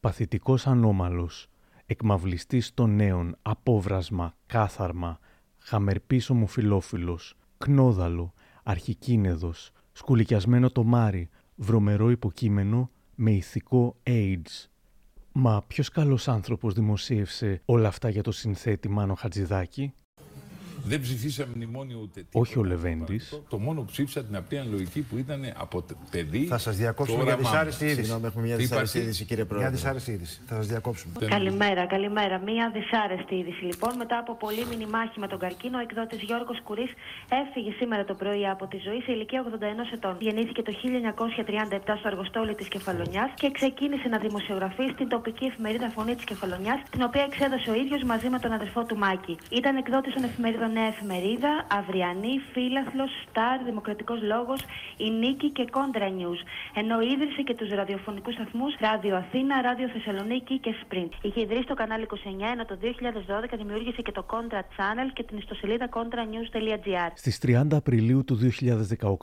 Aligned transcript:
Παθητικός 0.00 0.66
ανώμαλος, 0.66 1.46
εκμαυλιστής 1.86 2.74
των 2.74 2.94
νέων, 2.94 3.36
απόβρασμα, 3.42 4.36
κάθαρμα, 4.46 5.18
χαμερπής 5.58 6.30
ομοφιλόφιλος, 6.30 7.36
κνόδαλο, 7.58 8.32
αρχικίνεδος, 8.62 9.72
σκουλικιασμένο 9.92 10.70
το 10.70 10.84
μάρι, 10.84 11.28
βρωμερό 11.54 12.10
υποκείμενο 12.10 12.90
με 13.14 13.30
ηθικό 13.30 13.96
AIDS. 14.02 14.68
Μα 15.32 15.62
ποιος 15.66 15.88
καλός 15.88 16.28
άνθρωπος 16.28 16.74
δημοσίευσε 16.74 17.62
όλα 17.64 17.88
αυτά 17.88 18.08
για 18.08 18.22
το 18.22 18.32
συνθέτη 18.32 18.88
Μάνο 18.88 19.14
Χατζηδάκη; 19.14 19.94
Δεν 20.84 21.00
ψηφίσαμε 21.00 21.52
μνημόνιο 21.54 21.98
ούτε 22.02 22.20
τίποτα. 22.20 22.38
Όχι 22.38 22.58
ο 22.58 22.64
Λεβέντης. 22.64 23.40
Το 23.48 23.58
μόνο 23.58 23.80
που 23.80 23.86
ψήφισα 23.90 24.24
την 24.24 24.36
απλή 24.36 24.62
λογική 24.70 25.00
που 25.00 25.16
ήταν 25.18 25.40
από 25.56 25.84
παιδί. 26.10 26.44
Θα 26.44 26.58
σας 26.58 26.76
διακόψουμε 26.76 27.22
για 27.22 27.36
δυσάρεστη 27.36 27.84
είδηση. 27.84 28.00
Συγγνώμη, 28.00 28.26
έχουμε 28.26 28.44
μια 28.44 28.56
δυσάρεστη 28.56 28.98
είδηση, 28.98 29.24
κύριε 29.24 29.44
Πρόεδρε. 29.44 29.68
Μια 29.68 29.76
δυσάρεστη 29.76 30.10
είδηση. 30.10 30.40
Θα 30.46 30.54
σας 30.54 30.66
διακόψουμε. 30.66 31.12
Καλημέρα, 31.26 31.86
καλημέρα. 31.86 32.38
Μία 32.38 32.70
δυσάρεστη 32.74 33.34
είδηση. 33.34 33.64
Λοιπόν, 33.64 33.96
μετά 33.96 34.18
από 34.18 34.36
πολύ 34.36 34.64
μήνυ 34.70 34.86
με 35.16 35.26
τον 35.26 35.38
καρκίνο, 35.38 35.78
ο 35.78 35.80
εκδότης 35.80 36.20
Γιώργος 36.22 36.58
Κουρίς 36.62 36.90
έφυγε 37.42 37.70
σήμερα 37.78 38.04
το 38.04 38.14
πρωί 38.14 38.48
από 38.48 38.66
τη 38.66 38.76
ζωή 38.86 39.00
σε 39.00 39.12
ηλικία 39.12 39.40
81 39.42 39.92
ετών. 39.92 40.16
Γεννήθηκε 40.18 40.62
το 40.62 40.72
1937 40.72 41.96
στο 41.98 42.08
αργοστόλι 42.08 42.54
της 42.54 42.68
Κεφαλονιάς 42.68 43.30
και 43.34 43.50
ξεκίνησε 43.50 44.08
να 44.08 44.18
δημοσιογραφεί 44.18 44.84
στην 44.94 45.08
τοπική 45.08 45.44
εφημερίδα 45.44 45.88
Φωνή 45.96 46.14
της 46.14 46.24
Κεφαλονιάς, 46.24 46.78
την 46.90 47.02
οποία 47.02 47.22
εξέδωσε 47.30 47.70
ο 47.70 47.74
ίδιος 47.74 48.02
μαζί 48.02 48.28
με 48.28 48.38
τον 48.38 48.52
αδερφό 48.52 48.84
του 48.84 48.96
Μάκη. 48.96 49.38
Ήταν 49.50 49.76
εκδότης 49.76 50.12
των 50.14 50.24
εφημερίδων 50.24 50.69
Νέα 50.76 50.86
Εφημερίδα, 50.94 51.66
Αυριανή, 51.80 52.34
Φύλαθλο, 52.52 53.06
Σταρ, 53.22 53.58
Δημοκρατικός 53.64 54.22
Λόγος, 54.22 54.60
η 54.96 55.10
Νίκη 55.10 55.50
και 55.50 55.64
Κόντρα 55.70 56.08
News. 56.18 56.40
Ενώ 56.74 57.00
ίδρυσε 57.00 57.42
και 57.42 57.54
τους 57.54 57.70
ραδιοφωνικούς 57.70 58.34
σταθμούς 58.34 58.72
Ράδιο 58.80 59.16
Αθήνα, 59.16 59.60
Ράδιο 59.60 59.88
Θεσσαλονίκη 59.88 60.58
και 60.58 60.72
Sprint. 60.80 61.12
Είχε 61.22 61.40
ιδρύσει 61.40 61.66
το 61.66 61.74
κανάλι 61.74 62.06
29, 62.10 62.16
ενώ 62.52 62.64
το 62.64 62.78
2012 62.82 63.56
δημιούργησε 63.56 64.02
και 64.02 64.12
το 64.12 64.24
Contra 64.32 64.60
Channel 64.76 65.08
και 65.12 65.22
την 65.22 65.36
ιστοσελίδα 65.38 65.88
contranews.gr. 65.96 67.10
Στις 67.14 67.38
30 67.46 67.66
Απριλίου 67.72 68.24
του 68.24 68.38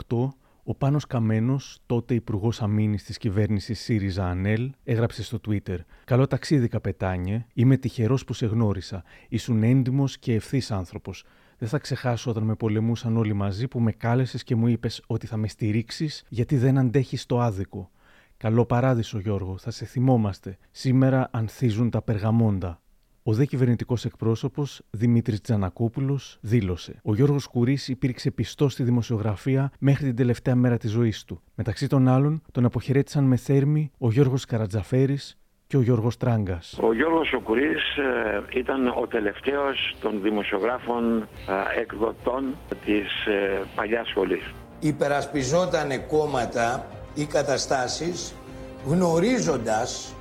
2018, 0.09 0.46
ο 0.69 0.75
Πάνος 0.75 1.07
Καμένος, 1.07 1.79
τότε 1.85 2.13
Υπουργός 2.13 2.61
Αμήνης 2.61 3.03
της 3.03 3.17
κυβέρνησης 3.17 3.79
ΣΥΡΙΖΑ 3.79 4.29
ΑΝΕΛ, 4.29 4.71
έγραψε 4.83 5.23
στο 5.23 5.39
Twitter: 5.47 5.77
Καλό 6.05 6.27
ταξίδι, 6.27 6.67
καπετάνιε. 6.67 7.45
Είμαι 7.53 7.77
τυχερός 7.77 8.23
που 8.23 8.33
σε 8.33 8.45
γνώρισα. 8.45 9.03
Ήσουν 9.29 9.63
έντιμος 9.63 10.17
και 10.17 10.33
ευθύς 10.33 10.71
άνθρωπος. 10.71 11.23
Δεν 11.57 11.67
θα 11.69 11.77
ξεχάσω 11.77 12.29
όταν 12.29 12.43
με 12.43 12.55
πολεμούσαν 12.55 13.17
όλοι 13.17 13.33
μαζί 13.33 13.67
που 13.67 13.79
με 13.79 13.91
κάλεσες 13.91 14.43
και 14.43 14.55
μου 14.55 14.67
είπες 14.67 15.03
ότι 15.07 15.27
θα 15.27 15.37
με 15.37 15.47
στηρίξεις 15.47 16.23
γιατί 16.29 16.57
δεν 16.57 16.77
αντέχεις 16.77 17.25
το 17.25 17.39
άδικο. 17.39 17.91
Καλό 18.37 18.65
παράδεισο, 18.65 19.19
Γιώργο, 19.19 19.57
θα 19.57 19.71
σε 19.71 19.85
θυμόμαστε. 19.85 20.57
Σήμερα 20.71 21.29
ανθίζουν 21.31 21.89
τα 21.89 22.01
περγαμόντα. 22.01 22.81
Ο 23.29 23.33
δε 23.33 23.45
κυβερνητικός 23.45 24.05
εκπρόσωπος 24.05 24.81
Δημήτρης 24.89 25.41
Τζανακόπουλος 25.41 26.37
δήλωσε: 26.41 26.99
Ο 27.03 27.15
Γιώργος 27.15 27.47
Κουρί 27.47 27.77
υπήρξε 27.87 28.31
πιστός 28.31 28.73
στη 28.73 28.83
δημοσιογραφία 28.83 29.71
μέχρι 29.79 30.05
την 30.05 30.15
τελευταία 30.15 30.55
μέρα 30.55 30.77
της 30.77 30.91
ζωής 30.91 31.23
του. 31.23 31.41
Μεταξύ 31.55 31.87
των 31.87 32.07
άλλων, 32.07 32.41
τον 32.51 32.65
αποχαιρέτησαν 32.65 33.23
με 33.23 33.35
θέρμη 33.35 33.91
ο 33.97 34.11
Γιώργος 34.11 34.45
Καρατζαφέρης, 34.45 35.37
και 35.67 35.77
ο 35.77 35.81
Γιώργος 35.81 36.17
Τράγκας. 36.17 36.79
Ο 36.81 36.93
Γιώργος 36.93 37.27
Σοκουρίς 37.27 37.97
ε, 37.97 38.59
ήταν 38.59 38.87
ο 38.87 39.07
τελευταίος 39.07 39.95
των 40.01 40.21
δημοσιογράφων 40.21 41.21
ε, 41.21 41.79
εκδοτών 41.79 42.55
της 42.85 43.25
ε, 43.25 43.61
παλιάς 43.75 44.07
σχολής. 44.07 44.53
Υπερασπιζόταν 44.79 46.07
κόμματα 46.07 46.85
ή 47.15 47.25
καταστάσεις 47.25 48.35
γνωρίζοντας 48.85 50.16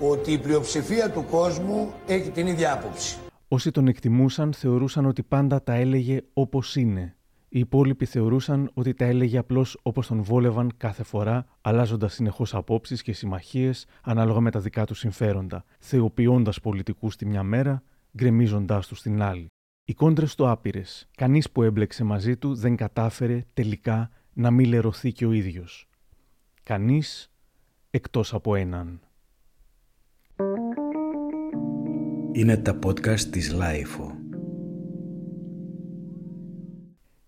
ότι 0.00 0.32
η 0.32 0.38
πλειοψηφία 0.38 1.10
του 1.10 1.24
κόσμου 1.30 1.92
έχει 2.06 2.30
την 2.30 2.46
ίδια 2.46 2.72
άποψη. 2.72 3.16
Όσοι 3.48 3.70
τον 3.70 3.88
εκτιμούσαν 3.88 4.52
θεωρούσαν 4.52 5.06
ότι 5.06 5.22
πάντα 5.22 5.62
τα 5.62 5.74
έλεγε 5.74 6.20
όπως 6.32 6.76
είναι 6.76 7.16
οι 7.56 7.58
υπόλοιποι 7.58 8.04
θεωρούσαν 8.04 8.70
ότι 8.74 8.94
τα 8.94 9.04
έλεγε 9.04 9.38
απλώς 9.38 9.78
όπως 9.82 10.06
τον 10.06 10.22
βόλευαν 10.22 10.72
κάθε 10.76 11.02
φορά, 11.02 11.46
αλλάζοντας 11.60 12.14
συνεχώς 12.14 12.54
απόψεις 12.54 13.02
και 13.02 13.12
συμμαχίες 13.12 13.86
ανάλογα 14.02 14.40
με 14.40 14.50
τα 14.50 14.60
δικά 14.60 14.84
του 14.84 14.94
συμφέροντα, 14.94 15.64
θεοποιώντας 15.78 16.60
πολιτικούς 16.60 17.16
τη 17.16 17.26
μια 17.26 17.42
μέρα, 17.42 17.82
γκρεμίζοντάς 18.16 18.86
τους 18.86 19.02
την 19.02 19.22
άλλη. 19.22 19.46
Οι 19.84 19.94
κόντρες 19.94 20.34
του 20.34 20.48
άπειρες. 20.48 21.08
Κανείς 21.16 21.50
που 21.50 21.62
έμπλεξε 21.62 22.04
μαζί 22.04 22.36
του 22.36 22.54
δεν 22.54 22.76
κατάφερε 22.76 23.44
τελικά 23.52 24.10
να 24.32 24.50
μην 24.50 24.68
λερωθεί 24.68 25.12
και 25.12 25.26
ο 25.26 25.32
ίδιος. 25.32 25.88
Κανείς 26.62 27.30
εκτός 27.90 28.34
από 28.34 28.54
έναν. 28.54 29.00
Είναι 32.32 32.56
τα 32.56 32.78
podcast 32.86 33.20
της 33.20 33.52
LiFO. 33.52 34.16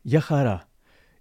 Γεια 0.03 0.21
χαρά! 0.21 0.63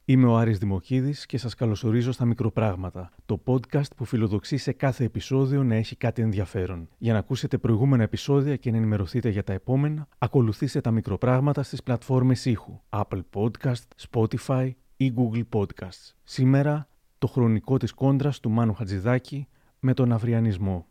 Είμαι 0.05 0.27
ο 0.27 0.37
Άρης 0.37 0.57
Δημοκίδης 0.57 1.25
και 1.25 1.37
σας 1.37 1.55
καλωσορίζω 1.55 2.11
στα 2.11 2.25
Μικροπράγματα, 2.25 3.11
το 3.25 3.41
podcast 3.45 3.95
που 3.95 4.05
φιλοδοξεί 4.05 4.57
σε 4.57 4.71
κάθε 4.71 5.03
επεισόδιο 5.03 5.63
να 5.63 5.75
έχει 5.75 5.95
κάτι 5.95 6.21
ενδιαφέρον. 6.21 6.89
Για 6.97 7.13
να 7.13 7.19
ακούσετε 7.19 7.57
προηγούμενα 7.57 8.03
επεισόδια 8.03 8.55
και 8.55 8.71
να 8.71 8.77
ενημερωθείτε 8.77 9.29
για 9.29 9.43
τα 9.43 9.53
επόμενα, 9.53 10.07
ακολουθήστε 10.17 10.81
τα 10.81 10.91
Μικροπράγματα 10.91 11.63
στις 11.63 11.83
πλατφόρμες 11.83 12.45
ήχου 12.45 12.79
Apple 12.89 13.21
Podcast, 13.33 14.09
Spotify 14.11 14.71
ή 14.97 15.13
Google 15.17 15.43
Podcasts. 15.53 16.13
Σήμερα, 16.23 16.87
το 17.17 17.27
χρονικό 17.27 17.77
της 17.77 17.91
κόντρας 17.91 18.39
του 18.39 18.49
Μάνου 18.49 18.73
Χατζηδάκη 18.73 19.47
με 19.79 19.93
τον 19.93 20.11
αυριανισμό. 20.11 20.85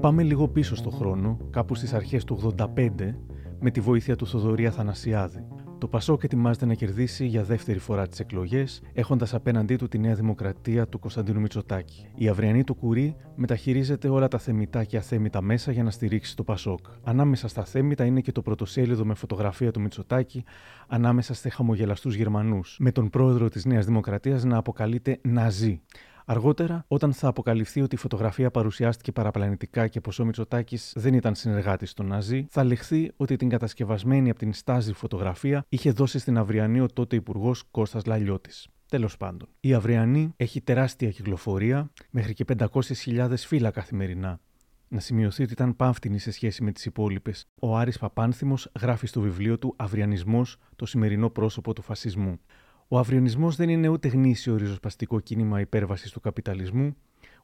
Πάμε 0.00 0.22
λίγο 0.22 0.48
πίσω 0.48 0.76
στο 0.76 0.90
χρόνο, 0.90 1.38
κάπου 1.50 1.74
στις 1.74 1.92
αρχές 1.92 2.24
του 2.24 2.54
85, 2.56 3.14
με 3.60 3.70
τη 3.70 3.80
βοήθεια 3.80 4.16
του 4.16 4.26
Θοδωρή 4.26 4.66
Αθανασιάδη. 4.66 5.46
Το 5.82 5.88
Πασόκ 5.88 6.22
ετοιμάζεται 6.24 6.66
να 6.66 6.74
κερδίσει 6.74 7.26
για 7.26 7.42
δεύτερη 7.42 7.78
φορά 7.78 8.08
τις 8.08 8.20
εκλογές, 8.20 8.82
έχοντας 8.92 9.34
απέναντί 9.34 9.76
του 9.76 9.88
τη 9.88 9.98
Νέα 9.98 10.14
Δημοκρατία 10.14 10.86
του 10.86 10.98
Κωνσταντίνου 10.98 11.40
Μητσοτάκη. 11.40 12.06
Η 12.14 12.28
αυριανή 12.28 12.64
του 12.64 12.74
Κουρί 12.74 13.16
μεταχειρίζεται 13.34 14.08
όλα 14.08 14.28
τα 14.28 14.38
θεμητά 14.38 14.84
και 14.84 14.96
αθέμητα 14.96 15.42
μέσα 15.42 15.72
για 15.72 15.82
να 15.82 15.90
στηρίξει 15.90 16.36
το 16.36 16.44
Πασόκ. 16.44 16.78
Ανάμεσα 17.04 17.48
στα 17.48 17.64
θέμητα 17.64 18.04
είναι 18.04 18.20
και 18.20 18.32
το 18.32 18.42
πρωτοσέλιδο 18.42 19.04
με 19.04 19.14
φωτογραφία 19.14 19.70
του 19.70 19.80
Μητσοτάκη 19.80 20.44
ανάμεσα 20.88 21.34
σε 21.34 21.48
χαμογελαστούς 21.48 22.14
Γερμανούς, 22.14 22.76
με 22.80 22.92
τον 22.92 23.10
πρόεδρο 23.10 23.48
της 23.48 23.64
Νέας 23.64 23.86
Δημοκρατίας 23.86 24.44
να 24.44 24.56
αποκαλείται 24.56 25.18
Ναζί. 25.22 25.80
Αργότερα, 26.26 26.84
όταν 26.88 27.12
θα 27.12 27.28
αποκαλυφθεί 27.28 27.80
ότι 27.80 27.94
η 27.94 27.98
φωτογραφία 27.98 28.50
παρουσιάστηκε 28.50 29.12
παραπλανητικά 29.12 29.88
και 29.88 30.00
πως 30.00 30.18
ο 30.18 30.24
Μητσοτάκης 30.24 30.92
δεν 30.96 31.14
ήταν 31.14 31.34
συνεργάτης 31.34 31.92
των 31.92 32.06
Ναζί, 32.06 32.46
θα 32.50 32.64
λεχθεί 32.64 33.12
ότι 33.16 33.36
την 33.36 33.48
κατασκευασμένη 33.48 34.30
από 34.30 34.38
την 34.38 34.52
στάζη 34.52 34.92
φωτογραφία 34.92 35.64
είχε 35.68 35.90
δώσει 35.90 36.18
στην 36.18 36.38
Αυριανή 36.38 36.80
ο 36.80 36.86
τότε 36.86 37.16
Υπουργός 37.16 37.64
Κώστας 37.70 38.04
Λαλιώτης. 38.04 38.68
Τέλος 38.88 39.16
πάντων, 39.16 39.48
η 39.60 39.74
Αυριανή 39.74 40.32
έχει 40.36 40.60
τεράστια 40.60 41.10
κυκλοφορία, 41.10 41.90
μέχρι 42.10 42.34
και 42.34 42.44
500.000 42.58 43.34
φύλλα 43.36 43.70
καθημερινά. 43.70 44.40
Να 44.88 45.00
σημειωθεί 45.00 45.42
ότι 45.42 45.52
ήταν 45.52 45.76
πάμφτινη 45.76 46.18
σε 46.18 46.30
σχέση 46.30 46.62
με 46.62 46.72
τις 46.72 46.84
υπόλοιπες. 46.84 47.44
Ο 47.60 47.76
Άρης 47.76 47.98
Παπάνθιμο 47.98 48.58
γράφει 48.80 49.06
στο 49.06 49.20
βιβλίο 49.20 49.58
του 49.58 49.74
Αυριανισμός, 49.76 50.56
το 50.76 50.86
σημερινό 50.86 51.30
πρόσωπο 51.30 51.72
του 51.72 51.82
φασισμού. 51.82 52.40
Ο 52.88 52.98
αυριονισμό 52.98 53.50
δεν 53.50 53.68
είναι 53.68 53.88
ούτε 53.88 54.08
γνήσιο 54.08 54.56
ριζοσπαστικό 54.56 55.20
κίνημα 55.20 55.60
υπέρβασης 55.60 56.10
του 56.10 56.20
καπιταλισμού, 56.20 56.96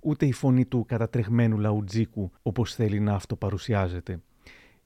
ούτε 0.02 0.26
η 0.26 0.32
φωνή 0.32 0.64
του 0.64 0.84
κατατρεγμένου 0.88 1.58
λαουτζίκου 1.58 2.30
όπως 2.42 2.74
θέλει 2.74 3.00
να 3.00 3.14
αυτοπαρουσιάζεται. 3.14 4.22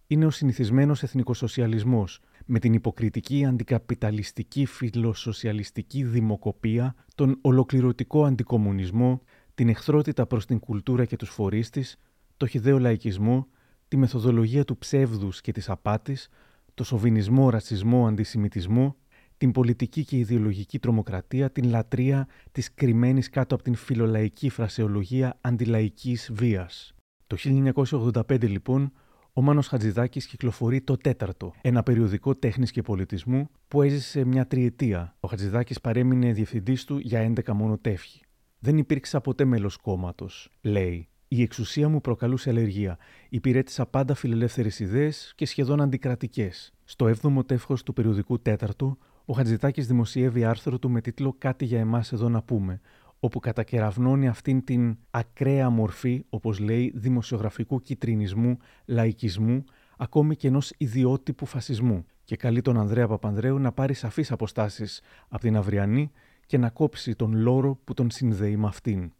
Είναι 0.06 0.26
ο 0.26 0.30
συνηθισμένος 0.30 1.02
εθνικοσοσιαλισμός, 1.02 2.20
με 2.46 2.58
την 2.58 2.72
υποκριτική 2.72 3.44
αντικαπιταλιστική 3.44 4.66
φιλοσοσιαλιστική 4.66 6.04
δημοκοπία, 6.04 6.94
τον 7.14 7.38
ολοκληρωτικό 7.40 8.24
αντικομουνισμό, 8.24 9.22
την 9.54 9.68
εχθρότητα 9.68 10.26
προς 10.26 10.46
την 10.46 10.58
κουλτούρα 10.58 11.04
και 11.04 11.16
τους 11.16 11.30
φορείς 11.30 11.70
της, 11.70 11.98
το 12.36 12.46
χιδαίο 12.46 12.78
λαϊκισμό, 12.78 13.46
τη 13.88 13.96
μεθοδολογία 13.96 14.64
του 14.64 14.78
ψεύδους 14.78 15.40
και 15.40 15.52
της 15.52 15.68
απάτης, 15.68 16.28
το 16.74 16.84
σοβινισμό, 16.84 17.50
ρατσισμό, 17.50 18.06
αντισημιτισμό 18.06 18.96
την 19.42 19.52
πολιτική 19.52 20.04
και 20.04 20.16
ιδεολογική 20.16 20.78
τρομοκρατία, 20.78 21.50
την 21.50 21.68
λατρεία 21.68 22.28
της 22.52 22.74
κρυμμένης 22.74 23.30
κάτω 23.30 23.54
από 23.54 23.64
την 23.64 23.74
φιλολαϊκή 23.74 24.48
φρασεολογία 24.48 25.38
αντιλαϊκής 25.40 26.30
βίας. 26.32 26.94
Το 27.26 27.36
1985 27.36 28.48
λοιπόν, 28.48 28.92
ο 29.32 29.42
Μάνος 29.42 29.66
Χατζηδάκης 29.66 30.26
κυκλοφορεί 30.26 30.80
το 30.80 30.96
τέταρτο, 30.96 31.52
ένα 31.62 31.82
περιοδικό 31.82 32.34
τέχνης 32.34 32.70
και 32.70 32.82
πολιτισμού 32.82 33.48
που 33.68 33.82
έζησε 33.82 34.24
μια 34.24 34.46
τριετία. 34.46 35.16
Ο 35.20 35.28
Χατζηδάκης 35.28 35.80
παρέμεινε 35.80 36.32
διευθυντής 36.32 36.84
του 36.84 36.98
για 36.98 37.32
11 37.36 37.52
μόνο 37.52 37.78
τεύχη. 37.78 38.20
Δεν 38.58 38.78
υπήρξα 38.78 39.20
ποτέ 39.20 39.44
μέλος 39.44 39.76
κόμματος, 39.76 40.50
λέει. 40.60 41.08
Η 41.28 41.42
εξουσία 41.42 41.88
μου 41.88 42.00
προκαλούσε 42.00 42.50
αλλεργία. 42.50 42.98
Υπηρέτησα 43.28 43.86
πάντα 43.86 44.14
φιλελεύθερες 44.14 44.78
ιδέες 44.78 45.32
και 45.36 45.46
σχεδόν 45.46 45.80
αντικρατικές. 45.80 46.72
Στο 46.84 47.06
7ο 47.22 47.46
τεύχος 47.46 47.82
του 47.82 47.92
περιοδικού 47.92 48.40
τέταρτου, 48.40 48.98
ο 49.24 49.32
Χατζητάκης 49.32 49.86
δημοσιεύει 49.86 50.44
άρθρο 50.44 50.78
του 50.78 50.90
με 50.90 51.00
τίτλο 51.00 51.34
Κάτι 51.38 51.64
για 51.64 51.78
εμάς 51.78 52.12
εδώ 52.12 52.28
να 52.28 52.42
πούμε, 52.42 52.80
όπου 53.20 53.38
κατακεραυνώνει 53.38 54.28
αυτήν 54.28 54.64
την 54.64 54.96
ακραία 55.10 55.70
μορφή, 55.70 56.24
όπως 56.28 56.58
λέει, 56.58 56.92
δημοσιογραφικού 56.94 57.80
κυτρινισμού, 57.80 58.56
λαϊκισμού, 58.84 59.64
ακόμη 59.96 60.36
και 60.36 60.48
ενός 60.48 60.72
ιδιότυπου 60.76 61.46
φασισμού. 61.46 62.04
Και 62.24 62.36
καλεί 62.36 62.60
τον 62.60 62.78
Ανδρέα 62.78 63.06
Παπανδρέου 63.06 63.58
να 63.58 63.72
πάρει 63.72 63.94
σαφείς 63.94 64.32
αποστάσεις 64.32 65.02
από 65.28 65.42
την 65.42 65.56
αυριανή 65.56 66.10
και 66.46 66.58
να 66.58 66.70
κόψει 66.70 67.14
τον 67.14 67.34
λόρο 67.34 67.78
που 67.84 67.94
τον 67.94 68.10
συνδέει 68.10 68.56
με 68.56 68.66
αυτήν. 68.66 69.12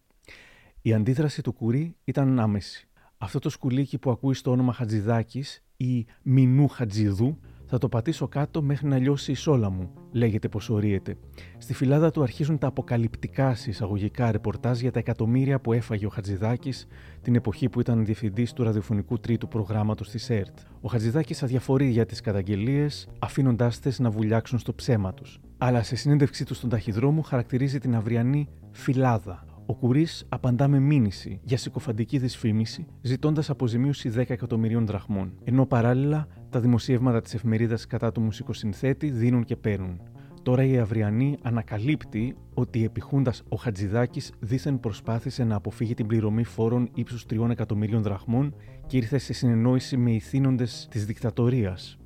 Η 0.82 0.92
αντίδραση 0.92 1.42
του 1.42 1.52
Κουρί 1.52 1.96
ήταν 2.04 2.40
άμεση. 2.40 2.88
Αυτό 3.18 3.38
το 3.38 3.48
σκουλίκι 3.48 3.98
που 3.98 4.10
ακούει 4.10 4.34
στο 4.34 4.50
όνομα 4.50 4.72
Χατζηδάκης 4.72 5.62
ή 5.76 6.06
Μινού 6.22 6.68
Χατζηδού 6.68 7.38
θα 7.72 7.80
το 7.80 7.88
πατήσω 7.88 8.28
κάτω 8.28 8.62
μέχρι 8.62 8.88
να 8.88 8.98
λιώσει 8.98 9.30
η 9.30 9.34
σόλα 9.34 9.70
μου, 9.70 9.90
λέγεται 10.12 10.48
πως 10.48 10.70
ορίεται. 10.70 11.16
Στη 11.58 11.74
φυλάδα 11.74 12.10
του 12.10 12.22
αρχίζουν 12.22 12.58
τα 12.58 12.66
αποκαλυπτικά 12.66 13.54
συσσαγωγικά 13.54 14.30
ρεπορτάζ 14.30 14.80
για 14.80 14.90
τα 14.92 14.98
εκατομμύρια 14.98 15.60
που 15.60 15.72
έφαγε 15.72 16.06
ο 16.06 16.08
Χατζηδάκης 16.08 16.86
την 17.22 17.34
εποχή 17.34 17.68
που 17.68 17.80
ήταν 17.80 18.04
διευθυντής 18.04 18.52
του 18.52 18.62
ραδιοφωνικού 18.62 19.18
τρίτου 19.18 19.48
προγράμματος 19.48 20.10
της 20.10 20.30
ΕΡΤ. 20.30 20.58
Ο 20.80 20.88
Χατζηδάκης 20.88 21.42
αδιαφορεί 21.42 21.88
για 21.88 22.06
τις 22.06 22.20
καταγγελίες, 22.20 23.08
αφήνοντάς 23.18 23.80
τες 23.80 23.98
να 23.98 24.10
βουλιάξουν 24.10 24.58
στο 24.58 24.74
ψέμα 24.74 25.14
τους. 25.14 25.40
Αλλά 25.58 25.82
σε 25.82 25.96
συνέντευξή 25.96 26.44
του 26.44 26.54
στον 26.54 26.70
ταχυδρόμο 26.70 27.22
χαρακτηρίζει 27.22 27.78
την 27.78 27.94
αυριανή 27.94 28.48
φυλάδα, 28.70 29.44
ο 29.66 29.74
Κουρί 29.74 30.06
απαντά 30.28 30.68
με 30.68 30.78
μήνυση 30.78 31.40
για 31.42 31.56
συκοφαντική 31.56 32.18
δυσφήμιση, 32.18 32.86
ζητώντας 33.00 33.50
αποζημίωση 33.50 34.12
10 34.16 34.30
εκατομμυρίων 34.30 34.86
δραχμών. 34.86 35.32
Ενώ 35.44 35.66
παράλληλα 35.66 36.26
τα 36.52 36.60
δημοσιεύματα 36.60 37.20
της 37.20 37.34
εφημερίδας 37.34 37.86
κατά 37.86 38.12
του 38.12 38.20
μουσικοσυνθέτη 38.20 39.10
δίνουν 39.10 39.44
και 39.44 39.56
παίρνουν. 39.56 40.00
Τώρα 40.42 40.64
η 40.64 40.78
Αυριανή 40.78 41.38
ανακαλύπτει 41.42 42.36
ότι 42.54 42.84
επιχούντα 42.84 43.32
ο 43.48 43.56
Χατζηδάκης 43.56 44.32
δήθεν 44.40 44.80
προσπάθησε 44.80 45.44
να 45.44 45.56
αποφύγει 45.56 45.94
την 45.94 46.06
πληρωμή 46.06 46.44
φόρων 46.44 46.90
ύψους 46.94 47.26
3 47.30 47.50
εκατομμυρίων 47.50 48.02
δραχμών 48.02 48.54
και 48.86 48.96
ήρθε 48.96 49.18
σε 49.18 49.32
συνεννόηση 49.32 49.96
με 49.96 50.12
ηθήνοντες 50.12 50.86
της 50.90 51.06
δικτατορίας, 51.06 51.98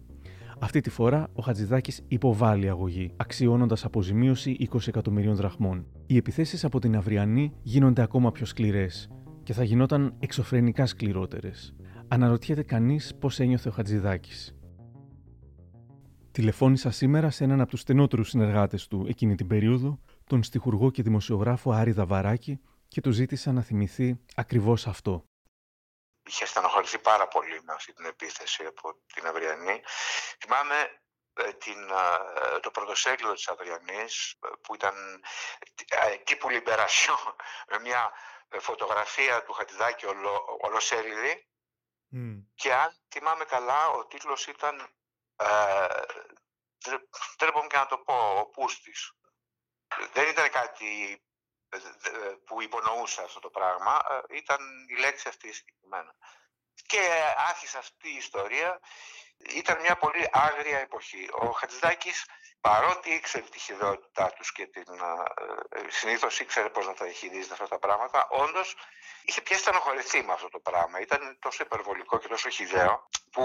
αυτή 0.58 0.80
τη 0.80 0.90
φορά 0.90 1.28
ο 1.32 1.42
Χατζηδάκης 1.42 2.02
υποβάλλει 2.08 2.68
αγωγή, 2.68 3.10
αξιώνοντας 3.16 3.84
αποζημίωση 3.84 4.68
20 4.72 4.88
εκατομμυρίων 4.88 5.34
δραχμών. 5.34 5.86
Οι 6.06 6.16
επιθέσεις 6.16 6.64
από 6.64 6.78
την 6.78 6.96
Αυριανή 6.96 7.52
γίνονται 7.62 8.02
ακόμα 8.02 8.32
πιο 8.32 8.46
σκληρές 8.46 9.08
και 9.42 9.52
θα 9.52 9.64
γινόταν 9.64 10.14
εξωφρενικά 10.18 10.86
σκληρότερες. 10.86 11.75
Αναρωτιέται 12.08 12.62
κανείς 12.62 13.14
πώς 13.20 13.38
ένιωθε 13.38 13.68
ο 13.68 13.72
Χατζηδάκης. 13.72 14.54
Τηλεφώνησα 16.32 16.90
σήμερα 16.90 17.30
σε 17.30 17.44
έναν 17.44 17.60
από 17.60 17.70
τους 17.70 17.80
στενότερους 17.80 18.28
συνεργάτες 18.28 18.86
του 18.86 19.06
εκείνη 19.08 19.34
την 19.34 19.46
περίοδο, 19.46 20.00
τον 20.26 20.42
στιχουργό 20.42 20.90
και 20.90 21.02
δημοσιογράφο 21.02 21.70
Άρη 21.72 21.92
Δαβαράκη, 21.92 22.60
και 22.88 23.00
του 23.00 23.10
ζήτησα 23.10 23.52
να 23.52 23.62
θυμηθεί 23.62 24.20
ακριβώς 24.34 24.86
αυτό 24.86 25.24
είχε 26.26 26.46
στενοχωρηθεί 26.46 26.98
πάρα 26.98 27.28
πολύ 27.28 27.62
με 27.62 27.72
αυτή 27.72 27.92
την 27.92 28.04
επίθεση 28.04 28.64
από 28.64 28.94
την 29.14 29.26
Αυριανή. 29.26 29.82
Θυμάμαι 30.40 31.00
ε, 31.34 31.52
την, 31.52 31.90
ε, 31.90 32.60
το 32.60 32.70
πρωτοσέλιδο 32.70 33.32
της 33.32 33.48
Αυριανής 33.48 34.30
ε, 34.30 34.48
που 34.62 34.74
ήταν 34.74 34.94
εκεί 36.12 36.36
που 36.36 36.50
Λιμπερασιό 36.50 37.16
με 37.68 37.78
μια 37.78 38.12
φωτογραφία 38.60 39.42
του 39.42 39.52
Χατιδάκη 39.52 40.06
ολο, 40.06 40.58
ολοσέλιδη 40.60 41.46
και 42.54 42.74
αν 42.74 42.96
θυμάμαι 43.08 43.44
καλά 43.44 43.88
ο 43.88 44.06
τίτλος 44.06 44.46
ήταν 44.46 44.88
ε, 45.36 45.86
τρέπομαι 47.36 47.66
και 47.66 47.76
να 47.76 47.86
το 47.86 47.98
πω 47.98 48.38
ο 48.38 48.46
Πούστης 48.46 49.12
δεν 50.12 50.28
ήταν 50.28 50.50
κάτι 50.50 51.20
που 52.44 52.62
υπονοούσε 52.62 53.22
αυτό 53.22 53.40
το 53.40 53.50
πράγμα 53.50 54.02
ε, 54.10 54.36
ήταν 54.36 54.60
η 54.88 54.96
λέξη 55.00 55.28
αυτή 55.28 55.52
συγκεκριμένα. 55.52 56.14
Και 56.86 57.34
άρχισε 57.48 57.78
αυτή 57.78 58.08
η 58.08 58.16
ιστορία. 58.16 58.80
Ήταν 59.38 59.80
μια 59.80 59.96
πολύ 59.96 60.28
άγρια 60.32 60.78
εποχή. 60.78 61.28
Ο 61.32 61.50
Χατζηδάκης, 61.50 62.24
παρότι 62.68 63.10
ήξερε 63.10 63.44
τη 63.54 63.58
χειδαιότητά 63.58 64.26
τους 64.36 64.52
και 64.52 64.66
την, 64.66 64.92
ε, 64.92 65.78
ε, 65.78 65.90
συνήθως 65.90 66.40
ήξερε 66.40 66.68
πώς 66.68 66.86
να 66.86 66.94
τα 66.94 67.04
διαχειρίζεται 67.04 67.52
αυτά 67.52 67.68
τα 67.68 67.78
πράγματα, 67.78 68.28
όντως 68.30 68.76
είχε 69.24 69.40
πια 69.40 69.58
στενοχωρηθεί 69.58 70.22
με 70.22 70.32
αυτό 70.32 70.48
το 70.48 70.58
πράγμα. 70.58 71.00
Ήταν 71.00 71.36
τόσο 71.40 71.62
υπερβολικό 71.64 72.18
και 72.18 72.28
τόσο 72.28 72.48
χιδαίο 72.48 73.08
που 73.32 73.44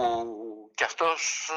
κι 0.76 0.84
αυτός 0.84 1.52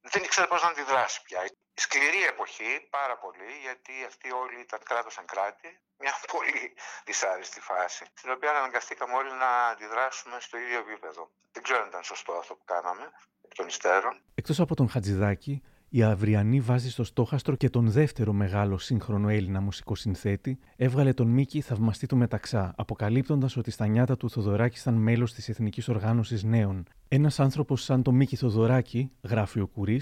δεν 0.00 0.22
ήξερε 0.22 0.46
πώς 0.46 0.62
να 0.62 0.68
αντιδράσει 0.68 1.22
πια 1.22 1.40
σκληρή 1.74 2.22
εποχή, 2.32 2.86
πάρα 2.90 3.16
πολύ, 3.18 3.50
γιατί 3.66 3.92
αυτοί 4.06 4.32
όλοι 4.32 4.60
ήταν 4.60 4.80
κράτος 4.82 5.12
σαν 5.12 5.26
κράτη. 5.26 5.80
Μια 5.98 6.12
πολύ 6.32 6.74
δυσάρεστη 7.04 7.60
φάση, 7.60 8.04
στην 8.14 8.30
οποία 8.30 8.50
αναγκαστήκαμε 8.50 9.14
όλοι 9.14 9.32
να 9.32 9.50
αντιδράσουμε 9.72 10.36
στο 10.40 10.58
ίδιο 10.58 10.78
επίπεδο. 10.78 11.30
Δεν 11.52 11.62
ξέρω 11.62 11.80
αν 11.82 11.88
ήταν 11.88 12.02
σωστό 12.02 12.32
αυτό 12.32 12.54
που 12.54 12.64
κάναμε, 12.64 13.12
εκ 13.44 13.54
των 13.54 13.66
υστέρων. 13.66 14.22
Εκτός 14.34 14.60
από 14.60 14.74
τον 14.74 14.88
Χατζηδάκη, 14.88 15.62
η 15.96 16.02
Αυριανή 16.02 16.60
βάζει 16.60 16.90
στο 16.90 17.04
στόχαστρο 17.04 17.56
και 17.56 17.70
τον 17.70 17.90
δεύτερο 17.90 18.32
μεγάλο 18.32 18.78
σύγχρονο 18.78 19.28
Έλληνα 19.28 19.60
μουσικοσυνθέτη, 19.60 20.58
έβγαλε 20.76 21.12
τον 21.12 21.28
Μίκη 21.28 21.60
θαυμαστή 21.60 22.06
του 22.06 22.16
Μεταξά, 22.16 22.74
αποκαλύπτοντας 22.76 23.56
ότι 23.56 23.70
στα 23.70 23.86
νιάτα 23.86 24.16
του 24.16 24.30
Θοδωράκη 24.30 24.78
ήταν 24.80 24.94
μέλος 24.94 25.32
της 25.32 25.48
Εθνικής 25.48 25.88
Οργάνωσης 25.88 26.42
Νέων. 26.42 26.82
Ένας 27.08 27.40
άνθρωπος 27.40 27.82
σαν 27.82 28.02
τον 28.02 28.14
Μίκη 28.14 28.36
Θοδωράκη, 28.36 29.10
γράφει 29.22 29.60
ο 29.60 29.66
Κουρί, 29.66 30.00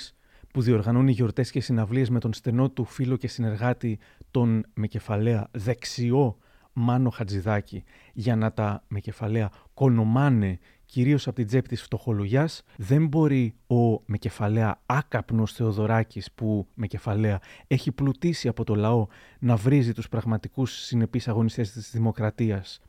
που 0.52 0.62
διοργανώνει 0.62 1.12
γιορτές 1.12 1.50
και 1.50 1.60
συναυλίες 1.60 2.10
με 2.10 2.20
τον 2.20 2.32
στενό 2.32 2.70
του 2.70 2.84
φίλο 2.84 3.16
και 3.16 3.28
συνεργάτη 3.28 3.98
τον 4.30 4.64
με 4.74 4.86
κεφαλαία 4.86 5.48
δεξιό 5.50 6.38
Μάνο 6.72 7.10
Χατζηδάκη 7.10 7.84
για 8.12 8.36
να 8.36 8.52
τα 8.52 8.84
με 8.88 9.00
κεφαλαία 9.00 9.50
κονομάνε 9.74 10.58
κυρίως 10.94 11.26
από 11.26 11.36
την 11.36 11.46
τσέπη 11.46 11.68
της 11.68 11.82
φτωχολογιάς 11.82 12.62
δεν 12.76 13.06
μπορεί 13.06 13.54
ο 13.66 14.00
με 14.06 14.18
κεφαλαία 14.18 14.80
άκαπνος 14.86 15.52
Θεοδωράκης 15.52 16.32
που 16.32 16.66
με 16.74 16.86
κεφαλαία 16.86 17.40
έχει 17.66 17.92
πλουτίσει 17.92 18.48
από 18.48 18.64
το 18.64 18.74
λαό 18.74 19.06
να 19.38 19.56
βρίζει 19.56 19.92
τους 19.92 20.08
πραγματικούς 20.08 20.72
συνεπείς 20.72 21.28
αγωνιστές 21.28 21.72
της 21.72 21.90
δημοκρατίας. 21.90 22.80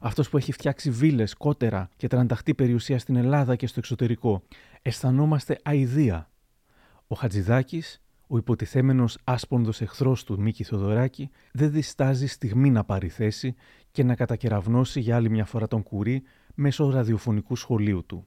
Αυτός 0.00 0.28
που 0.28 0.36
έχει 0.36 0.52
φτιάξει 0.52 0.90
βίλες, 0.90 1.34
κότερα 1.34 1.88
και 1.96 2.06
τρανταχτή 2.06 2.54
περιουσία 2.54 2.98
στην 2.98 3.16
Ελλάδα 3.16 3.56
και 3.56 3.66
στο 3.66 3.78
εξωτερικό. 3.78 4.42
Αισθανόμαστε 4.82 5.58
αηδία 5.62 6.30
ο 7.06 7.14
Χατζηδάκης, 7.14 8.02
ο 8.26 8.36
υποτιθέμενος 8.36 9.18
άσπονδος 9.24 9.80
εχθρός 9.80 10.24
του 10.24 10.40
Μίκη 10.40 10.64
Θοδωράκη, 10.64 11.30
δεν 11.52 11.70
διστάζει 11.70 12.26
στιγμή 12.26 12.70
να 12.70 12.84
πάρει 12.84 13.08
θέση 13.08 13.54
και 13.90 14.04
να 14.04 14.14
κατακεραυνώσει 14.14 15.00
για 15.00 15.16
άλλη 15.16 15.30
μια 15.30 15.44
φορά 15.44 15.66
τον 15.66 15.82
Κουρί 15.82 16.22
μέσω 16.60 16.90
ραδιοφωνικού 16.90 17.56
σχολείου 17.56 18.04
του. 18.06 18.26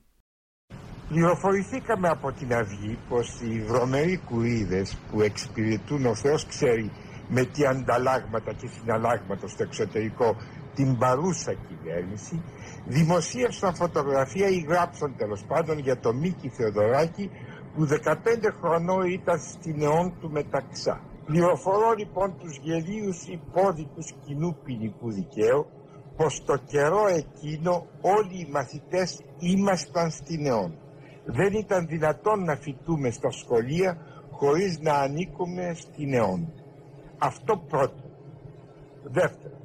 Πληροφορηθήκαμε 1.08 2.08
από 2.08 2.32
την 2.32 2.54
Αυγή 2.54 2.98
πως 3.10 3.42
οι 3.42 3.62
βρωμεροί 3.62 4.18
κουρίδες 4.18 4.98
που 5.12 5.22
εξυπηρετούν 5.22 6.06
ο 6.06 6.16
Θεός 6.16 6.46
ξέρει 6.46 6.92
με 7.28 7.44
τι 7.44 7.66
ανταλλάγματα 7.66 8.54
και 8.54 8.68
συναλλάγματα 8.68 9.48
στο 9.48 9.64
εξωτερικό 9.64 10.36
την 10.76 10.98
παρούσα 10.98 11.54
κυβέρνηση 11.54 12.42
δημοσίευσαν 12.86 13.76
φωτογραφία 13.76 14.48
ή 14.48 14.60
γράψαν 14.60 15.16
τέλος 15.18 15.44
πάντων 15.48 15.78
για 15.80 16.00
το 16.00 16.14
Μίκη 16.14 16.50
Θεοδωράκη 16.50 17.30
που 17.76 17.88
15 17.88 18.14
χρονών 18.62 19.06
ήταν 19.06 19.40
στην 19.40 19.82
αιών 19.82 20.14
του 20.20 20.32
μεταξά. 20.32 21.02
Πληροφορώ 21.26 21.94
λοιπόν 21.98 22.38
τους 22.40 22.58
γελίους 22.62 23.28
υπόδικους 23.28 24.14
κοινού 24.26 24.58
ποινικού 24.64 25.12
δικαίου 25.12 25.66
πως 26.16 26.44
το 26.46 26.58
καιρό 26.58 27.08
εκείνο 27.08 27.88
όλοι 28.02 28.40
οι 28.40 28.50
μαθητές 28.52 29.22
ήμασταν 29.40 30.12
στην 30.12 30.46
αιών. 30.46 30.78
Δεν 31.26 31.54
ήταν 31.54 31.88
δυνατόν 31.88 32.44
να 32.44 32.56
φοιτούμε 32.56 33.10
στα 33.12 33.32
σχολεία 33.32 33.98
χωρίς 34.32 34.80
να 34.80 34.94
ανήκουμε 34.94 35.74
στην 35.76 36.14
αιών. 36.14 36.54
Αυτό 37.18 37.58
πρώτο. 37.68 38.04
Δεύτερο, 39.04 39.58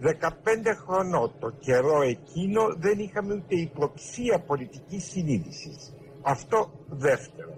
15 0.00 0.74
χρονών 0.86 1.32
το 1.38 1.50
καιρό 1.50 2.02
εκείνο 2.02 2.74
δεν 2.76 2.98
είχαμε 2.98 3.34
ούτε 3.34 3.54
υποψία 3.54 4.38
πολιτικής 4.46 5.04
συνείδησης. 5.04 5.94
Αυτό 6.22 6.70
δεύτερο. 6.88 7.54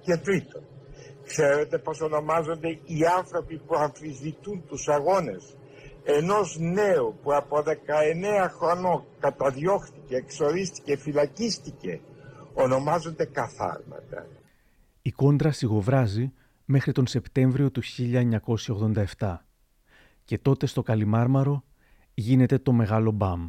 Και 0.00 0.16
τρίτο, 0.16 0.60
ξέρετε 1.24 1.78
πως 1.78 2.00
ονομάζονται 2.00 2.68
οι 2.68 3.04
άνθρωποι 3.18 3.58
που 3.58 3.74
αμφισβητούν 3.74 4.64
τους 4.66 4.88
αγώνες; 4.88 5.56
Ενός 6.04 6.56
νέου 6.58 7.18
που 7.22 7.34
από 7.34 7.56
19 7.56 8.48
χρονών 8.58 9.04
καταδιώχθηκε, 9.20 10.16
εξορίστηκε, 10.16 10.96
φυλακίστηκε 10.96 12.00
ονομάζονται 12.54 13.24
καθάρματα. 13.24 14.26
Η 15.02 15.10
κόντρα 15.10 15.52
σιγοβράζει 15.52 16.32
μέχρι 16.64 16.92
τον 16.92 17.06
Σεπτέμβριο 17.06 17.70
του 17.70 17.82
1987 19.18 19.36
και 20.24 20.38
τότε 20.38 20.66
στο 20.66 20.82
Καλιμάρμαρο 20.82 21.64
γίνεται 22.14 22.58
το 22.58 22.72
μεγάλο 22.72 23.10
μπαμ. 23.10 23.48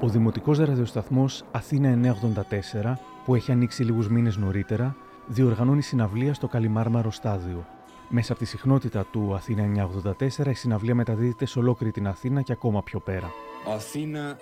Ο 0.00 0.08
Δημοτικός 0.08 0.58
Ραδιοσταθμός 0.58 1.44
Αθήνα 1.50 2.14
984, 2.82 2.98
που 3.24 3.34
έχει 3.34 3.52
ανοίξει 3.52 3.82
λίγους 3.82 4.08
μήνες 4.08 4.36
νωρίτερα, 4.36 4.96
διοργανώνει 5.26 5.82
συναυλία 5.82 6.34
στο 6.34 6.46
Καλιμάρμαρο 6.46 7.10
Στάδιο. 7.10 7.66
Μέσα 8.08 8.32
από 8.32 8.40
τη 8.40 8.46
συχνότητα 8.46 9.04
του 9.04 9.34
Αθήνα 9.34 9.62
984, 9.62 10.46
η 10.46 10.54
συναυλία 10.54 10.94
μεταδίδεται 10.94 11.46
σε 11.46 11.58
ολόκληρη 11.58 11.92
την 11.92 12.06
Αθήνα 12.06 12.42
και 12.42 12.52
ακόμα 12.52 12.82
πιο 12.82 13.00
πέρα. 13.00 13.30
Αθήνα 13.74 14.36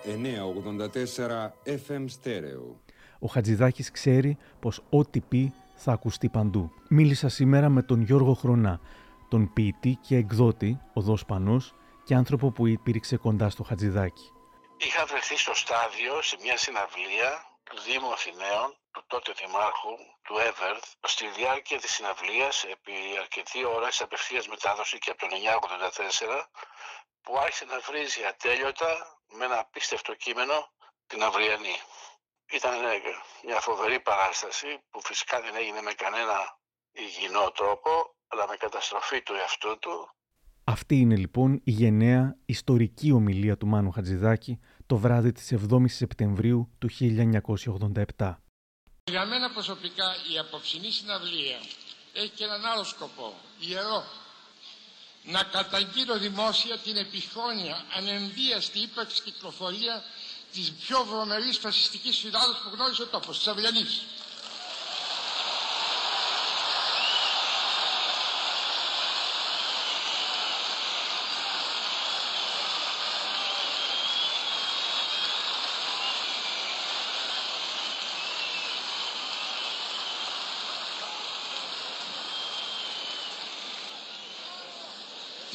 984 1.64 1.72
FM 1.86 2.04
Stereo. 2.04 2.74
Ο 3.18 3.26
Χατζηδάκης 3.26 3.90
ξέρει 3.90 4.36
πως 4.60 4.82
ό,τι 4.90 5.20
πει 5.20 5.52
θα 5.74 5.92
ακουστεί 5.92 6.28
παντού. 6.28 6.70
Μίλησα 6.88 7.28
σήμερα 7.28 7.68
με 7.68 7.82
τον 7.82 8.00
Γιώργο 8.00 8.34
Χρονά, 8.34 8.80
τον 9.28 9.52
ποιητή 9.52 9.98
και 10.00 10.16
εκδότη, 10.16 10.78
οδός 10.92 11.24
Πανός, 11.24 11.74
και 12.04 12.14
άνθρωπο 12.14 12.50
που 12.50 12.66
υπήρξε 12.66 13.16
κοντά 13.16 13.50
στο 13.50 13.62
Χατζηδάκη. 13.62 14.30
Είχα 14.78 15.06
βρεθεί 15.06 15.36
στο 15.36 15.54
στάδιο 15.54 16.22
σε 16.22 16.36
μια 16.40 16.56
συναυλία 16.56 17.30
του 17.62 17.80
Δήμου 17.80 18.12
Αθηναίων, 18.12 18.76
του 18.92 19.04
τότε 19.06 19.32
Δημάρχου, 19.40 19.94
του 20.22 20.38
Εύερθ, 20.38 20.84
στη 21.06 21.26
διάρκεια 21.28 21.78
της 21.80 21.92
συναυλίας, 21.92 22.64
επί 22.64 22.92
αρκετή 23.20 23.64
ώρα, 23.64 23.90
σε 23.90 24.02
απευθείας 24.02 24.48
μετάδοσης 24.48 24.98
και 24.98 25.10
από 25.10 25.20
το 25.20 25.26
1984, 25.26 26.50
που 27.22 27.38
άρχισε 27.38 27.64
να 27.64 27.80
βρίζει 27.80 28.24
ατέλειωτα 28.24 29.20
με 29.36 29.44
ένα 29.44 29.58
απίστευτο 29.58 30.14
κείμενο 30.14 30.70
την 31.06 31.22
αυριανή. 31.22 31.76
Ήταν 32.52 32.74
μια 33.44 33.60
φοβερή 33.60 34.00
παράσταση 34.00 34.78
που 34.90 35.00
φυσικά 35.02 35.40
δεν 35.40 35.54
έγινε 35.56 35.80
με 35.82 35.92
κανένα 35.92 36.58
υγιεινό 36.92 37.50
τρόπο, 37.50 37.90
αλλά 38.26 38.48
με 38.48 38.56
καταστροφή 38.56 39.22
του 39.22 39.34
εαυτού 39.34 39.78
του. 39.78 40.10
Αυτή 40.64 40.96
είναι 40.96 41.16
λοιπόν 41.16 41.60
η 41.64 41.70
γενναία 41.70 42.36
ιστορική 42.46 43.12
ομιλία 43.12 43.56
του 43.56 43.66
Μάνου 43.66 43.90
Χατζηδάκη 43.90 44.60
το 44.86 44.96
βράδυ 44.96 45.32
της 45.32 45.52
7ης 45.52 45.88
Σεπτεμβρίου 45.88 46.68
του 46.78 46.88
1987. 48.18 48.34
Για 49.04 49.24
μένα 49.26 49.50
προσωπικά 49.50 50.04
η 50.34 50.38
απόψινή 50.38 50.90
συναυλία 50.90 51.58
έχει 52.12 52.28
και 52.28 52.44
έναν 52.44 52.64
άλλο 52.64 52.84
σκοπό, 52.84 53.34
ιερό. 53.60 54.04
Να 55.24 55.42
καταγγείλω 55.42 56.18
δημόσια 56.18 56.78
την 56.78 56.96
επιχώνια 56.96 57.84
ανενδίαστη 57.96 58.78
ύπαρξη 58.78 59.22
κυκλοφορία 59.22 60.02
της 60.52 60.72
πιο 60.72 61.04
βρωμερής 61.04 61.58
φασιστικής 61.58 62.18
φυλάδος 62.18 62.56
που 62.56 62.70
γνώρισε 62.74 63.02
ο 63.02 63.06
τόπος, 63.06 63.38
της 63.38 63.46
Αυριανής. 63.46 64.04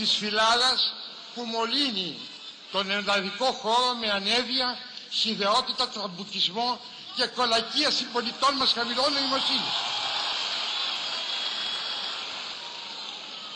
Της 0.01 0.11
φυλάδας 0.15 0.93
που 1.35 1.41
μολύνει 1.43 2.17
τον 2.71 2.91
ενδαδικό 2.91 3.45
χώρο 3.51 3.93
με 3.95 4.09
ανέδεια, 4.11 4.77
χιδεότητα, 5.11 5.87
τραμπουκισμό 5.87 6.79
και 7.15 7.25
κολακία 7.25 7.91
συμπολιτών 7.91 8.55
μας 8.55 8.71
χαμηλών 8.73 9.13
νοημοσύνης. 9.13 9.75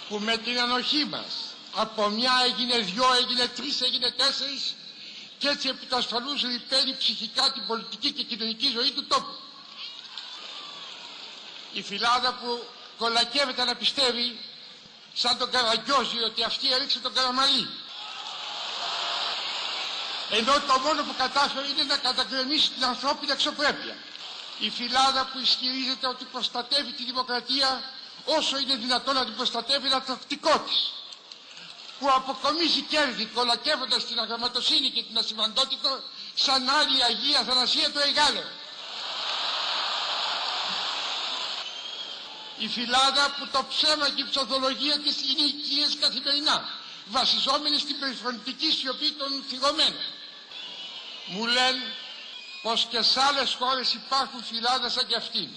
Που 0.10 0.20
με 0.20 0.38
την 0.38 0.60
ανοχή 0.60 1.06
μας 1.06 1.34
από 1.76 2.08
μια 2.10 2.34
έγινε 2.46 2.78
δυο, 2.78 3.14
έγινε 3.14 3.48
τρεις, 3.48 3.82
έγινε 3.82 4.12
τέσσερις 4.12 4.76
και 5.38 5.48
έτσι 5.48 5.68
επί 5.68 5.86
τα 5.86 5.98
ασφαλούς 5.98 6.42
ρηπαίνει 6.42 6.96
ψυχικά 6.98 7.52
την 7.52 7.66
πολιτική 7.68 8.12
και 8.12 8.24
κοινωνική 8.24 8.68
ζωή 8.68 8.92
του 8.92 9.06
τόπου. 9.06 9.36
Η 11.74 11.82
φυλάδα 11.82 12.34
που 12.34 12.64
κολακεύεται 12.98 13.64
να 13.64 13.76
πιστεύει 13.76 14.40
σαν 15.22 15.38
τον 15.38 15.52
Καραγκιόζη 15.52 16.20
ότι 16.24 16.44
αυτή 16.44 16.74
έριξε 16.74 17.00
τον 17.00 17.14
Καραμαλή. 17.14 17.70
Ενώ 20.30 20.54
το 20.54 20.80
μόνο 20.86 21.04
που 21.04 21.16
κατάφερε 21.18 21.68
είναι 21.68 21.84
να 21.84 21.98
κατακρεμίσει 21.98 22.70
την 22.70 22.84
ανθρώπινη 22.86 23.32
αξιοπρέπεια. 23.32 23.96
Η 24.60 24.70
φυλάδα 24.70 25.30
που 25.34 25.40
ισχυρίζεται 25.40 26.08
ότι 26.08 26.24
προστατεύει 26.32 26.92
τη 26.92 27.04
δημοκρατία 27.04 27.84
όσο 28.26 28.58
είναι 28.58 28.76
δυνατόν 28.76 29.16
να 29.16 29.26
την 29.26 29.36
προστατεύει 29.36 29.88
ένα 29.88 30.02
τακτικό 30.04 30.60
της. 30.60 30.92
Που 32.00 32.12
αποκομίζει 32.12 32.82
κέρδη 32.82 33.26
κολακεύοντας 33.26 34.06
την 34.06 34.20
αγραμματοσύνη 34.20 34.90
και 34.90 35.04
την 35.04 35.18
ασημαντότητα 35.18 36.04
σαν 36.36 36.70
άλλη 36.70 37.04
Αγία 37.04 37.44
Θανασία 37.44 37.92
του 37.92 38.00
Εγάλεου. 38.00 38.50
Η 42.58 42.68
φυλάδα 42.68 43.36
που 43.40 43.48
το 43.52 43.66
ψέμα 43.70 44.10
και 44.10 44.22
η 44.22 44.28
ψωθολογία 44.30 45.00
της 45.00 45.16
είναι 45.22 45.42
οικίες 45.48 45.98
καθημερινά, 46.00 46.70
βασιζόμενοι 47.06 47.80
στην 47.80 48.00
περιφρονητική 48.00 48.72
σιωπή 48.72 49.12
των 49.12 49.44
θυγωμένων. 49.50 50.06
Μου 51.26 51.46
λένε 51.46 51.94
πως 52.62 52.88
και 52.90 53.02
σε 53.02 53.22
άλλες 53.22 53.54
χώρες 53.54 53.94
υπάρχουν 53.94 54.44
φυλάδες 54.44 54.94
σαν 54.94 55.08
και 55.08 55.16
αυτήν. 55.16 55.50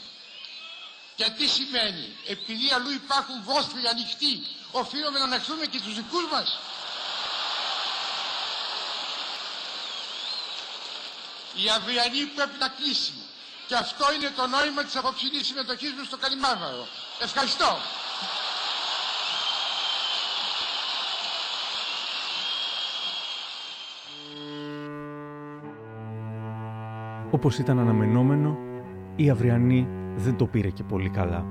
Και 1.17 1.25
τι 1.31 1.47
σημαίνει, 1.49 2.17
επειδή 2.27 2.71
αλλού 2.73 2.91
υπάρχουν 2.91 3.43
βόθροι 3.43 3.87
ανοιχτοί, 3.87 4.47
οφείλουμε 4.71 5.19
να 5.19 5.25
ανεχθούμε 5.25 5.67
και 5.67 5.81
τους 5.81 5.95
δικούς 5.95 6.25
μας; 6.33 6.59
Η 11.55 11.69
αυριανή 11.71 12.25
πρέπει 12.27 12.59
να 12.59 12.69
κλείσει. 12.69 13.28
Και 13.69 13.75
αυτό 13.75 14.05
είναι 14.15 14.31
το 14.37 14.47
νόημα 14.47 14.83
της 14.83 14.97
απόψινής 14.97 15.47
συμμετοχής 15.47 15.93
μου 15.97 16.05
στο 16.05 16.17
Καλιμάρμαρο. 16.17 16.85
Ευχαριστώ. 17.23 17.71
Όπως 27.31 27.59
ήταν 27.59 27.79
αναμενόμενο, 27.79 28.57
η 29.17 29.31
αυριανή 29.31 29.89
δεν 30.17 30.37
το 30.37 30.47
πήρε 30.47 30.69
και 30.69 30.83
πολύ 30.83 31.11
καλά. 31.11 31.45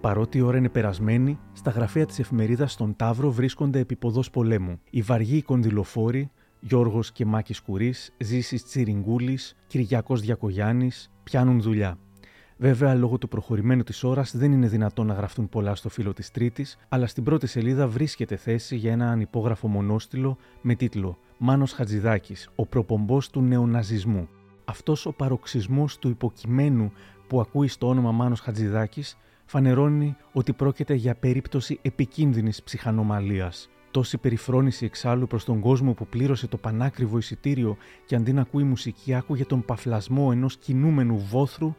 Παρότι 0.00 0.38
η 0.38 0.40
ώρα 0.40 0.56
είναι 0.56 0.68
περασμένη, 0.68 1.38
στα 1.52 1.70
γραφεία 1.70 2.06
της 2.06 2.18
εφημερίδας 2.18 2.72
στον 2.72 2.96
Ταύρο 2.96 3.30
βρίσκονται 3.30 3.78
επιποδός 3.78 4.30
πολέμου. 4.30 4.80
Οι 4.90 5.02
βαργοί 5.02 5.42
κονδυλοφόροι 5.42 6.30
Γιώργος 6.60 7.12
και 7.12 7.26
Μάκη 7.26 7.62
Κουρί, 7.62 7.94
Ζήσης 8.18 8.64
Τσιριγκούλης, 8.64 9.56
Κυριακό 9.66 10.16
Διακογιάννης 10.16 11.10
πιάνουν 11.22 11.60
δουλειά. 11.60 11.98
Βέβαια, 12.56 12.94
λόγω 12.94 13.18
του 13.18 13.28
προχωρημένου 13.28 13.82
της 13.82 14.04
ώρας 14.04 14.36
δεν 14.36 14.52
είναι 14.52 14.68
δυνατόν 14.68 15.06
να 15.06 15.14
γραφτούν 15.14 15.48
πολλά 15.48 15.74
στο 15.74 15.88
φύλλο 15.88 16.12
της 16.12 16.30
Τρίτης, 16.30 16.78
αλλά 16.88 17.06
στην 17.06 17.24
πρώτη 17.24 17.46
σελίδα 17.46 17.88
βρίσκεται 17.88 18.36
θέση 18.36 18.76
για 18.76 18.92
ένα 18.92 19.10
ανυπόγραφο 19.10 19.68
μονόστιλο 19.68 20.36
με 20.60 20.74
τίτλο 20.74 21.18
Μάνος 21.38 21.72
Χατζηδάκης, 21.72 22.48
ο 22.54 22.66
προπομπός 22.66 23.30
του 23.30 23.40
νεοναζισμού. 23.40 24.28
Αυτός 24.64 25.06
ο 25.06 25.12
παροξισμός 25.12 25.98
του 25.98 26.08
υποκειμένου 26.08 26.92
που 27.26 27.40
ακούει 27.40 27.68
στο 27.68 27.88
όνομα 27.88 28.12
Μάνος 28.12 28.40
Χατζηδάκης 28.40 29.16
φανερώνει 29.44 30.16
ότι 30.32 30.52
πρόκειται 30.52 30.94
για 30.94 31.14
περίπτωση 31.14 31.78
επικίνδυνης 31.82 32.62
ψυχανομαλίας 32.62 33.68
Τόση 33.90 34.18
περιφρόνηση 34.18 34.84
εξάλλου 34.84 35.26
προς 35.26 35.44
τον 35.44 35.60
κόσμο 35.60 35.92
που 35.92 36.06
πλήρωσε 36.06 36.46
το 36.46 36.56
πανάκριβο 36.56 37.18
εισιτήριο 37.18 37.76
και 38.04 38.14
αντί 38.14 38.32
να 38.32 38.40
ακούει 38.40 38.62
μουσική 38.62 39.14
άκουγε 39.14 39.44
τον 39.44 39.64
παφλασμό 39.64 40.28
ενός 40.32 40.56
κινούμενου 40.56 41.18
βόθρου, 41.18 41.74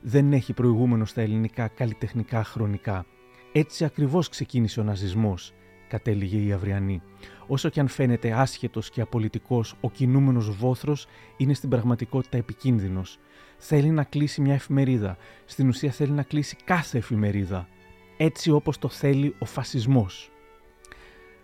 δεν 0.00 0.32
έχει 0.32 0.52
προηγούμενο 0.52 1.04
στα 1.04 1.20
ελληνικά 1.20 1.68
καλλιτεχνικά 1.68 2.44
χρονικά. 2.44 3.06
Έτσι 3.52 3.84
ακριβώς 3.84 4.28
ξεκίνησε 4.28 4.80
ο 4.80 4.82
ναζισμός, 4.82 5.52
κατέληγε 5.88 6.38
η 6.38 6.52
Αυριανή. 6.52 7.02
Όσο 7.46 7.68
και 7.68 7.80
αν 7.80 7.88
φαίνεται 7.88 8.32
άσχετος 8.32 8.90
και 8.90 9.00
απολυτικός, 9.00 9.74
ο 9.80 9.90
κινούμενος 9.90 10.56
βόθρος 10.56 11.06
είναι 11.36 11.54
στην 11.54 11.68
πραγματικότητα 11.68 12.36
επικίνδυνος. 12.36 13.18
Θέλει 13.58 13.90
να 13.90 14.04
κλείσει 14.04 14.40
μια 14.40 14.54
εφημερίδα. 14.54 15.16
Στην 15.44 15.68
ουσία 15.68 15.90
θέλει 15.90 16.12
να 16.12 16.22
κλείσει 16.22 16.56
κάθε 16.64 16.98
εφημερίδα. 16.98 17.68
Έτσι 18.16 18.50
όπως 18.50 18.78
το 18.78 18.88
θέλει 18.88 19.34
ο 19.38 19.44
φασισμός. 19.44 20.28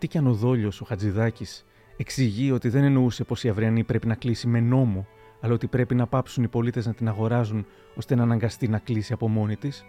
Τι 0.00 0.09
κι 0.09 0.19
αν 0.19 0.26
ο 0.26 0.33
Δόλιος, 0.33 0.80
ο 0.80 0.85
Χατζηδάκης, 0.85 1.64
εξηγεί 1.97 2.50
ότι 2.50 2.69
δεν 2.69 2.85
εννοούσε 2.85 3.25
πως 3.25 3.45
η 3.45 3.49
Αυριανή 3.49 3.85
πρέπει 3.85 4.07
να 4.07 4.14
κλείσει 4.14 4.47
με 4.47 4.61
νόμο, 4.61 5.07
αλλά 5.40 5.54
ότι 5.54 5.66
πρέπει 5.66 5.95
να 5.95 6.07
πάψουν 6.07 6.45
οι 6.45 6.49
πολίτες 6.49 6.87
να 6.87 6.95
την 6.95 7.09
αγοράζουν 7.09 7.66
ώστε 7.95 8.14
να 8.14 8.23
αναγκαστεί 8.23 8.69
να 8.69 8.78
κλείσει 8.78 9.12
από 9.12 9.28
μόνη 9.28 9.57
της; 9.57 9.85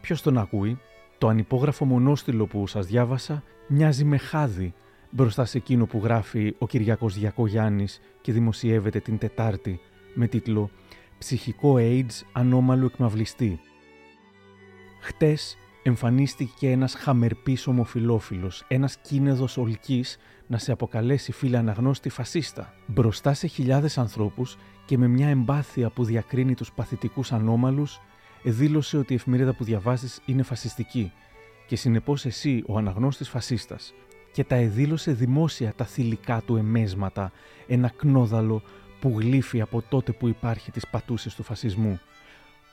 Ποιος 0.00 0.22
τον 0.22 0.38
ακούει, 0.38 0.78
το 1.18 1.28
ανυπόγραφο 1.28 1.84
μονόστιλο 1.84 2.46
που 2.46 2.66
σας 2.66 2.86
διάβασα 2.86 3.42
μοιάζει 3.68 4.04
με 4.04 4.16
χάδι 4.16 4.74
μπροστά 5.10 5.44
σε 5.44 5.58
εκείνο 5.58 5.86
που 5.86 6.00
γράφει 6.02 6.54
ο 6.58 6.66
Κυριακός 6.66 7.14
Διακογιάννης 7.18 8.00
και 8.20 8.32
δημοσιεύεται 8.32 9.00
την 9.00 9.18
Τετάρτη 9.18 9.80
με 10.14 10.26
τίτλο 10.26 10.70
«Ψυχικό 11.18 11.74
AIDS 11.78 12.22
ανώμαλου 12.32 12.84
εκμαυλιστή». 12.84 13.60
Χτες 15.00 15.56
εμφανίστηκε 15.86 16.70
ένας 16.70 16.94
χαμερπής 16.94 17.66
ομοφιλόφιλος, 17.66 18.64
ένας 18.68 18.96
κίνεδος 18.96 19.56
ολκής 19.56 20.18
να 20.46 20.58
σε 20.58 20.72
αποκαλέσει 20.72 21.32
φίλε 21.32 21.56
αναγνώστη 21.56 22.08
φασίστα. 22.08 22.74
Μπροστά 22.86 23.34
σε 23.34 23.46
χιλιάδες 23.46 23.98
ανθρώπους 23.98 24.56
και 24.86 24.98
με 24.98 25.08
μια 25.08 25.28
εμπάθεια 25.28 25.90
που 25.90 26.04
διακρίνει 26.04 26.54
τους 26.54 26.72
παθητικούς 26.72 27.32
ανώμαλους, 27.32 28.00
δήλωσε 28.42 28.96
ότι 28.96 29.12
η 29.12 29.16
εφημερίδα 29.16 29.54
που 29.54 29.64
διαβάζεις 29.64 30.20
είναι 30.24 30.42
φασιστική 30.42 31.12
και 31.66 31.76
συνεπώς 31.76 32.24
εσύ 32.24 32.62
ο 32.66 32.76
αναγνώστης 32.78 33.28
φασίστας 33.28 33.94
και 34.32 34.44
τα 34.44 34.54
εδήλωσε 34.54 35.12
δημόσια 35.12 35.72
τα 35.76 35.84
θηλυκά 35.84 36.42
του 36.46 36.56
εμέσματα, 36.56 37.32
ένα 37.66 37.92
κνόδαλο 37.96 38.62
που 39.00 39.14
γλύφει 39.18 39.60
από 39.60 39.82
τότε 39.88 40.12
που 40.12 40.28
υπάρχει 40.28 40.70
τις 40.70 40.86
πατούσες 40.86 41.34
του 41.34 41.42
φασισμού. 41.42 42.00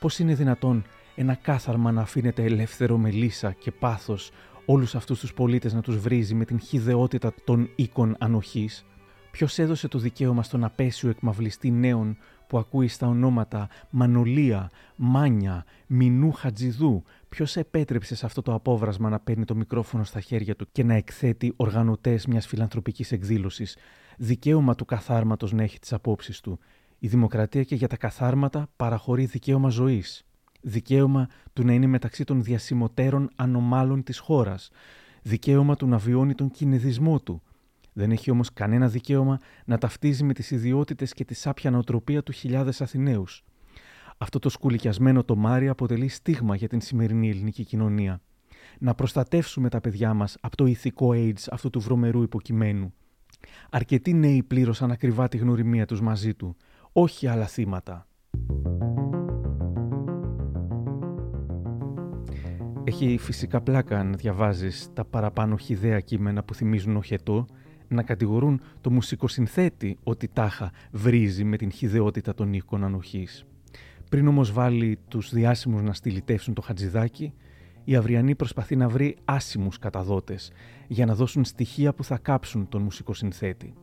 Πώς 0.00 0.18
είναι 0.18 0.34
δυνατόν 0.34 0.84
ένα 1.14 1.34
κάθαρμα 1.34 1.92
να 1.92 2.00
αφήνεται 2.00 2.42
ελεύθερο 2.42 2.98
με 2.98 3.10
λύσα 3.10 3.52
και 3.52 3.70
πάθος 3.70 4.30
όλους 4.64 4.94
αυτούς 4.94 5.20
τους 5.20 5.34
πολίτες 5.34 5.72
να 5.72 5.80
τους 5.80 5.98
βρίζει 5.98 6.34
με 6.34 6.44
την 6.44 6.60
χιδεότητα 6.60 7.34
των 7.44 7.70
οίκων 7.76 8.16
ανοχής. 8.18 8.84
Ποιος 9.30 9.58
έδωσε 9.58 9.88
το 9.88 9.98
δικαίωμα 9.98 10.42
στον 10.42 10.64
απέσιο 10.64 11.10
εκμαυλιστή 11.10 11.70
νέων 11.70 12.16
που 12.46 12.58
ακούει 12.58 12.88
στα 12.88 13.06
ονόματα 13.06 13.68
Μανολία, 13.90 14.70
Μάνια, 14.96 15.64
Μινού 15.86 16.32
Χατζηδού, 16.32 17.02
ποιος 17.28 17.56
επέτρεψε 17.56 18.14
σε 18.14 18.26
αυτό 18.26 18.42
το 18.42 18.54
απόβρασμα 18.54 19.08
να 19.08 19.20
παίρνει 19.20 19.44
το 19.44 19.54
μικρόφωνο 19.54 20.04
στα 20.04 20.20
χέρια 20.20 20.56
του 20.56 20.66
και 20.72 20.84
να 20.84 20.94
εκθέτει 20.94 21.52
οργανωτές 21.56 22.26
μιας 22.26 22.46
φιλανθρωπικής 22.46 23.12
εκδήλωσης. 23.12 23.76
Δικαίωμα 24.16 24.74
του 24.74 24.84
καθάρματος 24.84 25.52
να 25.52 25.62
έχει 25.62 25.78
τις 25.78 25.92
απόψεις 25.92 26.40
του. 26.40 26.58
Η 26.98 27.08
δημοκρατία 27.08 27.62
και 27.62 27.74
για 27.74 27.88
τα 27.88 27.96
καθάρματα 27.96 28.68
παραχωρεί 28.76 29.24
δικαίωμα 29.24 29.68
ζωής. 29.68 30.24
Δικαίωμα 30.62 31.28
του 31.52 31.64
να 31.64 31.72
είναι 31.72 31.86
μεταξύ 31.86 32.24
των 32.24 32.42
διασημωτέρων 32.42 33.30
ανομάλων 33.36 34.02
της 34.02 34.18
χώρας. 34.18 34.70
Δικαίωμα 35.22 35.76
του 35.76 35.86
να 35.86 35.98
βιώνει 35.98 36.34
τον 36.34 36.50
κινηδισμό 36.50 37.20
του 37.20 37.42
δεν 37.92 38.10
έχει 38.10 38.30
όμως 38.30 38.52
κανένα 38.52 38.88
δικαίωμα 38.88 39.38
να 39.64 39.78
ταυτίζει 39.78 40.24
με 40.24 40.32
τις 40.32 40.50
ιδιότητες 40.50 41.12
και 41.12 41.24
τη 41.24 41.34
σάπια 41.34 41.70
νοοτροπία 41.70 42.22
του 42.22 42.32
χιλιάδες 42.32 42.80
Αθηναίους. 42.80 43.44
Αυτό 44.18 44.38
το 44.38 44.48
σκουλικιασμένο 44.48 45.24
τομάρι 45.24 45.68
αποτελεί 45.68 46.08
στίγμα 46.08 46.56
για 46.56 46.68
την 46.68 46.80
σημερινή 46.80 47.28
ελληνική 47.30 47.64
κοινωνία. 47.64 48.20
Να 48.78 48.94
προστατεύσουμε 48.94 49.68
τα 49.68 49.80
παιδιά 49.80 50.14
μας 50.14 50.36
από 50.40 50.56
το 50.56 50.66
ηθικό 50.66 51.08
AIDS 51.12 51.46
αυτού 51.50 51.70
του 51.70 51.80
βρωμερού 51.80 52.22
υποκειμένου. 52.22 52.94
Αρκετοί 53.70 54.12
νέοι 54.12 54.42
πλήρωσαν 54.42 54.90
ακριβά 54.90 55.28
τη 55.28 55.36
γνωριμία 55.36 55.86
τους 55.86 56.00
μαζί 56.00 56.34
του, 56.34 56.56
όχι 56.92 57.26
άλλα 57.26 57.46
θύματα. 57.46 58.06
Έχει 62.84 63.18
φυσικά 63.18 63.60
πλάκα 63.60 64.04
να 64.04 64.16
διαβάζεις 64.16 64.88
τα 64.92 65.04
παραπάνω 65.04 65.56
χιδέα 65.56 66.00
κείμενα 66.00 66.42
που 66.42 66.54
θυμίζουν 66.54 66.96
οχετό 66.96 67.46
να 67.88 68.02
κατηγορούν 68.02 68.60
το 68.80 68.90
μουσικοσυνθέτη 68.90 69.98
ότι 70.02 70.28
τάχα 70.28 70.70
βρίζει 70.90 71.44
με 71.44 71.56
την 71.56 71.70
χιδεότητα 71.70 72.34
των 72.34 72.52
οίκων 72.52 72.84
ανοχής. 72.84 73.44
Πριν 74.10 74.26
όμως 74.26 74.52
βάλει 74.52 74.98
τους 75.08 75.30
διάσημους 75.32 75.82
να 75.82 75.92
στυλιτεύσουν 75.92 76.54
το 76.54 76.62
χατζηδάκι, 76.62 77.32
η 77.84 77.96
Αυριανή 77.96 78.34
προσπαθεί 78.34 78.76
να 78.76 78.88
βρει 78.88 79.16
άσημους 79.24 79.78
καταδότες 79.78 80.52
για 80.88 81.06
να 81.06 81.14
δώσουν 81.14 81.44
στοιχεία 81.44 81.94
που 81.94 82.04
θα 82.04 82.18
κάψουν 82.18 82.68
τον 82.68 82.82
μουσικοσυνθέτη. 82.82 83.74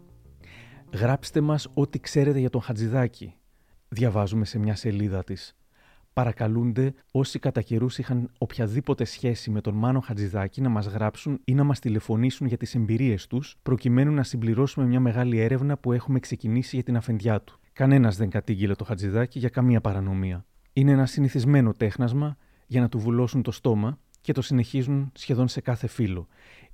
«Γράψτε 0.94 1.42
μας 1.42 1.68
ό,τι 1.74 2.00
ξέρετε 2.00 2.40
για 2.40 2.50
τον 2.50 2.62
Χατζηδάκη», 2.62 3.36
διαβάζουμε 3.90 4.46
σε 4.46 4.60
μια 4.60 4.76
σελίδα 4.76 5.24
της 5.24 5.59
παρακαλούνται 6.20 6.94
όσοι 7.12 7.40
κατά 7.40 7.62
καιρούς 7.62 7.98
είχαν 7.98 8.30
οποιαδήποτε 8.38 9.04
σχέση 9.04 9.52
με 9.52 9.62
τον 9.62 9.74
Μάνο 9.74 10.00
Χατζηδάκη 10.00 10.62
να 10.62 10.70
μας 10.70 10.86
γράψουν 10.86 11.40
ή 11.44 11.54
να 11.54 11.64
μας 11.64 11.80
τηλεφωνήσουν 11.80 12.48
για 12.48 12.58
τις 12.58 12.76
εμπειρίες 12.76 13.28
τους, 13.28 13.58
προκειμένου 13.64 14.12
να 14.12 14.24
συμπληρώσουμε 14.24 14.86
μια 14.86 15.00
μεγάλη 15.00 15.40
έρευνα 15.40 15.78
που 15.78 15.92
έχουμε 15.92 16.20
ξεκινήσει 16.20 16.76
για 16.76 16.84
την 16.84 16.96
αφεντιά 16.96 17.42
του. 17.42 17.60
Κανένας 17.74 18.18
δεν 18.18 18.30
κατήγγειλε 18.30 18.76
το 18.76 18.84
Χατζηδάκη 18.84 19.40
για 19.40 19.50
καμία 19.50 19.82
παρανομία. 19.82 20.46
Είναι 20.74 20.92
ένα 20.92 21.06
συνηθισμένο 21.06 21.74
τέχνασμα 21.74 22.38
για 22.68 22.82
να 22.82 22.90
του 22.90 23.00
βουλώσουν 23.00 23.42
το 23.42 23.52
στόμα 23.52 24.00
και 24.22 24.34
το 24.34 24.42
συνεχίζουν 24.42 25.12
σχεδόν 25.14 25.48
σε 25.48 25.62
κάθε 25.62 25.88
φύλλο. 25.88 26.28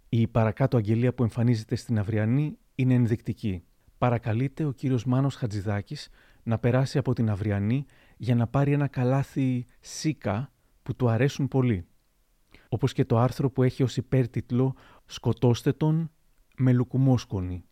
Η 0.10 0.28
παρακάτω 0.28 0.78
αγγελία 0.78 1.14
που 1.14 1.24
εμφανίζεται 1.24 1.76
στην 1.76 2.00
Αυριανή 2.00 2.58
είναι 2.76 2.94
ενδεικτική. 2.94 3.64
Παρακαλείται 3.98 4.66
ο 4.66 4.72
κύριος 4.72 5.06
Μάνος 5.06 5.36
Χατζιδάκις 5.36 6.10
να 6.44 6.58
περάσει 6.58 6.98
από 6.98 7.14
την 7.14 7.30
Αυριανή 7.30 7.86
για 8.18 8.36
να 8.36 8.48
πάρει 8.48 8.72
ένα 8.72 8.88
καλάθι 8.88 9.66
σύκα 9.80 10.52
που 10.84 10.96
του 10.96 11.10
αρέσουν 11.10 11.48
πολύ. 11.48 11.86
Όπως 12.70 12.94
και 12.94 13.06
το 13.06 13.18
άρθρο 13.18 13.50
που 13.50 13.64
έχει 13.64 13.84
ως 13.84 13.98
υπέρτιτλο 13.98 14.76
«Σκοτώστε 15.06 15.72
τον 15.72 16.12
με 16.58 16.74
λουκουμόσκονη». 16.74 17.64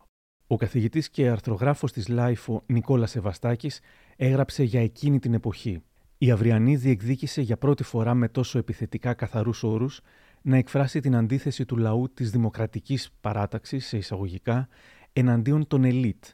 Ο 0.46 0.56
καθηγητής 0.56 1.10
και 1.10 1.28
αρθρογράφος 1.28 1.92
της 1.92 2.08
LiFO 2.08 2.62
Νικόλας 2.66 3.10
Σεβαστάκης 3.10 3.80
έγραψε 4.16 4.62
για 4.62 4.80
εκείνη 4.80 5.18
την 5.18 5.34
εποχή. 5.34 5.82
Η 6.18 6.30
Αυριανή 6.30 6.76
διεκδίκησε 6.76 7.40
για 7.42 7.56
πρώτη 7.56 7.82
φορά 7.82 8.14
με 8.14 8.28
τόσο 8.28 8.58
επιθετικά 8.58 9.14
καθαρούς 9.14 9.62
όρους 9.62 10.00
να 10.42 10.56
εκφράσει 10.56 11.00
την 11.00 11.16
αντίθεση 11.16 11.64
του 11.64 11.76
λαού 11.76 12.12
της 12.14 12.30
δημοκρατικής 12.30 13.10
παράταξης, 13.20 13.86
σε 13.86 13.96
εισαγωγικά, 13.96 14.68
εναντίον 15.12 15.66
των 15.66 15.84
ελίτ, 15.84 16.24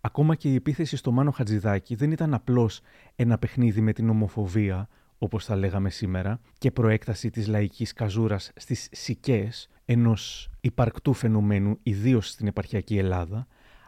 Ακόμα 0.00 0.34
και 0.34 0.48
η 0.48 0.54
επίθεση 0.54 0.96
στο 0.96 1.12
Μάνο 1.12 1.30
Χατζηδάκη 1.30 1.94
δεν 1.94 2.10
ήταν 2.10 2.34
απλώς 2.34 2.80
ένα 3.16 3.38
παιχνίδι 3.38 3.80
με 3.80 3.92
την 3.92 4.08
ομοφοβία, 4.08 4.88
όπως 5.18 5.44
θα 5.44 5.56
λέγαμε 5.56 5.90
σήμερα, 5.90 6.40
και 6.58 6.70
προέκταση 6.70 7.30
της 7.30 7.46
λαϊκής 7.46 7.92
καζούρας 7.92 8.52
στις 8.56 8.88
σικές 8.92 9.68
ενός 9.84 10.50
υπαρκτού 10.60 11.12
φαινομένου, 11.12 11.78
ιδίως 11.82 12.28
στην 12.28 12.46
επαρχιακή 12.46 12.98
Ελλάδα, 12.98 13.46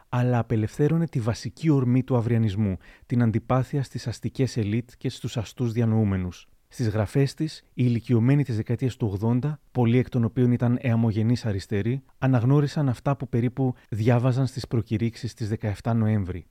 αλλά 0.09 0.39
απελευθέρωνε 0.39 1.07
τη 1.07 1.21
βασική 1.21 1.71
ορμή 1.71 2.03
του 2.03 2.17
αυριανισμού, 2.17 2.77
την 3.07 3.23
αντιπάθεια 3.23 3.83
στις 3.83 4.07
αστικές 4.07 4.57
ελίτ 4.57 4.91
και 4.99 5.09
στους 5.09 5.37
αστούς 5.37 5.73
διανοούμενους. 5.73 6.49
Στις 6.73 6.89
γραφές 6.89 7.35
της, 7.35 7.59
οι 7.61 7.65
ηλικιωμένοι 7.75 8.45
της 8.45 8.57
δεκαετίας 8.57 8.97
του 8.97 9.19
80, 9.23 9.59
πολλοί 9.73 9.99
εκ 9.99 10.09
των 10.09 10.25
οποίων 10.25 10.53
ήταν 10.53 10.79
εαμογενείς 10.81 11.47
αριστεροί, 11.47 12.03
αναγνώρισαν 12.19 12.89
αυτά 12.89 13.17
που 13.17 13.29
περίπου 13.29 13.75
διάβαζαν 13.89 14.47
στις 14.47 14.67
προκηρύξεις 14.67 15.35
της 15.35 15.49
17 15.83 15.93
Νοέμβρη. 15.95 16.47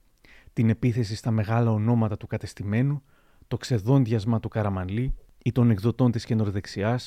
Την 0.54 0.70
επίθεση 0.70 1.16
στα 1.16 1.32
μεγάλα 1.32 1.72
ονόματα 1.72 2.18
του 2.18 2.28
κατεστημένου, 2.28 3.04
το 3.48 3.58
ξεδόντιασμα 3.58 4.40
του 4.40 4.50
Καραμανλή 4.50 5.14
ή 5.44 5.52
των 5.52 5.70
εκδοτών 5.70 6.12
της 6.12 6.26
καινορδεξιά, 6.26 7.00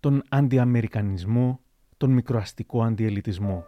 τον 0.00 0.22
αντιαμερικανισμό, 0.28 1.60
τον 1.96 2.10
μικροαστικό 2.10 2.82
αντιελιτισμό. 2.82 3.64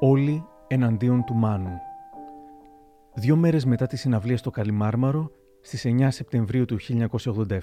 Όλοι 0.00 0.44
εναντίον 0.68 1.24
του 1.24 1.34
Μάνου. 1.34 1.80
Δύο 3.14 3.36
μέρες 3.36 3.64
μετά 3.64 3.86
τη 3.86 3.96
συναυλία 3.96 4.36
στο 4.36 4.50
Καλιμάρμαρο, 4.50 5.30
στις 5.60 5.84
9 5.84 6.08
Σεπτεμβρίου 6.10 6.64
του 6.64 6.76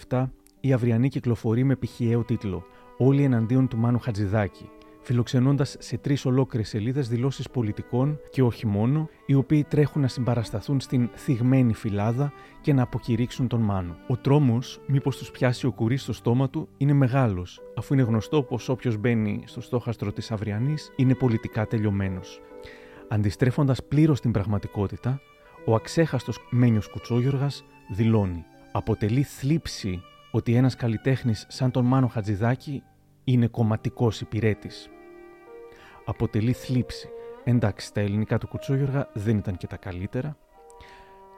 1987, 0.09 0.29
η 0.59 0.73
Αυριανή 0.73 1.09
κυκλοφορεί 1.09 1.63
με 1.63 1.75
πηχιαίο 1.75 2.23
τίτλο 2.23 2.63
«Όλοι 2.97 3.23
εναντίον 3.23 3.67
του 3.67 3.77
Μάνου 3.77 3.99
Χατζηδάκη», 3.99 4.69
φιλοξενώντας 5.01 5.75
σε 5.79 5.97
τρεις 5.97 6.25
ολόκληρες 6.25 6.69
σελίδες 6.69 7.07
δηλώσεις 7.07 7.49
πολιτικών 7.49 8.19
και 8.29 8.41
όχι 8.41 8.67
μόνο, 8.67 9.09
οι 9.25 9.33
οποίοι 9.33 9.63
τρέχουν 9.63 10.01
να 10.01 10.07
συμπαρασταθούν 10.07 10.79
στην 10.79 11.09
θυγμένη 11.15 11.73
φυλάδα 11.73 12.33
και 12.61 12.73
να 12.73 12.81
αποκηρύξουν 12.81 13.47
τον 13.47 13.61
Μάνο. 13.61 13.95
Ο 14.07 14.17
τρόμος, 14.17 14.81
μήπως 14.87 15.17
τους 15.17 15.31
πιάσει 15.31 15.65
ο 15.65 15.71
κουρί 15.71 15.97
στο 15.97 16.13
στόμα 16.13 16.49
του, 16.49 16.67
είναι 16.77 16.93
μεγάλος, 16.93 17.61
αφού 17.75 17.93
είναι 17.93 18.03
γνωστό 18.03 18.43
πως 18.43 18.69
όποιος 18.69 18.97
μπαίνει 18.97 19.43
στο 19.45 19.61
στόχαστρο 19.61 20.11
της 20.11 20.31
Αυριανής 20.31 20.91
είναι 20.95 21.15
πολιτικά 21.15 21.67
τελειωμένος. 21.67 22.41
Αντιστρέφοντας 23.09 23.83
πλήρως 23.83 24.21
την 24.21 24.31
πραγματικότητα, 24.31 25.21
ο 25.65 25.75
αξέχαστος 25.75 26.39
Μένιος 26.49 26.89
Κουτσόγιοργας 26.89 27.63
δηλώνει 27.89 28.45
«Αποτελεί 28.71 29.23
θλίψη 29.23 30.01
ότι 30.31 30.55
ένας 30.55 30.75
καλλιτέχνης 30.75 31.45
σαν 31.49 31.71
τον 31.71 31.85
Μάνο 31.85 32.07
Χατζηδάκη 32.07 32.83
είναι 33.23 33.47
κομματικός 33.47 34.21
υπηρέτης». 34.21 34.89
Αποτελεί 36.05 36.53
θλίψη. 36.53 37.09
Εντάξει, 37.43 37.93
τα 37.93 38.01
ελληνικά 38.01 38.37
του 38.37 38.47
Κουτσόγιοργα 38.47 39.09
δεν 39.13 39.37
ήταν 39.37 39.57
και 39.57 39.67
τα 39.67 39.75
καλύτερα. 39.75 40.37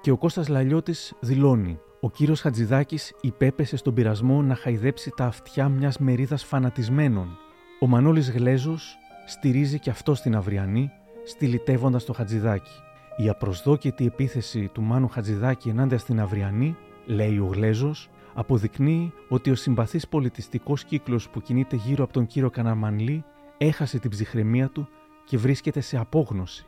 Και 0.02 0.12
ο 0.12 0.18
Κώστας 0.18 0.48
Λαλιώτης 0.48 1.14
δηλώνει 1.20 1.80
«Ο 2.02 2.10
κύριος 2.10 2.42
Χατζηδάκης 2.42 3.14
υπέπεσε 3.22 3.78
στον 3.78 3.94
πειρασμό 3.94 4.42
να 4.42 4.56
χαϊδέψει 4.56 5.12
τα 5.16 5.26
αυτιά 5.26 5.70
μιας 5.70 5.98
μερίδας 5.98 6.44
φανατισμένων. 6.44 7.38
Ο 7.80 7.88
Μανώλης 7.88 8.32
Γλέζος 8.32 8.98
στηρίζει 9.26 9.80
και 9.80 9.90
αυτό 9.90 10.16
στην 10.16 10.36
αυριανή 10.36 10.92
στυλιτεύοντας 11.26 12.06
το 12.06 12.14
Χατζηδάκι. 12.14 12.82
Η 13.18 13.30
απροσδόκητη 13.30 14.06
επίθεση 14.06 14.68
του 14.68 14.82
Μάνου 14.82 15.08
Χατζηδάκη 15.08 15.70
ενάντια 15.70 15.98
στην 15.98 16.20
Αυριανή, 16.20 16.78
λέει 17.06 17.38
ο 17.38 17.46
Γλέζος, 17.46 18.10
αποδεικνύει 18.34 19.14
ότι 19.30 19.52
ο 19.52 19.56
συμπαθής 19.56 20.08
πολιτιστικός 20.08 20.84
κύκλος 20.84 21.30
που 21.30 21.42
κινείται 21.42 21.76
γύρω 21.76 22.04
από 22.04 22.14
τον 22.14 22.28
κύριο 22.28 22.50
Καναμανλή 22.50 23.24
έχασε 23.58 24.00
την 24.00 24.10
ψυχραιμία 24.10 24.70
του 24.70 24.88
και 25.26 25.38
βρίσκεται 25.38 25.80
σε 25.80 25.98
απόγνωση. 25.98 26.66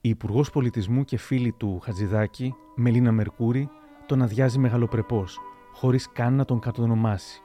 Η 0.00 0.08
Υπουργός 0.08 0.50
Πολιτισμού 0.50 1.04
και 1.04 1.16
φίλη 1.16 1.52
του 1.52 1.80
Χατζηδάκη, 1.82 2.54
Μελίνα 2.74 3.12
Μερκούρη, 3.12 3.68
τον 4.06 4.22
αδειάζει 4.22 4.58
μεγαλοπρεπώς, 4.58 5.38
χωρίς 5.72 6.12
καν 6.12 6.34
να 6.34 6.44
τον 6.44 6.60
κατονομάσει. 6.60 7.40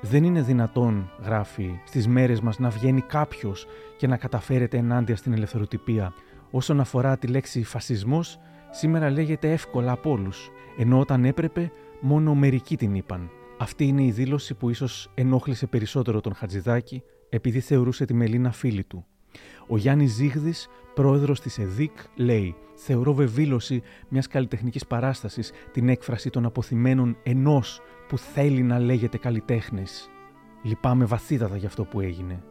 Δεν 0.00 0.24
είναι 0.24 0.42
δυνατόν, 0.42 1.10
γράφει, 1.22 1.78
στις 1.84 2.08
μέρες 2.08 2.40
μας 2.40 2.58
να 2.58 2.68
βγαίνει 2.68 3.00
κάποιος 3.00 3.66
και 3.96 4.06
να 4.06 4.16
καταφέρεται 4.16 4.76
ενάντια 4.76 5.16
στην 5.16 5.32
ελευθεροτυπία. 5.32 6.12
Όσον 6.50 6.80
αφορά 6.80 7.16
τη 7.16 7.26
λέξη 7.26 7.64
φασισμός, 7.64 8.38
σήμερα 8.70 9.10
λέγεται 9.10 9.52
εύκολα 9.52 9.92
από 9.92 10.10
όλους, 10.10 10.50
ενώ 10.78 10.98
όταν 10.98 11.24
έπρεπε, 11.24 11.72
μόνο 12.00 12.34
μερικοί 12.34 12.76
την 12.76 12.94
είπαν. 12.94 13.30
Αυτή 13.58 13.84
είναι 13.84 14.04
η 14.04 14.10
δήλωση 14.10 14.54
που 14.54 14.70
ίσως 14.70 15.10
ενόχλησε 15.14 15.66
περισσότερο 15.66 16.20
τον 16.20 16.34
Χατζηδάκη, 16.34 17.02
επειδή 17.28 17.60
θεωρούσε 17.60 18.04
τη 18.04 18.14
Μελίνα 18.14 18.52
φίλη 18.52 18.84
του. 18.84 19.06
Ο 19.66 19.76
Γιάννης 19.76 20.12
Ζήγδης, 20.12 20.68
πρόεδρος 20.94 21.40
της 21.40 21.58
ΕΔΙΚ, 21.58 21.92
λέει: 22.14 22.54
Θεωρώ 22.74 23.14
βεβήλωση 23.14 23.82
μιας 24.08 24.26
καλλιτεχνικής 24.26 24.86
παράστασης 24.86 25.52
την 25.72 25.88
έκφραση 25.88 26.30
των 26.30 26.44
αποθυμένων 26.44 27.16
ενός 27.22 27.80
που 28.08 28.18
θέλει 28.18 28.62
να 28.62 28.78
λέγεται 28.78 29.18
καλλιτέχνης. 29.18 30.10
Λυπάμαι 30.62 31.04
βαθύτατα 31.04 31.56
για 31.56 31.68
αυτό 31.68 31.84
που 31.84 32.00
έγινε. 32.00 32.42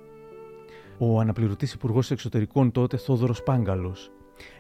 Ο 0.97 1.19
αναπληρωτής 1.19 1.73
Υπουργός 1.73 2.11
Εξωτερικών 2.11 2.71
τότε, 2.71 2.97
Θόδωρος 2.97 3.43
Πάγκαλος, 3.43 4.11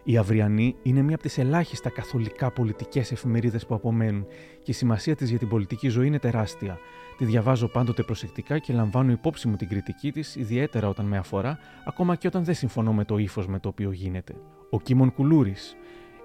η 0.03 0.17
Αυριανή 0.17 0.75
είναι 0.81 1.01
μία 1.01 1.13
από 1.13 1.23
τις 1.23 1.37
ελάχιστα 1.37 1.89
καθολικά 1.89 2.51
πολιτικές 2.51 3.11
εφημερίδες 3.11 3.65
που 3.65 3.73
απομένουν 3.73 4.25
και 4.63 4.71
η 4.71 4.73
σημασία 4.73 5.15
της 5.15 5.29
για 5.29 5.39
την 5.39 5.47
πολιτική 5.47 5.87
ζωή 5.87 6.07
είναι 6.07 6.19
τεράστια. 6.19 6.77
Τη 7.17 7.25
διαβάζω 7.25 7.67
πάντοτε 7.67 8.03
προσεκτικά 8.03 8.59
και 8.59 8.73
λαμβάνω 8.73 9.11
υπόψη 9.11 9.47
μου 9.47 9.55
την 9.55 9.67
κριτική 9.67 10.11
της, 10.11 10.35
ιδιαίτερα 10.35 10.87
όταν 10.87 11.05
με 11.05 11.17
αφορά, 11.17 11.59
ακόμα 11.85 12.15
και 12.15 12.27
όταν 12.27 12.43
δεν 12.43 12.55
συμφωνώ 12.55 12.93
με 12.93 13.05
το 13.05 13.17
ύφος 13.17 13.47
με 13.47 13.59
το 13.59 13.69
οποίο 13.69 13.91
γίνεται. 13.91 14.35
Ο 14.69 14.79
Κίμων 14.79 15.13
Κουλούρης 15.13 15.75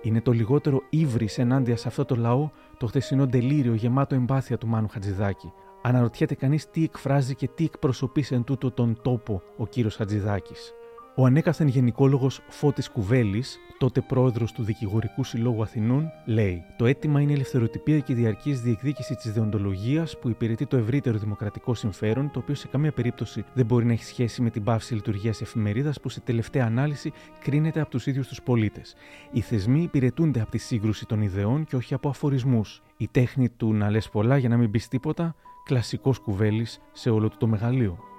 είναι 0.02 0.20
το 0.20 0.32
λιγότερο 0.32 0.82
ύβρις 0.90 1.38
ενάντια 1.38 1.76
σε 1.76 1.88
αυτό 1.88 2.04
το 2.04 2.14
λαό 2.14 2.50
το 2.78 2.86
χθεσινό 2.86 3.26
τελείριο 3.26 3.74
γεμάτο 3.74 4.14
εμπάθεια 4.14 4.58
του 4.58 4.66
Μάνου 4.66 4.88
Χατζηδάκη. 4.88 5.52
Αναρωτιέται 5.82 6.34
κανείς 6.34 6.70
τι 6.70 6.84
εκφράζει 6.84 7.34
και 7.34 7.48
τι 7.48 7.64
εκπροσωπείς 7.64 8.30
εν 8.32 8.44
τούτο 8.44 8.70
τον 8.70 8.98
τόπο 9.02 9.42
ο 9.56 9.66
κύριος 9.66 9.96
Χατζηδάκης. 9.96 10.74
Ο 11.20 11.24
ανέκαθεν 11.24 11.68
γενικόλογος 11.68 12.40
Φώτης 12.48 12.90
Κουβέλης, 12.90 13.58
τότε 13.78 14.00
πρόεδρος 14.00 14.52
του 14.52 14.62
Δικηγορικού 14.62 15.24
Συλλόγου 15.24 15.62
Αθηνών, 15.62 16.10
λέει: 16.24 16.64
Το 16.76 16.86
αίτημα 16.86 17.20
είναι 17.20 17.30
η 17.30 17.34
ελευθεροτυπία 17.34 17.98
και 17.98 18.12
η 18.12 18.14
διαρκής 18.14 18.60
διεκδίκηση 18.60 19.14
της 19.14 19.32
δεοντολογίας 19.32 20.18
που 20.18 20.28
υπηρετεί 20.28 20.66
το 20.66 20.76
ευρύτερο 20.76 21.18
δημοκρατικό 21.18 21.74
συμφέρον, 21.74 22.30
το 22.30 22.38
οποίο 22.38 22.54
σε 22.54 22.68
καμία 22.68 22.92
περίπτωση 22.92 23.44
δεν 23.54 23.66
μπορεί 23.66 23.84
να 23.84 23.92
έχει 23.92 24.04
σχέση 24.04 24.42
με 24.42 24.50
την 24.50 24.64
πάυση 24.64 24.94
λειτουργίας 24.94 25.40
εφημερίδας 25.40 26.00
που 26.00 26.08
σε 26.08 26.20
τελευταία 26.20 26.64
ανάλυση 26.64 27.12
κρίνεται 27.40 27.80
από 27.80 27.90
τους 27.90 28.06
ίδιους 28.06 28.28
τους 28.28 28.42
πολίτες. 28.42 28.94
Οι 29.30 29.40
θεσμοί 29.40 29.82
υπηρετούνται 29.82 30.40
από 30.40 30.50
τη 30.50 30.58
σύγκρουση 30.58 31.06
των 31.06 31.22
ιδεών 31.22 31.64
και 31.64 31.76
όχι 31.76 31.94
από 31.94 32.08
αφορισμούς. 32.08 32.82
Η 32.96 33.08
τέχνη 33.10 33.48
του 33.48 33.72
να 33.72 33.90
λες 33.90 34.08
πολλά 34.08 34.36
για 34.36 34.48
να 34.48 34.56
μην 34.56 34.70
πεις 34.70 34.88
τίποτα, 34.88 35.34
κλασικός 35.64 36.18
κουβέλης 36.18 36.80
σε 36.92 37.10
όλο 37.10 37.28
του 37.28 37.36
το 37.36 37.46
μεγαλείο. 37.46 38.09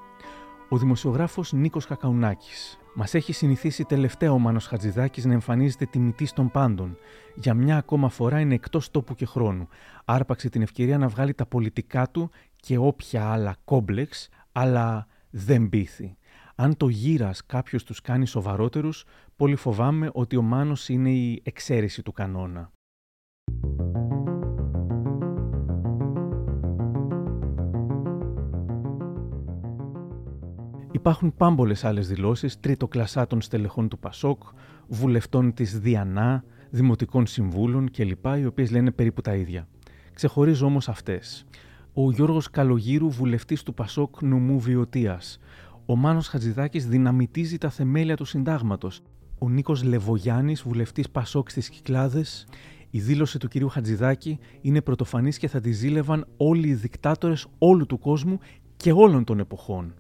Ο 0.74 0.78
δημοσιογράφος 0.78 1.54
Νίκος 1.54 1.86
Κακαουνάκης, 1.86 2.80
Μας 2.96 3.14
έχει 3.14 3.34
συνηθίσει 3.34 3.84
τελευταία 3.84 4.32
ο 4.32 4.40
Μάνος 4.40 4.68
Χατζηδάκης 4.68 5.26
να 5.26 5.34
εμφανίζεται 5.34 5.86
τιμητή 5.86 6.34
των 6.34 6.52
πάντων. 6.52 6.98
Για 7.36 7.54
μια 7.54 7.78
ακόμα 7.78 8.10
φορά 8.10 8.40
είναι 8.40 8.54
εκτός 8.54 8.92
τόπου 8.92 9.16
και 9.16 9.26
χρόνου. 9.26 9.68
Άρπαξε 10.06 10.50
την 10.50 10.62
ευκαιρία 10.62 10.98
να 10.98 11.08
βγάλει 11.08 11.34
τα 11.34 11.46
πολιτικά 11.46 12.10
του 12.10 12.30
και 12.56 12.78
όποια 12.78 13.32
άλλα 13.32 13.56
κόμπλεξ, 13.64 14.30
αλλά 14.52 15.08
δεν 15.30 15.70
πείθει. 15.70 16.18
Αν 16.56 16.78
το 16.78 16.88
γύρας 16.88 17.46
κάποιος 17.46 17.84
τους 17.84 18.02
κάνει 18.02 18.26
σοβαρότερους, 18.26 19.06
πολύ 19.36 19.56
φοβάμαι 19.56 20.10
ότι 20.14 20.36
ο 20.36 20.42
Μάνος 20.42 20.90
είναι 20.90 21.12
η 21.12 21.42
εξαίρεση 21.44 22.02
του 22.02 22.12
κανόνα. 22.12 22.72
Υπάρχουν 31.02 31.34
πάμπολες 31.38 31.84
άλλες 31.84 32.08
δηλώσεις 32.08 32.60
τρίτοκλασσάτων 32.60 33.42
στελεχών 33.42 33.88
του 33.88 34.00
Πασόκ, 34.00 34.44
βουλευτών 34.88 35.54
της 35.54 35.80
Διανά, 35.80 36.44
δημοτικών 36.70 37.26
συμβούλων 37.26 37.92
κλπ. 37.92 38.26
οι 38.38 38.46
οποίες 38.46 38.72
λένε 38.72 38.92
περίπου 38.92 39.22
τα 39.22 39.36
ίδια. 39.36 39.68
Ξεχωρίζω 40.14 40.66
όμως 40.66 40.90
αυτές. 40.90 41.46
Ο 41.94 42.12
Γιώργος 42.12 42.50
Καλογύρου, 42.50 43.10
βουλευτής 43.10 43.64
του 43.64 43.74
Πασόκ 43.74 44.22
νομού 44.22 44.60
Βιωτίας. 44.60 45.40
Ο 45.86 45.96
Μάνος 45.96 46.28
Χατζηδάκης 46.28 46.88
δυναμητίζει 46.88 47.58
τα 47.58 47.70
θεμέλια 47.70 48.16
του 48.16 48.26
συντάγματος. 48.26 49.02
Ο 49.38 49.50
Νίκος 49.50 49.84
Λεβογιάννης, 49.84 50.62
βουλευτής 50.62 51.10
Πασόκ 51.10 51.50
στις 51.50 51.70
Κυκλάδες. 51.70 52.48
Η 52.90 53.00
δήλωση 53.00 53.40
του 53.40 53.48
κυρίου 53.48 53.70
Χατζηδάκη 53.70 54.40
είναι 54.62 54.82
πρωτοφανής 54.82 55.38
και 55.38 55.48
θα 55.48 55.60
τη 55.60 55.72
ζήλευαν 55.72 56.26
όλοι 56.38 56.68
οι 56.68 56.74
δικτάτορες 56.74 57.48
όλου 57.58 57.86
του 57.86 58.00
κόσμου 58.00 58.40
και 58.78 58.92
όλων 58.92 59.24
των 59.24 59.40
εποχών. 59.40 59.94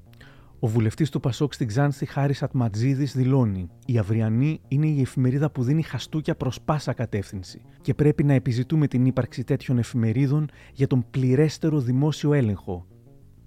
Ο 0.63 0.67
βουλευτής 0.67 1.09
του 1.09 1.19
Πασόκ 1.19 1.53
στην 1.53 1.67
Ξάνθη, 1.67 2.05
Χάρης 2.05 2.43
Ατματζίδης, 2.43 3.15
δηλώνει: 3.15 3.69
Η 3.85 3.97
Αυριανή 3.97 4.61
είναι 4.67 4.87
η 4.87 5.01
εφημερίδα 5.01 5.51
που 5.51 5.63
δίνει 5.63 5.81
χαστούκια 5.81 6.35
προς 6.35 6.61
πάσα 6.61 6.93
κατεύθυνση 6.93 7.61
και 7.81 7.93
πρέπει 7.93 8.23
να 8.23 8.33
επιζητούμε 8.33 8.87
την 8.87 9.05
ύπαρξη 9.05 9.43
τέτοιων 9.43 9.77
εφημερίδων 9.77 10.49
για 10.73 10.87
τον 10.87 11.05
πληρέστερο 11.11 11.79
δημόσιο 11.79 12.33
έλεγχο. 12.33 12.85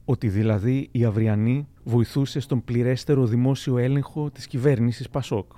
Ότι 0.05 0.29
δηλαδή 0.29 0.89
η 0.93 1.05
Αυριανή 1.05 1.69
βοηθούσε 1.85 2.41
στον 2.41 2.65
πληρέστερο 2.65 3.27
δημόσιο 3.27 3.79
έλεγχο 3.79 4.31
της 4.31 4.47
κυβέρνησης 4.47 5.09
Πασόκ. 5.09 5.53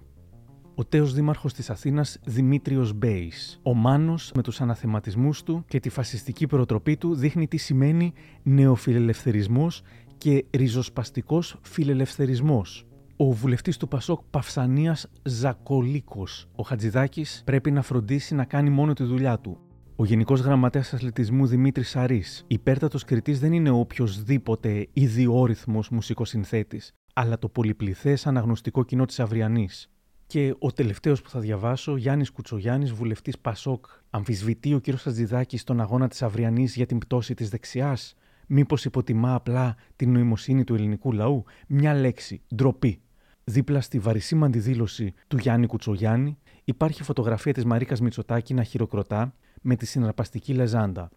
Ο 0.75 0.85
τέος 0.85 1.15
δήμαρχος 1.15 1.53
της 1.53 1.71
Αθήνας 1.71 2.19
Δημήτριος 2.25 2.93
Μπέης. 2.93 3.61
Ο 3.63 3.75
Μάνος 3.75 4.33
με 4.35 4.43
τους 4.43 4.61
αναθεματισμούς 4.61 5.43
του 5.43 5.65
και 5.69 5.81
τη 5.81 5.89
φασιστική 5.89 6.47
προτροπή 6.47 6.97
του 6.97 7.15
δείχνει 7.15 7.49
τι 7.49 7.57
σημαίνει 7.57 8.13
νεοφιλελευθερισμός 8.43 9.83
και 10.19 10.45
ριζοσπαστικός 10.51 11.57
φιλελευθερισμός. 11.63 12.87
Ο 13.17 13.33
βουλευτής 13.33 13.77
του 13.77 13.89
Πασόκ 13.89 14.21
Παυσανίας 14.31 15.07
Ζακολίκος, 15.23 16.49
ο 16.57 16.63
Χατζηδάκης, 16.63 17.43
πρέπει 17.45 17.71
να 17.71 17.83
φροντίσει 17.83 18.35
να 18.35 18.45
κάνει 18.45 18.71
μόνο 18.71 18.93
τη 18.93 19.05
δουλειά 19.05 19.39
του. 19.39 19.59
Ο 19.97 20.05
Γενικός 20.05 20.41
Γραμματέας 20.41 20.93
Αθλητισμού 20.93 21.47
Δημήτρης 21.47 21.89
Σαρή, 21.89 22.23
υπέρτατος 22.47 23.05
κριτής 23.05 23.41
δεν 23.41 23.53
είναι 23.53 23.71
οποιοδήποτε 23.71 24.89
ιδιόρυθμος 24.93 25.89
μουσικοσυνθέτης, 25.89 26.93
αλλά 27.15 27.39
το 27.39 27.49
πολυπληθές 27.49 28.27
αναγνωστικό 28.27 28.85
κοινό 28.85 29.05
της 29.05 29.21
Αυριανής. 29.21 29.91
Και 30.27 30.55
ο 30.59 30.73
τελευταίος 30.73 31.23
που 31.23 31.31
θα 31.31 31.41
διαβάσω, 31.41 31.97
Γιάννης 31.97 32.31
Κουτσογιάννης, 32.31 32.93
βουλευτής 32.93 33.39
Πασόκ, 33.39 33.87
αμφισβητεί 34.11 34.75
ο 34.75 34.81
κ. 34.81 34.91
Χατζηδάκης 34.91 35.61
στον 35.61 35.81
αγώνα 35.81 36.09
της 36.09 36.23
Αυριανής 36.23 36.77
για 36.77 36.87
την 36.87 36.99
πτώση 36.99 37.35
της 37.35 37.49
δεξιάς. 37.49 38.15
Μήπως 38.47 38.85
υποτιμά 38.85 39.35
απλά 39.35 39.77
την 39.97 40.13
νοημοσύνη 40.13 40.65
του 40.65 40.75
ελληνικού 40.75 41.13
λαού, 41.13 41.45
μια 41.67 41.95
λέξη, 41.95 42.43
ντροπή. 42.55 43.01
Δίπλα 43.45 43.81
στη 43.81 43.99
βαρισίμαντη 43.99 44.59
δήλωση 44.59 45.15
του 45.29 45.37
Γιάννη 45.37 45.67
Κουτσογιάννη 45.67 46.39
υπάρχει 46.65 47.03
φωτογραφία 47.03 47.53
της 47.53 47.65
Μαρίκας 47.65 48.01
Μητσοτάκη 48.01 48.55
να 48.55 48.63
χειροκροτά 48.63 49.35
με 49.63 49.77
τη 49.77 49.87
συναρπαστική 49.87 50.55
λεζάντα. 50.55 51.11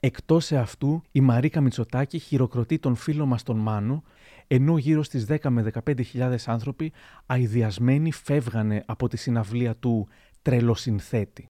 Εκτός 0.00 0.44
σε 0.44 0.56
αυτού, 0.56 1.02
η 1.12 1.20
Μαρίκα 1.20 1.60
Μητσοτάκη 1.60 2.18
χειροκροτεί 2.18 2.78
τον 2.78 2.94
φίλο 2.94 3.26
μας 3.26 3.42
τον 3.42 3.56
Μάνο, 3.56 4.02
ενώ 4.46 4.78
γύρω 4.78 5.02
στις 5.02 5.26
10 5.28 5.50
με 5.50 5.70
15.000 5.84 6.36
άνθρωποι 6.46 6.92
αειδιασμένοι 7.26 8.12
φεύγανε 8.12 8.82
από 8.86 9.08
τη 9.08 9.16
συναυλία 9.16 9.76
του 9.76 10.08
«Τρελοσυνθέτη». 10.42 11.46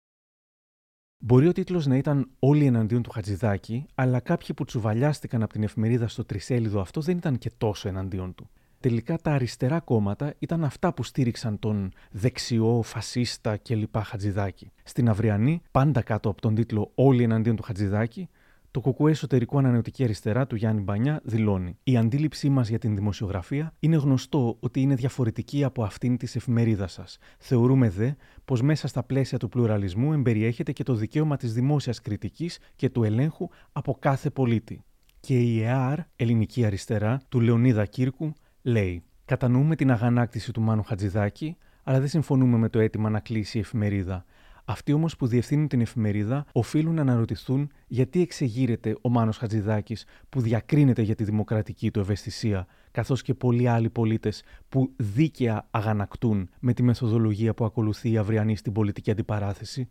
Μπορεί 1.23 1.49
ο 1.49 1.53
τίτλος 1.53 1.87
να 1.87 1.97
ήταν 1.97 2.29
Όλοι 2.39 2.65
εναντίον 2.65 3.03
του 3.03 3.11
Χατζηδάκη, 3.11 3.87
αλλά 3.95 4.21
κάποιοι 4.21 4.55
που 4.55 4.65
τσουβαλιάστηκαν 4.65 5.43
από 5.43 5.53
την 5.53 5.63
εφημερίδα 5.63 6.09
στο 6.09 6.25
τρισέλιδο 6.25 6.81
αυτό 6.81 7.01
δεν 7.01 7.17
ήταν 7.17 7.39
και 7.39 7.51
τόσο 7.59 7.89
εναντίον 7.89 8.35
του. 8.35 8.49
Τελικά 8.81 9.19
τα 9.19 9.33
αριστερά 9.33 9.81
κόμματα 9.81 10.35
ήταν 10.39 10.65
αυτά 10.65 10.93
που 10.93 11.03
στήριξαν 11.03 11.59
τον 11.59 11.93
δεξιό, 12.11 12.83
φασίστα 12.83 13.57
κλπ. 13.57 13.97
Χατζηδάκη. 14.05 14.73
Στην 14.83 15.09
Αυριανή, 15.09 15.63
πάντα 15.71 16.03
κάτω 16.03 16.29
από 16.29 16.41
τον 16.41 16.55
τίτλο 16.55 16.91
Όλοι 16.95 17.23
εναντίον 17.23 17.57
του 17.57 17.63
Χατζηδάκη, 17.63 18.29
το 18.71 18.81
Κουκουέ 18.81 19.11
Εσωτερικό 19.11 19.59
Ανανεωτική 19.59 20.05
Αριστερά 20.05 20.47
του 20.47 20.57
Γιάννη 20.57 20.81
Μπανιά 20.83 21.21
δηλώνει: 21.25 21.79
Η 21.83 21.97
αντίληψή 21.97 22.49
μας 22.49 22.69
για 22.69 22.79
την 22.79 22.95
δημοσιογραφία 22.95 23.75
είναι 23.79 23.97
γνωστό 23.97 24.57
ότι 24.61 24.81
είναι 24.81 24.95
διαφορετική 24.95 25.65
από 25.65 25.83
αυτήν 25.83 26.17
της 26.17 26.37
εφημερίδας 26.37 26.93
σας. 26.93 27.19
Θεωρούμε 27.39 27.89
δε 27.91 28.11
πως 28.45 28.63
μέσα 28.63 28.89
στα 28.89 29.03
πλαίσια 29.03 29.39
του 29.39 29.49
πλουραλισμού 29.49 30.13
εμπεριέχεται 30.13 30.73
και 30.73 30.83
το 30.83 30.95
δικαίωμα 30.95 31.37
της 31.37 31.53
δημόσιας 31.53 32.01
κριτικής 32.01 32.59
και 32.77 32.91
του 32.91 33.05
ελέγχου 33.05 33.49
από 33.73 33.97
κάθε 33.99 34.31
πολίτη. 34.31 34.85
Και 35.21 35.39
η 35.39 35.63
ΕΑΡ, 35.63 35.99
Ελληνική 36.17 36.65
Αριστερά, 36.65 37.21
του 37.29 37.41
Λεωνίδα 37.41 37.87
Κύρκου, 37.87 38.33
λέει: 38.63 39.03
Κατανοούμε 39.25 39.77
την 39.77 39.91
αγανάκτηση 39.91 40.53
του 40.53 40.61
Μάνου 40.61 40.83
Χατζηδάκη, 40.83 41.57
αλλά 41.83 41.99
δεν 41.99 42.09
συμφωνούμε 42.09 42.57
με 42.57 42.69
το 42.69 42.79
αίτημα 42.79 43.11
να 43.11 43.21
κλείσει 43.21 43.57
η 43.57 43.61
εφημερίδα. 43.61 44.25
Αυτοί 44.71 44.93
όμως 44.93 45.17
που 45.17 45.27
διευθύνουν 45.27 45.69
την 45.69 45.81
εφημερίδα 45.81 46.47
οφείλουν 46.53 46.95
να 46.95 47.01
αναρωτηθούν 47.01 47.71
γιατί 47.87 48.21
εξεγείρεται 48.21 48.97
ο 49.01 49.09
Μάνος 49.09 49.37
Χατζηδάκης 49.37 50.05
που 50.29 50.41
διακρίνεται 50.41 51.03
για 51.03 51.15
τη 51.15 51.25
δημοκρατική 51.25 51.91
του 51.91 52.01
ευαισθησία, 52.01 52.67
καθώς 52.91 53.23
και 53.23 53.35
πολλοί 53.35 53.69
άλλοι 53.69 53.91
πολίτες 53.91 54.43
που 54.69 54.93
δίκαια 54.97 55.67
αγανακτούν 55.71 56.49
με 56.61 56.73
τη 56.73 56.83
μεθοδολογία 56.83 57.55
που 57.55 57.65
ακολουθεί 57.65 58.11
η 58.11 58.17
αυριανή 58.17 58.57
στην 58.57 58.73
πολιτική 58.73 59.11
αντιπαράθεση. 59.11 59.89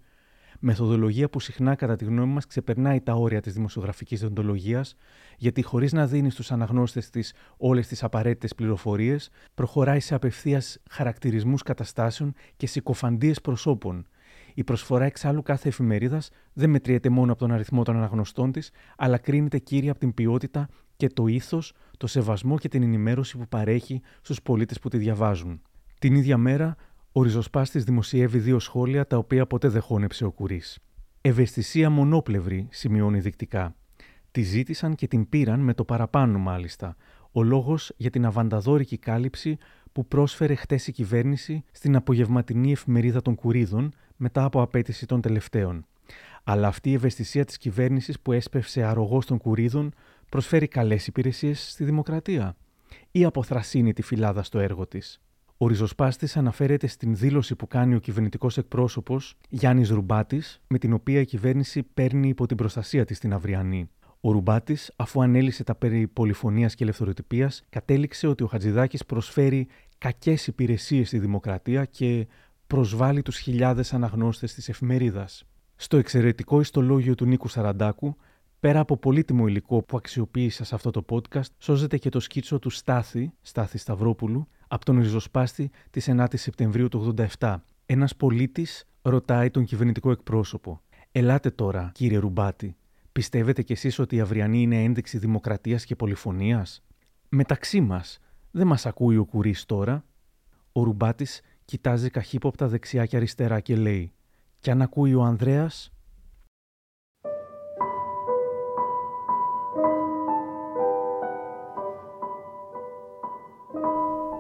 Μεθοδολογία 0.60 1.30
που 1.30 1.40
συχνά, 1.40 1.76
κατά 1.76 1.96
τη 1.96 2.06
γνώμη 2.06 2.34
μας, 2.34 2.46
ξεπερνάει 2.46 3.02
τα 3.02 3.14
όρια 3.14 3.42
της 3.42 3.54
δημοσιογραφικής 3.54 4.20
διοντολογίας, 4.20 4.96
γιατί 5.38 5.62
χωρίς 5.62 5.94
να 5.94 6.08
δίνει 6.08 6.30
στους 6.30 6.52
αναγνώστες 6.52 7.10
της 7.10 7.34
όλες 7.58 7.88
τις 7.88 8.04
απαραίτητες 8.04 8.56
πληροφορίες, 8.56 9.30
προχωράει 9.54 10.00
σε 10.00 10.16
απευθείας 10.16 10.78
χαρακτηρισμούς 10.90 11.64
καταστάσεων 11.64 12.34
και 12.58 12.68
συκοφαντίες 12.68 13.42
προσώπων. 13.42 14.06
Η 14.60 14.64
προσφορά 14.64 15.06
εξάλλου 15.06 15.42
κάθε 15.42 15.68
εφημερίδας 15.68 16.30
δεν 16.54 16.70
μετριέται 16.70 17.10
μόνο 17.10 17.32
από 17.32 17.40
τον 17.40 17.52
αριθμό 17.52 17.84
των 17.84 17.96
αναγνωστών 17.96 18.52
της, 18.52 18.72
αλλά 18.98 19.18
κρίνεται 19.18 19.58
κύρια 19.58 19.92
από 19.92 20.00
την 20.00 20.14
ποιότητα 20.14 20.70
και 20.96 21.08
το 21.08 21.28
ήθος, 21.28 21.74
το 21.98 22.08
σεβασμό 22.08 22.58
και 22.58 22.68
την 22.68 22.84
ενημέρωση 22.84 23.38
που 23.38 23.48
παρέχει 23.48 24.02
στους 24.22 24.42
πολίτες 24.42 24.80
που 24.80 24.90
τη 24.90 24.98
διαβάζουν. 24.98 25.62
Την 26.00 26.16
ίδια 26.16 26.38
μέρα, 26.38 26.76
ο 27.12 27.24
ριζοσπάστης 27.24 27.84
δημοσιεύει 27.84 28.40
δύο 28.40 28.60
σχόλια 28.60 29.08
τα 29.08 29.18
οποία 29.18 29.46
ποτέ 29.48 29.68
δεν 29.68 29.82
χώνεψε 29.82 30.26
ο 30.26 30.32
Κουρί. 30.32 30.62
Ευαισθησία 31.22 31.90
μονόπλευρη, 31.90 32.68
σημειώνει 32.72 33.20
δεικτικά. 33.20 33.76
Τη 34.32 34.42
ζήτησαν 34.42 34.96
και 34.96 35.08
την 35.08 35.30
πήραν 35.30 35.60
με 35.60 35.74
το 35.74 35.86
παραπάνω 35.86 36.40
μάλιστα. 36.40 36.96
Ο 37.32 37.44
λόγος 37.44 37.94
για 37.98 38.10
την 38.10 38.26
αβανταδόρικη 38.26 38.98
κάλυψη 38.98 39.58
που 39.92 40.08
πρόσφερε 40.08 40.56
χτες 40.56 40.88
η 40.88 40.92
κυβέρνηση 40.92 41.64
στην 41.72 41.96
απογευματινή 41.96 42.72
εφημερίδα 42.72 43.22
των 43.22 43.36
Κουρίδων 43.36 43.94
μετά 44.20 44.44
από 44.44 44.62
απέτηση 44.62 45.06
των 45.06 45.22
τελευταίων. 45.22 45.86
Αλλά 46.44 46.68
αυτή 46.68 46.90
η 46.90 46.94
ευαισθησία 46.94 47.46
της 47.46 47.58
κυβέρνησης 47.58 48.20
που 48.20 48.32
έσπευσε 48.32 48.84
αρρωγός 48.84 49.26
των 49.26 49.38
Κουρίδων 49.38 49.94
προσφέρει 50.30 50.68
καλές 50.68 51.08
υπηρεσίες 51.08 51.72
στη 51.72 51.84
δημοκρατία 51.84 52.56
ή 53.12 53.26
αποθρασύνει 53.26 53.94
τη 53.94 54.02
φυλάδα 54.02 54.44
στο 54.44 54.60
έργο 54.60 54.88
της. 54.88 55.22
Ο 55.58 55.68
ριζοσπάστης 55.68 56.38
αναφέρεται 56.38 56.88
στην 56.88 57.16
δήλωση 57.16 57.56
που 57.56 57.68
κάνει 57.68 57.96
ο 57.96 58.00
κυβερνητικός 58.00 58.58
εκπρόσωπος 58.58 59.38
Γιάννης 59.50 59.90
Ρουμπάτης, 59.90 60.62
με 60.68 60.78
την 60.78 60.94
οποία 60.94 61.20
η 61.20 61.26
κυβέρνηση 61.26 61.84
παίρνει 61.84 62.28
υπό 62.28 62.46
την 62.46 62.58
προστασία 62.58 63.06
της 63.06 63.20
την 63.20 63.34
αυριανή. 63.34 63.90
Ο 64.22 64.32
Ρουμπάτης, 64.32 64.94
αφού 64.96 65.22
ανέλησε 65.22 65.64
τα 65.64 65.76
περί 65.76 66.08
πολυφωνίας 66.08 66.76
και 66.76 66.84
ελευθεροτυπίας, 66.84 67.64
κατέληξε 67.70 68.28
ότι 68.28 68.44
ο 68.44 68.48
Χατζηδάκης 68.48 69.06
προσφέρει 69.06 69.68
κακές 69.98 70.48
υπηρεσίες 70.48 71.08
στη 71.08 71.20
δημοκρατία 71.20 71.86
και 71.86 72.28
προσβάλλει 72.70 73.22
τους 73.22 73.38
χιλιάδες 73.38 73.94
αναγνώστες 73.94 74.54
της 74.54 74.70
εφημερίδας. 74.70 75.44
Στο 75.76 75.98
εξαιρετικό 75.98 76.60
ιστολόγιο 76.60 77.16
του 77.16 77.26
Νίκου 77.26 77.48
Σαραντάκου, 77.48 78.16
πέρα 78.60 78.80
από 78.80 78.98
πολύτιμο 78.98 79.48
υλικό 79.48 79.82
που 79.84 79.98
αξιοποίησα 79.98 80.64
σε 80.64 80.76
αυτό 80.76 80.92
το 80.92 81.06
podcast, 81.10 81.50
σώζεται 81.58 81.98
και 81.98 82.10
το 82.10 82.20
σκίτσο 82.20 82.60
του 82.60 82.70
Στάθη, 82.70 83.32
Στάθη 83.42 83.78
Σταυρόπουλου, 83.78 84.48
από 84.68 84.86
τον 84.86 85.00
ριζοσπάστη 85.00 85.72
της 85.90 86.08
9ης 86.10 86.38
Σεπτεμβρίου 86.38 86.88
του 86.88 87.14
87. 87.40 87.56
Ένας 87.86 88.16
πολίτης 88.16 88.86
ρωτάει 89.02 89.50
τον 89.50 89.66
κυβερνητικό 89.66 90.12
εκπρόσωπο. 90.12 90.82
Ελάτε 91.12 91.50
τώρα, 91.50 91.92
κύριε 91.94 92.18
Ρουμπάτη, 92.18 92.76
πιστεύετε 93.12 93.62
κι 93.62 93.72
εσείς 93.72 94.00
ότι 94.00 94.16
η 94.16 94.20
αυριανή 94.20 94.62
είναι 94.62 94.84
ένδειξη 94.84 95.18
δημοκρατίας 95.18 95.86
και 95.86 95.96
πολυφωνίας; 95.96 96.84
Μεταξύ 97.30 97.82
μας, 97.82 98.20
δεν 98.52 98.68
μας 98.68 98.86
ακούει 98.86 99.18
ο 99.18 99.26
κουρί 99.26 99.56
τώρα. 99.66 100.04
Ο 100.72 100.84
Ρουμπάτης 100.84 101.42
κοιτάζει 101.70 102.10
καχύποπτα 102.10 102.68
δεξιά 102.68 103.06
και 103.06 103.16
αριστερά 103.16 103.60
και 103.60 103.76
λέει: 103.76 104.14
Κι 104.60 104.72
αν 104.72 104.82
ακούει 104.82 105.14
ο 105.14 105.22
Ανδρέας, 105.22 105.94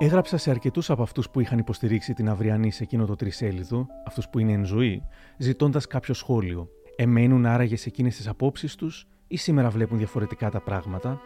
Έγραψα 0.01 0.37
σε 0.37 0.49
αρκετούς 0.49 0.89
από 0.89 1.01
αυτούς 1.01 1.29
που 1.29 1.39
είχαν 1.39 1.57
υποστηρίξει 1.57 2.13
την 2.13 2.29
αυριανή 2.29 2.71
σε 2.71 2.83
εκείνο 2.83 3.05
το 3.05 3.15
τρισέλιδο, 3.15 3.87
αυτούς 4.05 4.29
που 4.29 4.39
είναι 4.39 4.51
εν 4.51 4.65
ζωή, 4.65 5.03
ζητώντας 5.37 5.87
κάποιο 5.87 6.13
σχόλιο. 6.13 6.69
Εμένουν 6.95 7.45
άραγες 7.45 7.81
σε 7.81 7.89
εκείνες 7.89 8.15
τις 8.15 8.27
απόψεις 8.27 8.75
τους 8.75 9.07
ή 9.27 9.37
σήμερα 9.37 9.69
βλέπουν 9.69 9.97
διαφορετικά 9.97 10.49
τα 10.49 10.61
πράγματα; 10.61 11.21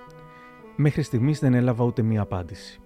Μέχρι 0.75 1.01
στιγμής 1.01 1.39
δεν 1.39 1.53
έλαβα 1.53 1.83
ούτε 1.83 2.01
μία 2.01 2.21
απάντηση. 2.21 2.82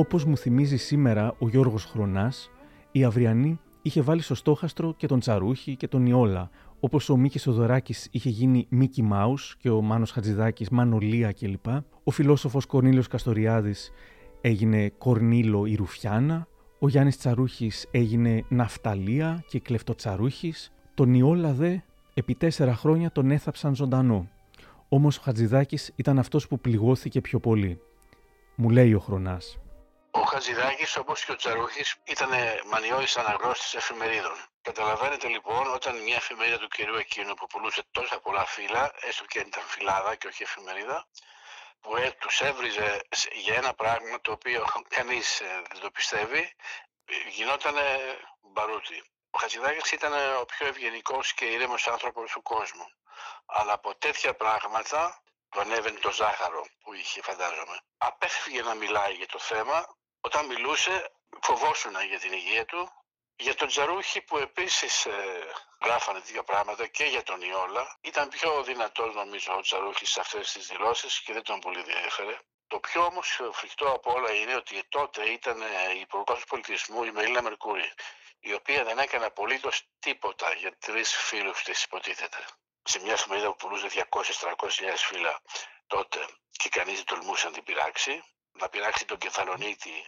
Όπως 0.00 0.24
μου 0.24 0.36
θυμίζει 0.36 0.76
σήμερα 0.76 1.34
ο 1.38 1.48
Γιώργος 1.48 1.84
Χρονάς, 1.84 2.50
η 2.92 3.04
αυριανή 3.04 3.60
είχε 3.82 4.00
βάλει 4.00 4.22
στο 4.22 4.34
στόχαστρο 4.34 4.94
και 4.96 5.06
τον 5.06 5.20
Τσαρούχη 5.20 5.76
και 5.76 5.88
τον 5.88 6.06
Ιόλα, 6.06 6.50
όπως 6.80 7.08
ο 7.08 7.16
Μίκης 7.16 7.46
Οδωράκης 7.46 8.08
είχε 8.10 8.28
γίνει 8.28 8.66
Μίκη 8.68 9.02
Μάους 9.02 9.56
και 9.58 9.70
ο 9.70 9.80
Μάνος 9.80 10.10
Χατζηδάκης 10.10 10.68
Μανολία 10.68 11.32
κλπ. 11.32 11.66
Ο 12.04 12.10
φιλόσοφος 12.10 12.66
Κορνίλιος 12.66 13.08
Καστοριάδης 13.08 13.90
έγινε 14.40 14.88
Κορνίλο 14.88 15.66
η 15.66 15.74
Ρουφιάνα, 15.74 16.46
ο 16.78 16.88
Γιάννης 16.88 17.18
Τσαρούχης 17.18 17.88
έγινε 17.90 18.44
Ναυταλία 18.48 19.44
και 19.48 19.60
Κλεφτοτσαρούχης, 19.60 20.72
τον 20.94 21.14
Ιόλα 21.14 21.52
δε 21.52 21.76
επί 22.14 22.34
τέσσερα 22.34 22.74
χρόνια 22.74 23.12
τον 23.12 23.30
έθαψαν 23.30 23.74
ζωντανό. 23.74 24.28
Όμως 24.88 25.18
ο 25.18 25.20
Χατζηδάκης 25.24 25.92
ήταν 25.96 26.18
αυτός 26.18 26.48
που 26.48 26.60
πληγώθηκε 26.60 27.20
πιο 27.20 27.40
πολύ. 27.40 27.80
Μου 28.54 28.70
λέει 28.70 28.94
ο 28.94 28.98
Χρονάς. 28.98 29.59
Ο 30.30 30.32
Χατζηδάκης 30.32 30.96
όπως 30.96 31.24
και 31.24 31.32
ο 31.32 31.36
Τσαρούχης 31.36 31.96
ήταν 32.04 32.30
μανιώδης 32.66 33.16
αναγνώστης 33.16 33.74
εφημερίδων. 33.74 34.36
Καταλαβαίνετε 34.62 35.28
λοιπόν 35.28 35.74
όταν 35.74 36.02
μια 36.02 36.16
εφημερίδα 36.16 36.58
του 36.58 36.68
κυρίου 36.68 36.94
εκείνου 36.94 37.34
που 37.34 37.46
πουλούσε 37.46 37.82
τόσα 37.90 38.20
πολλά 38.20 38.44
φύλλα, 38.46 38.92
έστω 39.00 39.24
και 39.24 39.38
ήταν 39.38 39.62
φυλάδα 39.62 40.14
και 40.14 40.26
όχι 40.26 40.42
εφημερίδα, 40.42 41.08
που 41.80 41.96
ε, 41.96 42.10
τους 42.10 42.40
έβριζε 42.40 43.00
για 43.32 43.54
ένα 43.54 43.74
πράγμα 43.74 44.20
το 44.20 44.32
οποίο 44.32 44.64
κανείς 44.96 45.40
ε, 45.40 45.62
δεν 45.70 45.80
το 45.80 45.90
πιστεύει, 45.90 46.56
γινόταν 47.30 47.74
μπαρούτι. 48.40 49.02
Ο 49.30 49.38
Χατζηδάκης 49.38 49.92
ήταν 49.92 50.12
ο 50.40 50.44
πιο 50.44 50.66
ευγενικός 50.66 51.34
και 51.34 51.44
ήρεμος 51.44 51.86
άνθρωπος 51.88 52.30
του 52.30 52.42
κόσμου. 52.42 52.86
Αλλά 53.46 53.72
από 53.72 53.94
τέτοια 53.94 54.34
πράγματα 54.34 55.22
του 55.48 55.60
ανέβαινε 55.60 55.98
το 55.98 56.12
ζάχαρο 56.12 56.66
που 56.82 56.92
είχε 56.92 57.22
φαντάζομαι. 57.22 57.80
Απέφυγε 57.98 58.62
να 58.62 58.74
μιλάει 58.74 59.12
για 59.12 59.26
το 59.26 59.38
θέμα. 59.38 59.98
Όταν 60.20 60.46
μιλούσε 60.46 61.12
φοβόσουν 61.40 61.94
για 62.08 62.18
την 62.18 62.32
υγεία 62.32 62.64
του 62.64 62.92
για 63.36 63.54
τον 63.54 63.68
Τζαρούχη 63.68 64.20
που 64.20 64.38
επίσης 64.38 65.06
ε, 65.06 65.46
γράφανε 65.84 66.20
τέτοια 66.20 66.42
πράγματα 66.42 66.86
και 66.86 67.04
για 67.04 67.22
τον 67.22 67.40
Ιόλα 67.40 67.98
ήταν 68.00 68.28
πιο 68.28 68.62
δυνατός 68.62 69.14
νομίζω 69.14 69.56
ο 69.56 69.60
Τζαρούχης 69.60 70.10
σε 70.10 70.20
αυτές 70.20 70.52
τις 70.52 70.66
δηλώσεις 70.66 71.20
και 71.20 71.32
δεν 71.32 71.42
τον 71.42 71.60
πολύ 71.60 71.82
διέφερε. 71.82 72.38
Το 72.66 72.78
πιο 72.78 73.04
όμως 73.04 73.40
φρικτό 73.52 73.88
από 73.88 74.12
όλα 74.12 74.32
είναι 74.32 74.54
ότι 74.54 74.82
τότε 74.88 75.30
ήταν 75.30 75.62
ε, 75.62 75.66
η 75.96 76.00
υπουργός 76.00 76.40
του 76.40 76.46
πολιτισμού 76.46 77.04
η 77.04 77.10
Μελίνα 77.10 77.42
Μερκούρη 77.42 77.92
η 78.40 78.52
οποία 78.52 78.84
δεν 78.84 78.98
έκανε 78.98 79.24
απολύτως 79.24 79.82
τίποτα 79.98 80.52
για 80.52 80.76
τρεις 80.78 81.16
φίλους 81.16 81.62
της 81.62 81.82
υποτίθεται. 81.82 82.44
Σε 82.82 83.00
μια 83.00 83.12
εφημερίδα 83.12 83.48
που 83.48 83.56
πουλούσε 83.56 84.06
200-300 84.10 84.68
χιλιάδες 84.70 85.04
φύλλα 85.04 85.42
τότε 85.86 86.26
και 86.50 86.68
κανείς 86.68 86.94
δεν 86.94 87.04
τολμούσε 87.04 87.46
να 87.46 87.52
την 87.52 87.62
πειράξει, 87.62 88.22
να 88.60 88.68
πειράξει 88.68 89.04
τον 89.04 89.18
κεφαλονίτη 89.18 90.04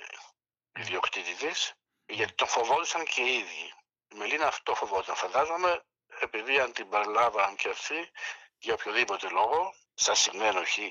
ιδιοκτήτη 0.79 1.35
της 1.35 1.75
γιατί 2.07 2.33
το 2.33 2.47
φοβόντουσαν 2.47 3.05
και 3.05 3.23
οι 3.23 3.35
ίδιοι. 3.35 3.73
Η 4.09 4.15
Μελίνα 4.15 4.47
αυτό 4.47 4.75
φοβόταν, 4.75 5.17
φαντάζομαι, 5.17 5.85
επειδή 6.21 6.59
αν 6.61 6.73
την 6.73 6.89
παραλάβαν 6.89 7.57
και 7.57 7.69
αυτοί, 7.69 8.11
για 8.59 8.75
οποιοδήποτε 8.75 9.29
λόγο, 9.29 9.75
σαν 9.95 10.17
συνένοχη 10.17 10.85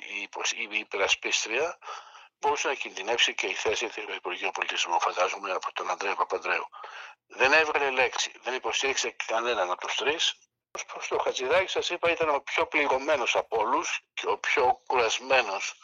ή 0.71 0.77
υπερασπίστρια, 0.77 1.77
μπορούσε 2.39 2.67
να 2.67 2.73
κινδυνεύσει 2.73 3.35
και 3.35 3.47
η 3.47 3.53
θέση 3.53 3.87
του 3.87 4.13
Υπουργείου 4.13 4.51
Πολιτισμού, 4.53 4.99
φαντάζομαι, 4.99 5.51
από 5.51 5.73
τον 5.73 5.89
Ανδρέα 5.89 6.15
Παπανδρέου. 6.15 6.67
Δεν 7.27 7.53
έβγαλε 7.53 7.89
λέξη, 7.89 8.31
δεν 8.41 8.53
υποστήριξε 8.53 9.15
κανέναν 9.25 9.71
από 9.71 9.81
τους 9.87 9.95
τρεις. 9.95 10.35
Προς 10.87 11.07
το 11.07 11.17
Χατζηδάκη, 11.17 11.71
σας 11.71 11.89
είπα, 11.89 12.11
ήταν 12.11 12.29
ο 12.29 12.39
πιο 12.39 12.67
πληγωμένος 12.67 13.35
από 13.35 13.57
όλους 13.57 13.99
και 14.13 14.27
ο 14.27 14.37
πιο 14.37 14.81
κουρασμένος 14.87 15.75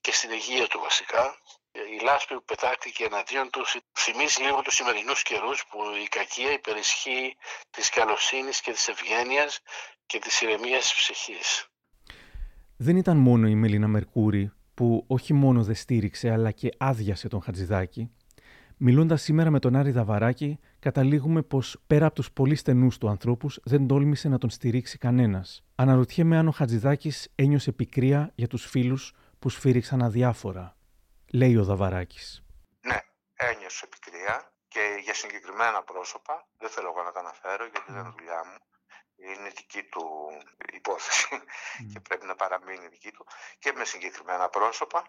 και 0.00 0.12
στην 0.12 0.30
υγεία 0.30 0.66
του 0.66 0.80
βασικά 0.80 1.24
η 1.72 2.04
λάσπη 2.04 2.34
που 2.34 2.44
πετάχτηκε 2.44 3.04
εναντίον 3.04 3.50
τους 3.50 3.76
θυμίζει 3.98 4.42
λίγο 4.42 4.62
τους 4.62 4.74
σημερινούς 4.74 5.22
καιρούς 5.22 5.64
που 5.68 5.78
η 6.04 6.08
κακία 6.08 6.52
υπερισχύει 6.52 7.36
της 7.70 7.88
καλοσύνης 7.90 8.60
και 8.60 8.72
της 8.72 8.88
ευγένειας 8.88 9.60
και 10.06 10.18
της 10.18 10.40
ηρεμίας 10.40 10.82
της 10.82 10.94
ψυχής. 10.94 11.66
Δεν 12.76 12.96
ήταν 12.96 13.16
μόνο 13.16 13.48
η 13.48 13.54
Μελίνα 13.54 13.88
Μερκούρη 13.88 14.52
που 14.74 15.04
όχι 15.06 15.32
μόνο 15.32 15.62
δεν 15.64 15.74
στήριξε 15.74 16.30
αλλά 16.30 16.50
και 16.50 16.68
άδειασε 16.78 17.28
τον 17.28 17.42
Χατζηδάκη. 17.42 18.10
Μιλώντας 18.76 19.22
σήμερα 19.22 19.50
με 19.50 19.58
τον 19.58 19.76
Άρη 19.76 19.90
Δαβαράκη, 19.90 20.58
καταλήγουμε 20.78 21.42
πως 21.42 21.76
πέρα 21.86 22.06
από 22.06 22.14
τους 22.14 22.32
πολύ 22.32 22.54
στενούς 22.54 22.98
του 22.98 23.08
ανθρώπους 23.08 23.60
δεν 23.64 23.86
τόλμησε 23.86 24.28
να 24.28 24.38
τον 24.38 24.50
στηρίξει 24.50 24.98
κανένας. 24.98 25.64
Αναρωτιέμαι 25.74 26.36
αν 26.36 26.48
ο 26.48 26.50
Χατζηδάκης 26.50 27.28
ένιωσε 27.34 27.72
πικρία 27.72 28.32
για 28.34 28.46
τους 28.46 28.66
φίλους 28.66 29.14
που 29.42 29.48
σφύριξαν 29.48 30.02
αδιάφορα 30.02 30.76
λέει 31.32 31.56
ο 31.56 31.64
Δαβαράκης. 31.64 32.44
Ναι, 32.80 33.00
ένιωσε 33.34 33.86
πικρία 33.86 34.54
και 34.68 34.98
για 35.00 35.14
συγκεκριμένα 35.14 35.82
πρόσωπα, 35.82 36.48
δεν 36.58 36.70
θέλω 36.70 36.88
εγώ 36.88 37.02
να 37.02 37.12
τα 37.12 37.20
αναφέρω 37.20 37.64
γιατί 37.64 37.92
δεν 37.92 38.00
είναι 38.00 38.14
δουλειά 38.16 38.44
μου, 38.44 38.58
είναι 39.16 39.48
δική 39.48 39.82
του 39.82 40.04
υπόθεση 40.72 41.28
και 41.92 42.00
πρέπει 42.00 42.26
να 42.26 42.34
παραμείνει 42.34 42.88
δική 42.88 43.10
του 43.12 43.26
και 43.58 43.72
με 43.72 43.84
συγκεκριμένα 43.84 44.48
πρόσωπα. 44.48 45.02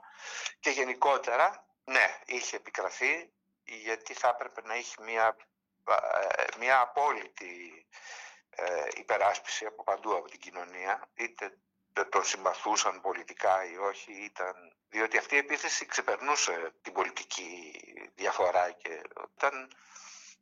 Και 0.59 0.69
γενικότερα, 0.69 1.67
ναι, 1.83 2.19
είχε 2.25 2.55
επικραθεί 2.55 3.33
γιατί 3.63 4.13
θα 4.13 4.27
έπρεπε 4.27 4.61
να 4.61 4.73
έχει 4.73 5.01
μια 5.01 5.35
μια 6.59 6.79
απόλυτη 6.79 7.85
υπεράσπιση 8.97 9.65
από 9.65 9.83
παντού 9.83 10.15
από 10.15 10.27
την 10.29 10.39
κοινωνία, 10.39 11.09
είτε 11.13 11.57
τον 12.09 12.23
συμπαθούσαν 12.23 13.01
πολιτικά 13.01 13.65
ή 13.65 13.77
όχι, 13.77 14.11
ήταν... 14.11 14.55
διότι 14.89 15.17
αυτή 15.17 15.35
η 15.35 15.37
επίθεση 15.37 15.85
ξεπερνούσε 15.85 16.73
την 16.81 16.93
πολιτική 16.93 17.71
διαφορά 18.15 18.71
και 18.71 19.01
ήταν 19.37 19.67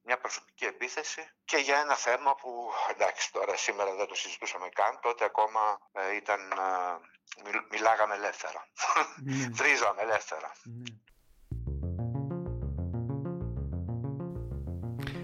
μια 0.04 0.18
προσωπική 0.18 0.66
επίθεση 0.66 1.30
και 1.46 1.58
για 1.58 1.80
ένα 1.80 1.96
θέμα 1.96 2.36
που 2.36 2.72
εντάξει 2.90 3.32
τώρα 3.32 3.58
σήμερα 3.58 3.96
δεν 3.96 4.08
το 4.08 4.16
συζητούσαμε 4.16 4.70
καν, 4.70 5.00
τότε 5.02 5.26
ακόμα 5.26 5.80
ε, 5.92 6.16
ήταν, 6.16 6.52
ε, 6.52 7.54
μιλάγαμε 7.70 8.16
ελεύθερα, 8.16 8.68
ναι. 9.24 9.48
βρίζαμε 9.60 10.02
ελεύθερα. 10.02 10.52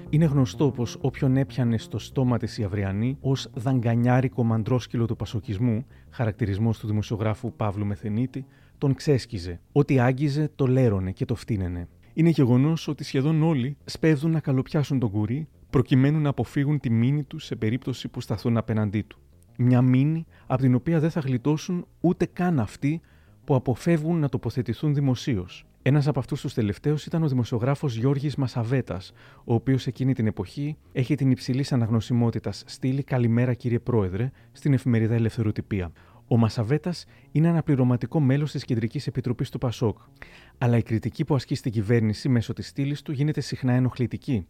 Είναι 0.09 0.25
γνωστό 0.25 0.71
πως 0.71 0.97
όποιον 1.01 1.37
έπιανε 1.37 1.77
στο 1.77 1.99
στόμα 1.99 2.37
της 2.37 2.57
η 2.57 2.63
Αυριανή 2.63 3.17
ως 3.21 3.49
δαγκανιάρικο 3.53 4.43
μαντρόσκυλο 4.43 5.05
του 5.05 5.15
πασοκισμού, 5.15 5.85
χαρακτηρισμός 6.09 6.79
του 6.79 6.87
δημοσιογράφου 6.87 7.53
Παύλου 7.53 7.85
Μεθενίτη, 7.85 8.45
τον 8.77 8.93
ξέσκιζε. 8.93 9.59
Ό,τι 9.71 9.99
άγγιζε 9.99 10.51
το 10.55 10.67
λέρωνε 10.67 11.11
και 11.11 11.25
το 11.25 11.35
φτύνενε. 11.35 11.87
Είναι 12.13 12.29
γεγονός 12.29 12.87
ότι 12.87 13.03
σχεδόν 13.03 13.43
όλοι 13.43 13.77
σπέβδουν 13.85 14.31
να 14.31 14.39
καλοπιάσουν 14.39 14.99
τον 14.99 15.09
κουρί 15.09 15.47
προκειμένου 15.69 16.19
να 16.19 16.29
αποφύγουν 16.29 16.79
τη 16.79 16.89
μήνυ 16.89 17.23
του 17.23 17.39
σε 17.39 17.55
περίπτωση 17.55 18.07
που 18.07 18.21
σταθούν 18.21 18.57
απέναντί 18.57 19.01
του. 19.01 19.19
Μια 19.57 19.81
μήνυ 19.81 20.25
από 20.47 20.61
την 20.61 20.75
οποία 20.75 20.99
δεν 20.99 21.09
θα 21.09 21.19
γλιτώσουν 21.19 21.87
ούτε 22.01 22.25
καν 22.25 22.59
αυτοί 22.59 23.01
που 23.43 23.55
αποφεύγουν 23.55 24.19
να 24.19 24.29
τοποθετηθούν 24.29 24.93
δημοσίως. 24.93 25.65
Ένας 25.87 26.07
από 26.07 26.19
αυτούς 26.19 26.41
τους 26.41 26.53
τελευταίους 26.53 27.05
ήταν 27.05 27.23
ο 27.23 27.27
δημοσιογράφος 27.27 27.95
Γιώργης 27.95 28.35
Μασαβέτας, 28.35 29.11
ο 29.43 29.53
οποίος 29.53 29.87
εκείνη 29.87 30.13
την 30.13 30.27
εποχή 30.27 30.77
έχει 30.91 31.15
την 31.15 31.31
υψηλή 31.31 31.65
αναγνωσιμότητας 31.69 32.63
στήλη 32.65 33.03
Καλημέρα 33.03 33.53
κύριε 33.53 33.79
Πρόεδρε 33.79 34.31
στην 34.51 34.73
εφημερίδα 34.73 35.15
Ελευθεροτυπία. 35.15 35.91
Ο 36.27 36.37
Μασαβέτας 36.37 37.05
είναι 37.31 37.47
αναπληρωματικό 37.47 38.19
μέλος 38.19 38.51
της 38.51 38.65
Κεντρικής 38.65 39.07
Επιτροπής 39.07 39.49
του 39.49 39.57
Πασόκ. 39.57 39.97
Αλλά 40.57 40.77
η 40.77 40.81
κριτική 40.81 41.25
που 41.25 41.35
ασκεί 41.35 41.55
στην 41.55 41.71
κυβέρνηση 41.71 42.29
μέσω 42.29 42.53
της 42.53 42.67
στήλης 42.67 43.01
του 43.01 43.11
γίνεται 43.11 43.41
συχνά 43.41 43.73
ενοχλητική. 43.73 44.45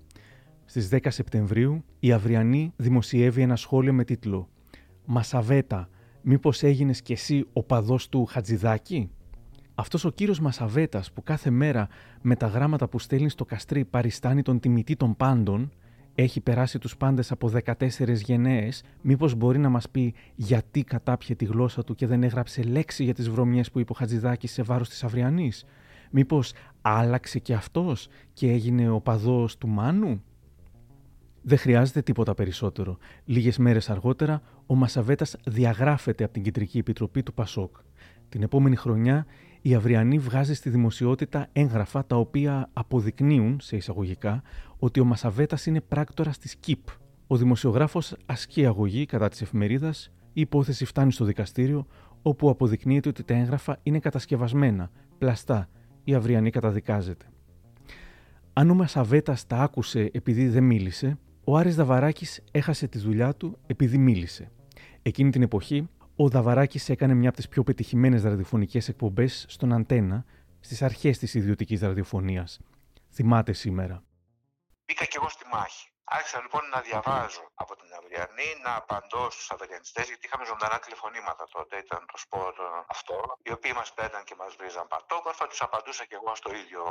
Στις 0.66 0.90
10 0.92 0.98
Σεπτεμβρίου, 1.08 1.84
η 2.00 2.12
Αυριανή 2.12 2.74
δημοσιεύει 2.76 3.42
ένα 3.42 3.56
σχόλιο 3.56 3.94
με 3.94 4.04
τίτλο 4.04 4.50
Μασαβέτα, 5.06 5.90
μήπως 6.22 6.64
έγινες 6.64 7.02
κι 7.02 7.14
εσύ 7.14 7.46
ο 7.54 7.64
παδός 7.64 8.10
του 8.10 8.26
Χατζηδάκη; 8.26 9.10
Αυτός 9.80 10.06
ο 10.06 10.10
κύριος 10.10 10.40
Μασαβέτας 10.40 11.12
που 11.12 11.24
κάθε 11.24 11.50
μέρα 11.50 11.88
με 12.22 12.36
τα 12.36 12.48
γράμματα 12.48 12.88
που 12.88 13.00
στέλνει 13.00 13.30
στο 13.30 13.46
καστρί 13.46 13.86
παριστάνει 13.86 14.42
τον 14.42 14.60
τιμητή 14.60 14.96
των 14.96 15.16
πάντων, 15.16 15.72
έχει 16.16 16.42
περάσει 16.42 16.80
τους 16.80 16.98
πάντες 16.98 17.32
από 17.32 17.48
14 17.48 18.22
γενναίες, 18.22 18.84
μήπως 19.02 19.36
μπορεί 19.36 19.58
να 19.58 19.70
μας 19.70 19.90
πει 19.90 20.14
γιατί 20.36 20.84
κατάπιε 20.84 21.36
τη 21.36 21.46
γλώσσα 21.46 21.84
του 21.84 21.96
και 21.96 22.08
δεν 22.08 22.24
έγραψε 22.24 22.62
λέξη 22.62 23.04
για 23.04 23.14
τις 23.14 23.30
βρωμιές 23.30 23.72
που 23.72 23.80
είπε 23.80 23.92
ο 23.92 23.96
Χατζηδάκης 23.96 24.52
σε 24.52 24.62
βάρος 24.62 24.90
της 24.90 25.04
Αυριανής; 25.04 25.66
Μήπως 26.12 26.54
άλλαξε 26.82 27.40
και 27.40 27.54
αυτός 27.54 28.08
και 28.34 28.52
έγινε 28.52 28.90
ο 28.90 29.02
παδός 29.02 29.58
του 29.58 29.68
Μάνου; 29.68 30.24
Δεν 31.42 31.58
χρειάζεται 31.58 32.02
τίποτα 32.02 32.34
περισσότερο. 32.34 32.98
Λίγες 33.26 33.58
μέρες 33.58 33.90
αργότερα, 33.90 34.42
ο 34.66 34.76
Μασαβέτας 34.76 35.36
διαγράφεται 35.46 36.24
από 36.24 36.34
την 36.34 36.44
Κεντρική 36.44 36.78
Επιτροπή 36.78 37.24
του 37.24 37.34
Πασόκ. 37.34 37.76
Την 38.30 38.42
επόμενη 38.42 38.76
χρονιά 38.76 39.26
η 39.62 39.74
Αυριανή 39.74 40.18
βγάζει 40.20 40.54
στη 40.54 40.70
δημοσιότητα 40.70 41.48
έγγραφα 41.54 42.06
τα 42.06 42.16
οποία 42.16 42.70
αποδεικνύουν, 42.74 43.60
σε 43.62 43.76
εισαγωγικά, 43.76 44.42
ότι 44.78 45.00
ο 45.00 45.06
Μασαβέτας 45.06 45.66
είναι 45.66 45.82
πράκτορα 45.82 46.32
της 46.40 46.56
ΚΙΠ. 46.56 46.88
Ο 47.28 47.38
δημοσιογράφος 47.38 48.16
ασκεί 48.26 48.66
αγωγή 48.66 49.06
κατά 49.06 49.30
της 49.30 49.42
εφημερίδας, 49.42 50.12
η 50.34 50.42
υπόθεση 50.42 50.86
φτάνει 50.86 51.12
στο 51.12 51.26
δικαστήριο, 51.26 51.88
όπου 52.22 52.50
αποδεικνύεται 52.50 53.10
ότι 53.10 53.24
τα 53.24 53.34
έγγραφα 53.34 53.80
είναι 53.84 54.00
κατασκευασμένα, 54.00 54.92
πλαστά. 55.18 55.70
Η 56.04 56.14
Αυριανή 56.14 56.50
καταδικάζεται. 56.50 57.26
Αν 58.54 58.70
ο 58.70 58.74
Μασαβέτας 58.74 59.46
τα 59.46 59.58
άκουσε 59.58 60.10
επειδή 60.14 60.48
δεν 60.48 60.64
μίλησε, 60.64 61.18
ο 61.44 61.58
Άρης 61.58 61.76
Δαβαράκης 61.76 62.44
έχασε 62.52 62.88
τη 62.88 63.00
δουλειά 63.00 63.34
του 63.34 63.58
επειδή 63.68 63.98
μίλησε. 63.98 64.52
Εκείνη 65.02 65.30
την 65.30 65.42
εποχή, 65.42 65.88
ο 66.20 66.30
Δαβαράκης 66.30 66.90
έκανε 66.90 67.14
μια 67.14 67.30
από 67.30 67.38
τις 67.38 67.48
πιο 67.48 67.64
πετυχημένες 67.64 68.24
ραδιοφωνικές 68.24 68.88
εκπομπές 68.88 69.46
στον 69.48 69.74
Αντένα 69.74 70.26
στις 70.60 70.82
αρχές 70.82 71.18
της 71.18 71.34
ιδιωτικής 71.34 71.82
ραδιοφωνίας. 71.82 72.60
Θυμάται 73.10 73.54
σήμερα. 73.54 74.04
Μπήκα 74.86 75.06
κι 75.06 75.18
εγώ 75.18 75.30
στη 75.30 75.46
μάχη. 75.52 75.90
Άρχισα 76.10 76.42
λοιπόν 76.42 76.70
να 76.70 76.82
διαβάζω 76.82 77.52
από 77.56 77.76
την 77.76 77.94
Αυριανή, 77.94 78.60
να 78.64 78.76
απαντώ 78.76 79.30
στους 79.30 79.52
Αυριανιστές, 79.52 80.08
γιατί 80.08 80.26
είχαμε 80.26 80.46
ζωντανά 80.46 80.80
τηλεφωνήματα 80.80 81.48
τότε, 81.48 81.78
ήταν 81.78 82.06
το 82.12 82.18
σπορ 82.18 82.54
αυτό, 82.88 83.38
οι 83.44 83.52
οποίοι 83.52 83.72
μας 83.76 83.94
παίρναν 83.94 84.24
και 84.24 84.36
μας 84.36 84.56
βρίζαν 84.56 84.88
πατόκορφα, 84.88 85.48
τους 85.48 85.62
απαντούσα 85.62 86.06
κι 86.06 86.14
εγώ 86.14 86.36
στο 86.36 86.54
ίδιο 86.54 86.84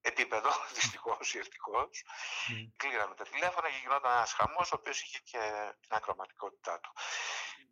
επίπεδο, 0.00 0.50
δυστυχώς 0.74 1.34
ή 1.34 1.38
ευτυχώς. 1.38 2.04
Mm. 2.50 2.72
Κλείναμε 2.76 3.14
τα 3.14 3.24
τηλέφωνα 3.24 3.68
και 3.68 3.78
γινόταν 3.82 4.12
ένας 4.12 4.32
χαμός, 4.32 4.72
ο 4.72 4.76
οποίος 4.78 5.02
είχε 5.02 5.18
και 5.18 5.40
την 5.80 5.96
ακροματικότητά 5.96 6.80
του. 6.80 6.92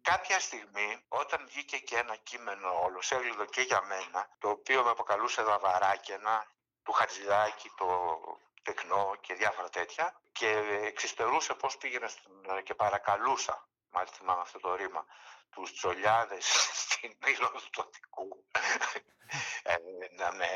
Κάποια 0.02 0.40
στιγμή, 0.40 1.05
όταν 1.09 1.46
βγήκε 1.46 1.78
και 1.78 1.96
ένα 1.96 2.16
κείμενο 2.16 2.83
ολοσέλιδο 2.83 3.44
και 3.44 3.61
για 3.61 3.83
μένα, 3.83 4.28
το 4.38 4.48
οποίο 4.48 4.85
με 4.85 4.90
αποκαλούσε 4.90 5.42
δαβαράκαινα, 5.42 6.46
του 6.84 6.92
Χατζηδάκη, 6.92 7.70
το 7.76 8.20
τεκνό 8.62 9.16
και 9.20 9.34
διάφορα 9.34 9.68
τέτοια 9.68 10.20
και 10.32 10.48
εξιστερούσε 10.84 11.54
πώς 11.54 11.76
πήγαινε 11.76 12.08
και 12.64 12.74
παρακαλούσα, 12.74 13.68
μάλιστα 13.90 14.16
θυμάμαι 14.16 14.40
αυτό 14.40 14.58
το 14.58 14.74
ρήμα, 14.74 15.06
τους 15.50 15.72
τσολιάδες 15.72 16.46
στην 16.82 17.16
ήλο 17.26 17.50
του 17.50 17.70
Τωτικού 17.70 18.44
ε, 19.62 19.76
να 20.16 20.32
με 20.32 20.48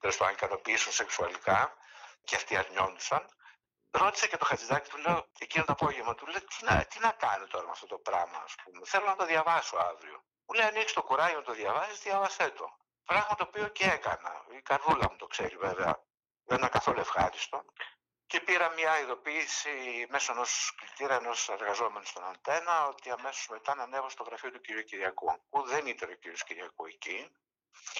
τέλος 0.00 0.16
πάντων 0.16 0.34
ικανοποιήσουν 0.34 0.92
σεξουαλικά 0.92 1.76
και 2.24 2.36
αυτοί 2.36 2.56
αρνιόντουσαν. 2.56 3.30
Ρώτησα 3.90 4.26
και 4.26 4.36
το 4.36 4.44
Χατζηδάκη, 4.44 4.90
του 4.90 4.96
λέω 4.96 5.26
εκείνο 5.38 5.64
το 5.64 5.72
απόγευμα, 5.72 6.14
του 6.14 6.26
λέω 6.26 6.40
τι 6.40 6.64
να, 6.64 6.84
τι 6.84 6.98
να 6.98 7.10
κάνω 7.10 7.46
τώρα 7.46 7.64
με 7.64 7.70
αυτό 7.70 7.86
το 7.86 7.98
πράγμα, 7.98 8.38
ας 8.44 8.54
πούμε. 8.64 8.80
Θέλω 8.84 9.06
να 9.06 9.16
το 9.16 9.24
διαβάσω 9.26 9.76
αύριο. 9.76 10.24
Μου 10.46 10.54
λέει 10.54 10.66
ανοίξει 10.66 10.94
το 10.94 11.02
κουράγιο 11.02 11.36
να 11.36 11.44
το 11.44 11.52
διαβάζει, 11.52 12.00
διάβασέ 12.02 12.50
το. 12.50 12.76
Πράγμα 13.06 13.34
το 13.34 13.44
οποίο 13.48 13.68
και 13.68 13.84
έκανα. 13.84 14.44
Η 14.58 14.60
καρδούλα 14.60 15.06
μου 15.10 15.16
το 15.16 15.26
ξέρει 15.26 15.56
βέβαια 15.56 16.04
δεν 16.44 16.58
ήταν 16.58 16.70
καθόλου 16.70 17.00
ευχάριστο. 17.00 17.64
Και 18.26 18.40
πήρα 18.40 18.70
μια 18.70 19.00
ειδοποίηση 19.00 20.06
μέσω 20.08 20.32
ενό 20.32 20.44
κλητήρα 20.76 21.14
ενός 21.14 21.48
εργαζόμενου 21.48 22.04
στον 22.04 22.24
Αντένα 22.24 22.86
ότι 22.86 23.10
αμέσως 23.10 23.48
μετά 23.48 23.74
να 23.74 23.82
ανέβω 23.82 24.08
στο 24.08 24.22
γραφείο 24.22 24.50
του 24.50 24.60
κ. 24.60 24.84
Κυριακού. 24.84 25.26
Που 25.50 25.62
δεν 25.62 25.86
ήταν 25.86 26.10
ο 26.10 26.14
κ. 26.14 26.44
Κυριακού 26.46 26.86
εκεί 26.86 27.32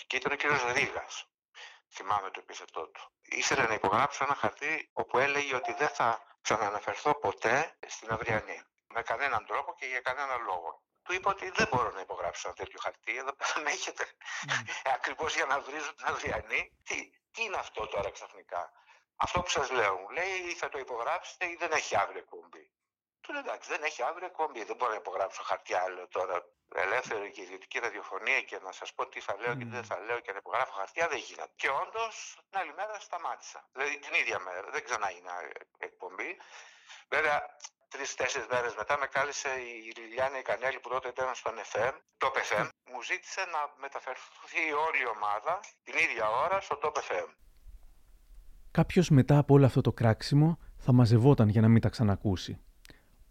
και 0.06 0.16
ήταν 0.16 0.32
ο 0.32 0.36
κ. 0.36 0.42
Ρίγα. 0.72 1.06
Θυμάμαι 1.88 2.30
το 2.30 2.40
επίθετό 2.40 2.88
του. 2.88 3.10
Ήθελε 3.22 3.66
να 3.66 3.74
υπογράψω 3.74 4.24
ένα 4.24 4.34
χαρτί 4.34 4.90
όπου 4.92 5.18
έλεγε 5.18 5.54
ότι 5.54 5.72
δεν 5.72 5.88
θα 5.88 6.38
ξαναναφερθώ 6.40 7.14
ποτέ 7.14 7.78
στην 7.86 8.10
Αυριανή. 8.10 8.62
Με 8.86 9.02
κανέναν 9.02 9.46
τρόπο 9.46 9.74
και 9.74 9.86
για 9.86 10.00
κανέναν 10.00 10.42
λόγο. 10.42 10.82
Του 11.06 11.12
είπα 11.12 11.30
ότι 11.30 11.50
δεν 11.50 11.68
μπορώ 11.70 11.90
να 11.90 12.00
υπογράψω 12.00 12.48
ένα 12.48 12.56
τέτοιο 12.56 12.78
χαρτί. 12.82 13.16
Εδώ 13.16 13.32
πέρα 13.32 13.68
έχετε. 13.76 14.04
Mm. 14.04 14.90
Ακριβώς 14.94 15.34
για 15.34 15.46
να 15.46 15.60
βρίζω 15.60 15.94
την 15.94 16.06
Αυριανή. 16.06 16.72
Τι, 16.84 17.10
τι 17.32 17.42
είναι 17.42 17.56
αυτό 17.56 17.86
τώρα 17.86 18.10
ξαφνικά; 18.10 18.72
Αυτό 19.16 19.40
που 19.40 19.48
σας 19.48 19.70
λέω 19.70 19.96
μου 19.96 20.08
λέει 20.08 20.34
ή 20.50 20.54
θα 20.54 20.68
το 20.68 20.78
υπογράψετε 20.78 21.46
ή 21.46 21.56
δεν 21.58 21.72
έχει 21.72 21.96
αύριο 21.96 22.18
εκπομπή. 22.18 22.70
Του 23.20 23.32
λέω 23.32 23.40
εντάξει 23.40 23.68
δεν 23.68 23.82
έχει 23.82 24.02
αύριο 24.02 24.26
εκπομπή, 24.26 24.64
δεν 24.64 24.76
μπορώ 24.76 24.90
να 24.90 24.96
υπογράψω 24.96 25.42
χαρτιά 25.42 25.82
άλλο 25.82 26.08
τώρα 26.08 26.44
ελεύθερη 26.74 27.30
και 27.30 27.40
ιδιωτική 27.42 27.78
ραδιοφωνία 27.78 28.42
και 28.42 28.58
να 28.58 28.72
σας 28.72 28.94
πω 28.94 29.06
τι 29.06 29.20
θα 29.20 29.36
λέω 29.38 29.54
και 29.54 29.64
τι 29.64 29.70
δεν 29.70 29.84
θα 29.84 29.98
λέω 29.98 30.20
και 30.20 30.32
να 30.32 30.38
υπογράφω 30.38 30.72
χαρτιά 30.72 31.08
δεν 31.08 31.18
γίνεται. 31.18 31.52
Και 31.56 31.68
όντως 31.68 32.38
την 32.50 32.58
άλλη 32.60 32.74
μέρα 32.74 33.00
σταμάτησα. 33.00 33.68
Δηλαδή 33.72 33.98
την 33.98 34.14
ίδια 34.14 34.38
μέρα, 34.38 34.70
δεν 34.70 34.84
ξανά 34.84 35.10
είναι 35.10 35.30
εκπομπή. 35.78 36.36
Βέβαια 37.08 37.56
τρει-τέσσερι 37.92 38.46
μέρες 38.52 38.72
μετά 38.80 38.94
με 39.00 39.06
κάλεσε 39.14 39.50
η 39.70 39.76
Λιλιάνη 40.00 40.40
Κανέλη 40.50 40.78
που 40.82 40.88
τότε 40.94 41.08
ήταν 41.14 41.28
στον 41.40 41.54
FM, 41.70 41.94
το 42.22 42.28
FM. 42.48 42.66
Μου 42.90 43.00
ζήτησε 43.10 43.42
να 43.54 43.60
μεταφερθεί 43.84 44.64
όλη 44.86 44.98
η 45.06 45.08
ομάδα 45.16 45.54
την 45.86 45.94
ίδια 46.04 46.26
ώρα 46.44 46.56
στο 46.66 46.74
το 46.82 46.90
FM. 47.08 47.28
Κάποιος 48.70 49.08
μετά 49.18 49.38
από 49.38 49.54
όλο 49.54 49.66
αυτό 49.66 49.80
το 49.80 49.92
κράξιμο 49.92 50.58
θα 50.76 50.92
μαζευόταν 50.92 51.48
για 51.48 51.60
να 51.60 51.68
μην 51.68 51.80
τα 51.80 51.88
ξανακούσει. 51.88 52.60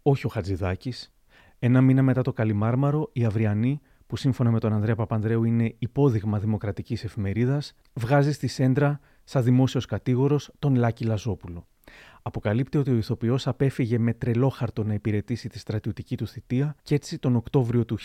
Όχι 0.02 0.26
ο 0.26 0.28
Χατζηδάκης. 0.28 1.14
Ένα 1.58 1.80
μήνα 1.80 2.02
μετά 2.02 2.22
το 2.22 2.32
Καλιμάρμαρο, 2.32 3.08
η 3.12 3.24
Αυριανή, 3.24 3.80
που 4.06 4.16
σύμφωνα 4.16 4.50
με 4.50 4.60
τον 4.60 4.72
Ανδρέα 4.72 4.94
Παπανδρέου 4.94 5.44
είναι 5.44 5.74
υπόδειγμα 5.78 6.38
δημοκρατικής 6.38 7.04
εφημερίδας, 7.04 7.74
βγάζει 7.92 8.32
στη 8.32 8.46
σέντρα 8.46 9.00
σαν 9.24 9.42
δημόσιος 9.42 9.86
κατήγορος 9.86 10.52
τον 10.58 10.74
Λάκη 10.74 11.04
Λαζόπουλο. 11.04 11.66
Αποκαλύπτει 12.26 12.78
ότι 12.78 12.90
ο 12.90 12.96
ηθοποιός 12.96 13.46
απέφυγε 13.46 13.98
με 13.98 14.12
τρελόχαρτο 14.14 14.84
να 14.84 14.94
υπηρετήσει 14.94 15.48
τη 15.48 15.58
στρατιωτική 15.58 16.16
του 16.16 16.26
θητεία 16.26 16.76
και 16.82 16.94
έτσι 16.94 17.18
τον 17.18 17.36
Οκτώβριο 17.36 17.84
του 17.84 17.98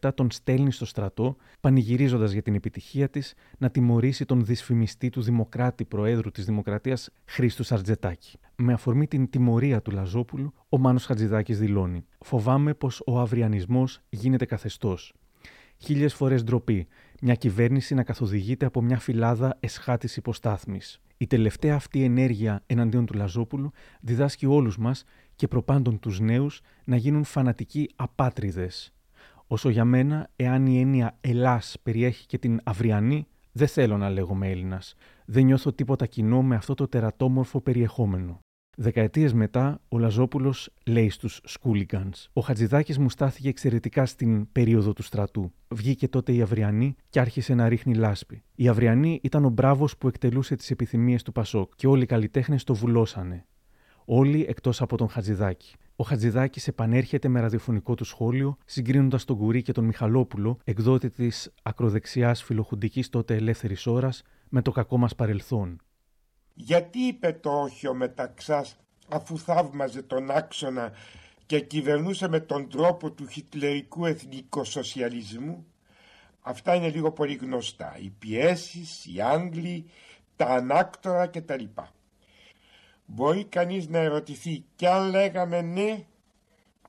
1987 0.00 0.10
τον 0.14 0.30
στέλνει 0.30 0.72
στο 0.72 0.86
στρατό, 0.86 1.36
πανηγυρίζοντας 1.60 2.32
για 2.32 2.42
την 2.42 2.54
επιτυχία 2.54 3.08
της 3.08 3.34
να 3.58 3.70
τιμωρήσει 3.70 4.24
τον 4.24 4.44
δυσφημιστή 4.44 5.10
του 5.10 5.22
Δημοκράτη 5.22 5.84
Προέδρου 5.84 6.30
της 6.30 6.44
Δημοκρατίας 6.44 7.10
Χρήστου 7.24 7.62
Σαρτζετάκη. 7.62 8.38
Με 8.56 8.72
αφορμή 8.72 9.06
την 9.06 9.30
τιμωρία 9.30 9.82
του 9.82 9.90
Λαζόπουλου, 9.90 10.52
ο 10.68 10.78
Μάνος 10.78 11.04
Χατζηδάκης 11.04 11.58
δηλώνει: 11.58 12.04
Φοβάμαι 12.20 12.74
πως 12.74 13.02
ο 13.06 13.20
αυριανισμός 13.20 14.00
γίνεται 14.08 14.44
καθεστώς. 14.44 15.14
Χίλιες 15.76 16.14
φορές 16.14 16.44
ντροπή. 16.44 16.86
Μια 17.22 17.34
κυβέρνηση 17.34 17.94
να 17.94 18.02
καθοδηγείται 18.02 18.66
από 18.66 18.82
μια 18.82 18.98
φυλάδα 18.98 19.56
εσχάτης 19.60 20.16
υποστάθμης. 20.16 21.00
Η 21.24 21.26
τελευταία 21.26 21.74
αυτή 21.74 22.02
ενέργεια 22.02 22.62
εναντίον 22.66 23.06
του 23.06 23.14
Λαζόπουλου 23.14 23.70
διδάσκει 24.00 24.46
όλους 24.46 24.78
μας 24.78 25.04
και 25.36 25.48
προπάντων 25.48 25.98
τους 25.98 26.20
νέους 26.20 26.60
να 26.84 26.96
γίνουν 26.96 27.24
φανατικοί 27.24 27.90
απάτριδες. 27.96 28.92
Όσο 29.46 29.68
για 29.68 29.84
μένα, 29.84 30.28
εάν 30.36 30.66
η 30.66 30.80
έννοια 30.80 31.16
Ελλάς 31.20 31.76
περιέχει 31.82 32.26
και 32.26 32.38
την 32.38 32.60
αυριανή, 32.64 33.26
δεν 33.52 33.68
θέλω 33.68 33.96
να 33.96 34.10
λέγομαι 34.10 34.50
Έλληνας. 34.50 34.94
Δεν 35.24 35.44
νιώθω 35.44 35.72
τίποτα 35.72 36.06
κοινό 36.06 36.42
με 36.42 36.54
αυτό 36.54 36.74
το 36.74 36.88
τερατόμορφο 36.88 37.60
περιεχόμενο. 37.60 38.43
Δεκαετίες 38.76 39.32
μετά, 39.32 39.80
ο 39.88 39.98
Λαζόπουλος 39.98 40.70
λέει 40.86 41.10
στους 41.10 41.40
Σκούλιγκανς: 41.44 42.28
Ο 42.32 42.40
Χατζηδάκης 42.40 42.98
μου 42.98 43.10
στάθηκε 43.10 43.48
εξαιρετικά 43.48 44.06
στην 44.06 44.52
περίοδο 44.52 44.92
του 44.92 45.02
στρατού. 45.02 45.52
Βγήκε 45.68 46.08
τότε 46.08 46.32
η 46.32 46.42
Αυριανή 46.42 46.96
και 47.08 47.20
άρχισε 47.20 47.54
να 47.54 47.68
ρίχνει 47.68 47.94
λάσπη. 47.94 48.42
Η 48.54 48.68
Αυριανή 48.68 49.20
ήταν 49.22 49.44
ο 49.44 49.48
μπράβος 49.48 49.96
που 49.96 50.08
εκτελούσε 50.08 50.56
τις 50.56 50.70
επιθυμίες 50.70 51.22
του 51.22 51.32
Πασόκ 51.32 51.72
και 51.76 51.86
όλοι 51.86 52.02
οι 52.02 52.06
καλλιτέχνες 52.06 52.64
το 52.64 52.74
βουλώσανε. 52.74 53.46
Όλοι 54.04 54.46
εκτός 54.48 54.80
από 54.80 54.96
τον 54.96 55.08
Χατζηδάκη. 55.08 55.74
Ο 55.96 56.04
Χατζηδάκης 56.04 56.68
επανέρχεται 56.68 57.28
με 57.28 57.40
ραδιοφωνικό 57.40 57.94
του 57.94 58.04
σχόλιο, 58.04 58.56
συγκρίνοντας 58.64 59.24
τον 59.24 59.36
Κουρί 59.36 59.62
και 59.62 59.72
τον 59.72 59.84
Μιχαλόπουλο, 59.84 60.58
εκδότη 60.64 61.10
της 61.10 61.52
ακροδεξιάς 61.62 62.42
φιλοχουντικής 62.42 63.08
τότε 63.08 63.34
ελεύθερης 63.34 63.86
ώρας, 63.86 64.22
με 64.48 64.62
το 64.62 64.70
κακό 64.70 64.98
μας 64.98 65.14
παρελθόν. 65.14 65.80
Γιατί 66.54 66.98
είπε 66.98 67.32
το 67.32 67.50
όχι 67.60 67.88
ο 67.88 67.94
Μεταξάς 67.94 68.76
αφού 69.08 69.38
θαύμαζε 69.38 70.02
τον 70.02 70.30
άξονα 70.30 70.92
και 71.46 71.60
κυβερνούσε 71.60 72.28
με 72.28 72.40
τον 72.40 72.68
τρόπο 72.68 73.10
του 73.10 73.28
χιτλερικού 73.28 74.06
εθνικοσοσιαλισμού; 74.06 75.66
Αυτά 76.46 76.74
είναι 76.74 76.88
λίγο 76.88 77.12
πολύ 77.12 77.34
γνωστά. 77.34 77.96
Οι 78.00 78.10
πιέσεις, 78.18 79.06
οι 79.06 79.20
Άγγλοι, 79.20 79.90
τα 80.36 80.46
ανάκτορα 80.46 81.26
κτλ. 81.26 81.64
Μπορεί 83.06 83.44
κανείς 83.44 83.88
να 83.88 83.98
ερωτηθεί 83.98 84.64
κι 84.76 84.86
αν 84.86 85.10
λέγαμε 85.10 85.60
ναι, 85.60 86.04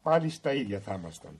πάλι 0.02 0.30
στα 0.30 0.54
ίδια 0.54 0.80
θα 0.80 0.94
ήμασταν. 0.94 1.40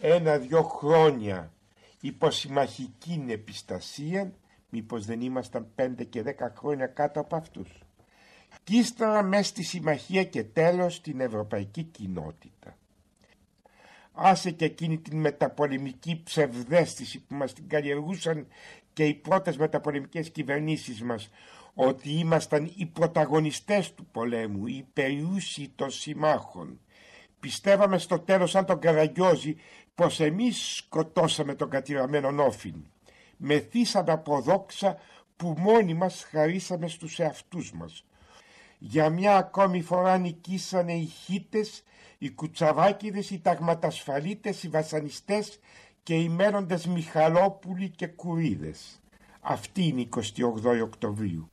Ένα-δυο 0.00 0.62
χρόνια 0.62 1.52
υποσυμμαχική 2.00 3.24
επιστασία 3.28 4.32
Μήπως 4.74 5.04
δεν 5.04 5.20
ήμασταν 5.20 5.66
πέντε 5.74 6.04
και 6.04 6.22
δέκα 6.22 6.52
χρόνια 6.56 6.86
κάτω 6.86 7.20
από 7.20 7.36
αυτούς. 7.36 7.68
Κι 8.64 8.76
ύστερα 8.76 9.22
μέσα 9.22 9.42
στη 9.42 9.62
συμμαχία 9.62 10.24
και 10.24 10.44
τέλος 10.44 10.94
στην 10.94 11.20
ευρωπαϊκή 11.20 11.82
κοινότητα. 11.82 12.76
Άσε 14.12 14.50
και 14.50 14.64
εκείνη 14.64 14.98
την 14.98 15.18
μεταπολεμική 15.20 16.20
ψευδέστηση 16.24 17.20
που 17.20 17.34
μας 17.34 17.52
την 17.52 17.68
καλλιεργούσαν 17.68 18.46
και 18.92 19.04
οι 19.04 19.14
πρώτες 19.14 19.56
μεταπολεμικές 19.56 20.30
κυβερνήσεις 20.30 21.02
μας 21.02 21.30
ότι 21.74 22.10
ήμασταν 22.10 22.72
οι 22.76 22.86
πρωταγωνιστές 22.86 23.94
του 23.94 24.06
πολέμου, 24.06 24.66
οι 24.66 24.86
περιούσιοι 24.92 25.72
των 25.74 25.90
συμμάχων. 25.90 26.80
Πιστεύαμε 27.40 27.98
στο 27.98 28.18
τέλος 28.18 28.50
σαν 28.50 28.64
τον 28.64 28.78
Καραγκιόζη 28.78 29.56
πως 29.94 30.20
εμείς 30.20 30.74
σκοτώσαμε 30.76 31.54
τον 31.54 31.70
κατηραμένο 31.70 32.30
Νόφιν 32.30 32.84
μεθύσαμε 33.42 34.12
από 34.12 34.40
δόξα 34.40 34.96
που 35.36 35.54
μόνοι 35.58 35.94
μας 35.94 36.26
χαρίσαμε 36.30 36.88
στους 36.88 37.18
εαυτούς 37.18 37.72
μας. 37.72 38.04
Για 38.78 39.08
μια 39.10 39.36
ακόμη 39.36 39.82
φορά 39.82 40.18
νικήσανε 40.18 40.92
οι 40.92 41.04
χίτες, 41.04 41.82
οι 42.18 42.30
κουτσαβάκιδες, 42.30 43.30
οι 43.30 43.38
ταγματασφαλίτες, 43.38 44.62
οι 44.62 44.68
βασανιστές 44.68 45.58
και 46.02 46.14
οι 46.14 46.28
μένοντες 46.28 46.86
Μιχαλόπουλοι 46.86 47.88
και 47.88 48.06
Κουρίδες. 48.06 49.00
Αυτή 49.40 49.82
είναι 49.82 50.00
η 50.00 50.08
28 50.08 50.82
Οκτωβρίου. 50.82 51.46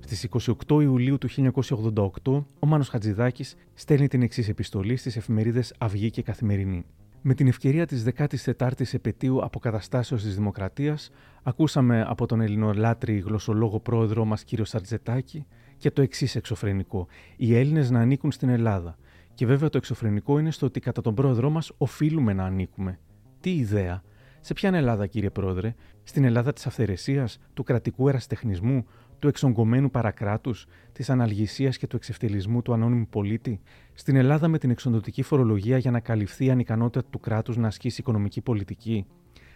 Στις 0.00 0.24
28 0.24 0.80
Ιουλίου 0.82 1.18
του 1.18 1.28
1988, 1.28 2.46
ο 2.58 2.66
Μάνος 2.66 2.88
Χατζηδάκης 2.88 3.56
στέλνει 3.74 4.08
την 4.08 4.22
εξής 4.22 4.48
επιστολή 4.48 4.96
στις 4.96 5.16
εφημερίδες 5.16 5.74
Αυγή 5.78 6.10
και 6.10 6.22
Καθημερινή. 6.22 6.86
Με 7.26 7.34
την 7.34 7.46
ευκαιρία 7.46 7.86
της 7.86 8.04
14ης 8.16 8.94
επαιτίου 8.94 9.44
αποκαταστάσεως 9.44 10.22
της 10.22 10.34
Δημοκρατίας, 10.34 11.10
ακούσαμε 11.42 12.04
από 12.08 12.26
τον 12.26 12.40
ελληνολάτρη 12.40 13.18
γλωσσολόγο 13.18 13.80
πρόεδρό 13.80 14.24
μας 14.24 14.44
κύριο 14.44 14.64
Σαρτζετάκη 14.64 15.46
και 15.76 15.90
το 15.90 16.02
εξής 16.02 16.36
εξωφρενικό. 16.36 17.06
Οι 17.36 17.56
Έλληνες 17.56 17.90
να 17.90 18.00
ανήκουν 18.00 18.32
στην 18.32 18.48
Ελλάδα. 18.48 18.96
Και 19.34 19.46
βέβαια 19.46 19.68
το 19.68 19.76
εξωφρενικό 19.76 20.38
είναι 20.38 20.50
στο 20.50 20.66
ότι 20.66 20.80
κατά 20.80 21.00
τον 21.00 21.14
πρόεδρό 21.14 21.50
μας 21.50 21.72
οφείλουμε 21.78 22.32
να 22.32 22.44
ανήκουμε. 22.44 22.98
Τι 23.40 23.54
ιδέα. 23.54 24.02
Σε 24.40 24.52
ποια 24.54 24.70
Ελλάδα, 24.74 25.06
κύριε 25.06 25.30
Πρόεδρε, 25.30 25.74
στην 26.02 26.24
Ελλάδα 26.24 26.52
της 26.52 26.66
αυθαιρεσίας, 26.66 27.38
του 27.54 27.62
κρατικού 27.62 28.08
εραστεχνισμού, 28.08 28.86
του 29.18 29.28
εξογκωμένου 29.28 29.90
παρακράτους, 29.90 30.66
της 30.92 31.10
αναλγησίας 31.10 31.76
και 31.76 31.86
του 31.86 31.96
εξευτελισμού 31.96 32.62
του 32.62 32.72
ανώνυμου 32.72 33.06
πολίτη, 33.10 33.60
στην 33.92 34.16
Ελλάδα 34.16 34.48
με 34.48 34.58
την 34.58 34.70
εξοντοτική 34.70 35.22
φορολογία 35.22 35.78
για 35.78 35.90
να 35.90 36.00
καλυφθεί 36.00 36.44
η 36.44 36.50
ανικανότητα 36.50 37.04
του 37.10 37.20
κράτους 37.20 37.56
να 37.56 37.66
ασκήσει 37.66 38.00
οικονομική 38.00 38.40
πολιτική, 38.40 39.06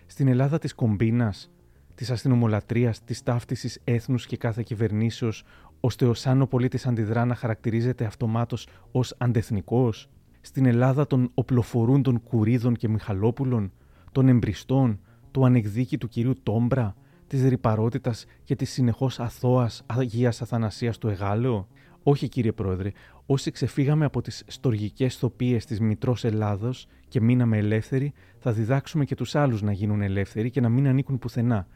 στην 0.06 0.28
Ελλάδα 0.28 0.58
της 0.58 0.74
κομπίνας, 0.74 1.50
της 1.94 2.10
αστυνομολατρεία, 2.10 2.94
της 3.04 3.22
ταύτισης 3.22 3.80
έθνους 3.84 4.26
και 4.26 4.36
κάθε 4.36 4.62
κυβερνήσεως, 4.62 5.44
ώστε 5.80 6.04
ο 6.06 6.14
Σάνο 6.14 6.46
πολίτης 6.46 6.86
αντιδρά 6.86 7.24
να 7.24 7.34
χαρακτηρίζεται 7.34 8.04
αυτομάτως 8.04 8.68
ως 8.92 9.14
αντεθνικός, 9.18 10.08
στην 10.40 10.66
Ελλάδα 10.66 11.06
των 11.06 11.30
οπλοφορούντων 11.34 12.22
Κουρίδων 12.22 12.76
και 12.76 12.88
Μιχαλόπουλων, 12.88 13.72
των 14.12 14.28
εμπριστών, 14.28 15.00
του 15.30 15.44
ανεκδίκητου 15.44 16.08
κυρίου 16.08 16.34
Τόμπρα, 16.42 16.96
της 17.28 17.42
ρηπαρότητας 17.48 18.24
και 18.44 18.56
της 18.56 18.70
συνεχώς 18.70 19.20
αθώας 19.20 19.82
Αγίας 19.86 20.42
Αθανασίας 20.42 20.98
του 20.98 21.08
Εγάλεο; 21.08 21.68
Όχι, 22.02 22.28
κύριε 22.28 22.52
Πρόεδρε, 22.52 22.92
όσοι 23.26 23.50
ξεφύγαμε 23.50 24.04
από 24.04 24.20
τις 24.20 24.44
στοργικές 24.46 25.16
θοπίες 25.16 25.64
της 25.64 25.80
Μητρός 25.80 26.24
Ελλάδος 26.24 26.86
και 27.08 27.20
μείναμε 27.20 27.56
ελεύθεροι, 27.56 28.12
θα 28.38 28.52
διδάξουμε 28.52 29.04
και 29.04 29.14
τους 29.14 29.34
άλλους 29.34 29.62
να 29.62 29.72
γίνουν 29.72 30.02
ελεύθεροι 30.02 30.50
και 30.50 30.60
να 30.60 30.68
μην 30.68 30.88
ανήκουν 30.88 31.18
πουθενά. 31.18 31.66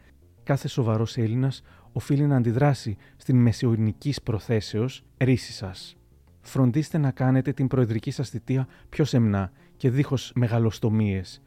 Κάθε 0.43 0.67
σοβαρός 0.67 1.17
Έλληνας 1.17 1.61
οφείλει 1.91 2.25
να 2.25 2.35
αντιδράσει 2.35 2.97
στην 3.17 3.37
μεσαιωνικής 3.37 4.21
προθέσεως 4.21 5.03
ρίση 5.17 5.51
σας. 5.51 5.97
Φροντίστε 6.41 6.97
να 6.97 7.11
κάνετε 7.11 7.53
την 7.53 7.67
προεδρική 7.67 8.11
σας 8.11 8.29
θητεία 8.29 8.67
πιο 8.89 9.05
σεμνά 9.05 9.51
και 9.77 9.89
δίχως 9.89 10.31
μεγαλοστομίες 10.35 11.41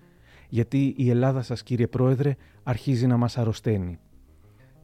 γιατί 0.49 0.95
η 0.97 1.11
Ελλάδα 1.11 1.43
σας 1.43 1.63
κύριε 1.63 1.87
Πρόεδρε 1.87 2.37
αρχίζει 2.63 3.07
να 3.07 3.17
μας 3.17 3.39
αρρωσταίνει. 3.39 3.99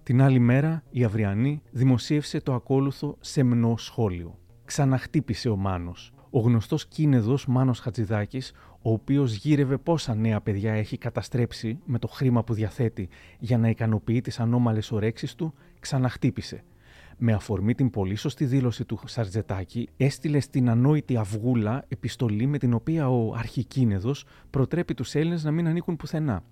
Την 0.03 0.23
άλλη 0.23 0.39
μέρα 0.39 0.83
η 0.91 1.05
Αυριανή 1.05 1.63
δημοσίευσε 1.71 2.41
το 2.41 2.55
ακόλουθο 2.55 3.17
σεμνό 3.21 3.77
σχόλιο. 3.77 4.39
Ξαναχτύπησε 4.65 5.49
ο 5.49 5.57
Μάνος. 5.57 6.13
Ο 6.31 6.41
γνωστός 6.41 6.87
κίνεδος 6.87 7.47
Μάνος 7.47 7.81
Χατζηδάκης, 7.81 8.53
ο 8.83 8.93
οποίος 8.93 9.35
γύρευε 9.35 9.77
πόσα 9.77 10.15
νέα 10.15 10.41
παιδιά 10.41 10.73
έχει 10.73 10.99
καταστρέψει 10.99 11.79
με 11.85 11.99
το 11.99 12.07
χρήμα 12.07 12.45
που 12.45 12.55
διαθέτει 12.55 13.09
για 13.39 13.59
να 13.59 13.69
ικανοποιεί 13.69 14.21
τις 14.21 14.41
ανώμαλες 14.41 14.93
ορέξεις 14.93 15.35
του, 15.35 15.55
ξαναχτύπησε 15.81 16.65
με 17.25 17.33
αφορμή 17.33 17.75
την 17.75 17.91
πολύ 17.91 18.14
σωστή 18.14 18.45
δήλωση 18.45 18.85
του 18.85 18.99
Σαρτζετάκη, 19.05 19.89
έστειλε 19.97 20.41
στην 20.41 20.68
ανόητη 20.68 21.16
Αυγούλα 21.16 21.85
επιστολή 21.89 22.47
με 22.47 22.59
την 22.59 22.73
οποία 22.73 23.09
ο 23.09 23.35
αρχικίνεδος 23.35 24.25
προτρέπει 24.51 24.95
τους 24.95 25.14
Έλληνες 25.14 25.45
να 25.45 25.51
μην 25.51 25.66
ανήκουν 25.66 25.97
πουθενά. 25.97 26.45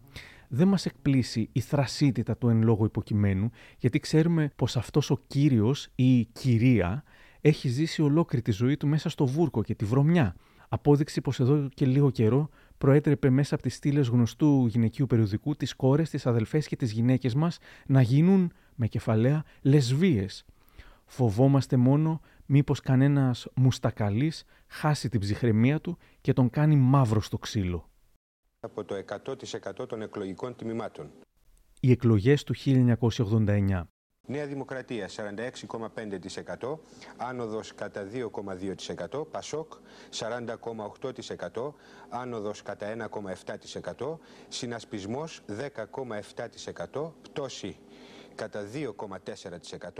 Δεν 0.48 0.68
μας 0.68 0.86
εκπλήσει 0.86 1.48
η 1.52 1.60
θρασίτητα 1.60 2.36
του 2.36 2.48
εν 2.48 2.62
λόγω 2.62 2.84
υποκειμένου, 2.84 3.50
γιατί 3.78 3.98
ξέρουμε 3.98 4.52
πως 4.56 4.76
αυτός 4.76 5.10
ο 5.10 5.20
κύριος 5.26 5.88
ή 5.94 6.18
η 6.18 6.28
κυρία 6.32 7.02
έχει 7.40 7.68
ζήσει 7.68 8.02
ολόκληρη 8.02 8.44
τη 8.44 8.50
ζωή 8.50 8.76
του 8.76 8.86
μέσα 8.86 9.08
στο 9.08 9.26
βούρκο 9.26 9.62
και 9.62 9.74
τη 9.74 9.84
βρωμιά. 9.84 10.36
Απόδειξη 10.68 11.20
πως 11.20 11.40
εδώ 11.40 11.68
και 11.74 11.86
λίγο 11.86 12.10
καιρό 12.10 12.48
προέτρεπε 12.78 13.30
μέσα 13.30 13.54
από 13.54 13.62
τις 13.62 13.74
στήλες 13.74 14.08
γνωστού 14.08 14.66
γυναικείου 14.66 15.06
περιοδικού 15.06 15.56
τις 15.56 15.74
κόρες, 15.74 16.10
τις 16.10 16.26
αδελφές 16.26 16.66
και 16.66 16.76
τις 16.76 16.92
γυναίκες 16.92 17.34
μας 17.34 17.58
να 17.86 18.02
γίνουν 18.02 18.52
με 18.74 18.86
κεφαλαία 18.86 19.44
λεσβίες. 19.62 20.44
Φοβόμαστε 21.12 21.76
μόνο 21.76 22.20
μήπως 22.46 22.80
κανένας 22.80 23.46
μουστακαλής 23.54 24.44
χάσει 24.66 25.08
την 25.08 25.20
ψυχραιμία 25.20 25.80
του 25.80 25.98
και 26.20 26.32
τον 26.32 26.50
κάνει 26.50 26.76
μαύρο 26.76 27.20
στο 27.20 27.38
ξύλο. 27.38 27.90
Από 28.60 28.84
το 28.84 28.94
100% 28.94 29.88
των 29.88 30.02
εκλογικών 30.02 30.56
τιμημάτων. 30.56 31.10
Οι 31.80 31.90
εκλογές 31.90 32.44
του 32.44 32.54
1989. 32.54 33.82
Νέα 34.26 34.46
Δημοκρατία 34.46 35.08
46,5%, 35.16 36.78
άνοδος 37.16 37.74
κατά 37.74 38.06
2,2%, 39.12 39.30
Πασόκ 39.30 39.72
40,8%, 40.10 41.72
άνοδος 42.08 42.62
κατά 42.62 42.86
1,7%, 42.86 44.18
Συνασπισμός 44.48 45.40
10,7%, 45.46 47.12
πτώση 47.22 47.76
κατά 48.40 48.60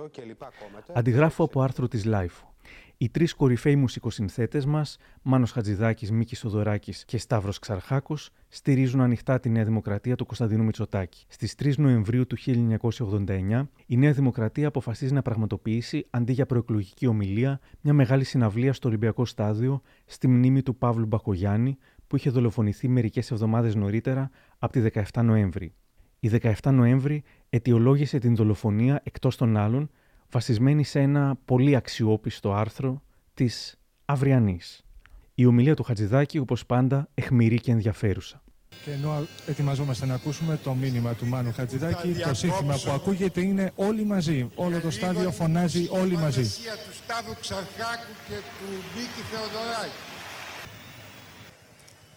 2,4% 0.02 0.10
και 0.10 0.22
λοιπά 0.22 0.50
κόμματα... 0.60 0.92
Αντιγράφω 0.94 1.44
από 1.44 1.62
άρθρο 1.62 1.88
της 1.88 2.04
Life. 2.06 2.44
Οι 2.96 3.08
τρεις 3.08 3.34
κορυφαίοι 3.34 3.76
μουσικοσυνθέτες 3.76 4.64
μας, 4.66 4.96
Μάνος 5.22 5.52
Χατζηδάκης, 5.52 6.10
Μίκης 6.10 6.38
Σοδωράκη 6.38 6.94
και 7.06 7.18
Σταύρος 7.18 7.58
Ξαρχάκος, 7.58 8.30
στηρίζουν 8.48 9.00
ανοιχτά 9.00 9.40
τη 9.40 9.48
Νέα 9.48 9.64
Δημοκρατία 9.64 10.16
του 10.16 10.26
Κωνσταντίνου 10.26 10.64
Μητσοτάκη. 10.64 11.24
Στις 11.28 11.54
3 11.54 11.76
Νοεμβρίου 11.76 12.26
του 12.26 12.36
1989, 12.36 13.68
η 13.86 13.96
Νέα 13.96 14.12
Δημοκρατία 14.12 14.68
αποφασίζει 14.68 15.12
να 15.12 15.22
πραγματοποιήσει, 15.22 16.06
αντί 16.10 16.32
για 16.32 16.46
προεκλογική 16.46 17.06
ομιλία, 17.06 17.60
μια 17.80 17.92
μεγάλη 17.92 18.24
συναυλία 18.24 18.72
στο 18.72 18.88
Ολυμπιακό 18.88 19.24
Στάδιο 19.24 19.82
στη 20.04 20.28
μνήμη 20.28 20.62
του 20.62 20.76
Παύλου 20.76 21.06
Μπακογιάννη, 21.06 21.78
που 22.06 22.16
είχε 22.16 22.30
δολοφονηθεί 22.30 22.88
μερικές 22.88 23.30
εβδομάδες 23.30 23.74
νωρίτερα 23.74 24.30
από 24.58 24.72
τη 24.72 24.80
17 25.12 25.22
Νοέμβρη. 25.22 25.74
Η 26.22 26.30
17 26.42 26.70
Νοέμβρη 26.72 27.22
αιτιολόγησε 27.50 28.18
την 28.18 28.36
δολοφονία 28.36 29.00
εκτός 29.04 29.36
των 29.36 29.56
άλλων 29.56 29.90
βασισμένη 30.30 30.84
σε 30.84 31.00
ένα 31.00 31.38
πολύ 31.44 31.76
αξιόπιστο 31.76 32.52
άρθρο 32.52 33.02
της 33.34 33.78
Αυριανής. 34.04 34.84
Η 35.34 35.46
ομιλία 35.46 35.74
του 35.74 35.82
Χατζηδάκη, 35.82 36.38
όπως 36.38 36.66
πάντα, 36.66 37.08
εχμηρή 37.14 37.60
και 37.60 37.70
ενδιαφέρουσα. 37.70 38.42
Και 38.84 38.90
ενώ 38.90 39.26
ετοιμαζόμαστε 39.46 40.06
να 40.06 40.14
ακούσουμε 40.14 40.58
το 40.62 40.74
μήνυμα 40.74 41.14
του 41.14 41.26
Μάνου 41.26 41.52
Χατζηδάκη, 41.52 42.14
το 42.14 42.34
σύνθημα 42.34 42.74
που 42.84 42.90
ακούγεται 42.90 43.40
είναι 43.40 43.72
όλοι 43.74 44.04
μαζί. 44.04 44.50
Όλο 44.54 44.80
το 44.80 44.90
στάδιο 44.90 45.30
φωνάζει 45.30 45.88
όλοι 45.90 46.16
μαζί. 46.16 46.42
του 46.42 46.94
Σταύρου 47.04 47.34
Ξαρχάκου 47.40 48.12
και 48.28 48.34
του 48.34 48.68
Μίκη 48.94 49.22
Θεοδωράκη. 49.30 49.92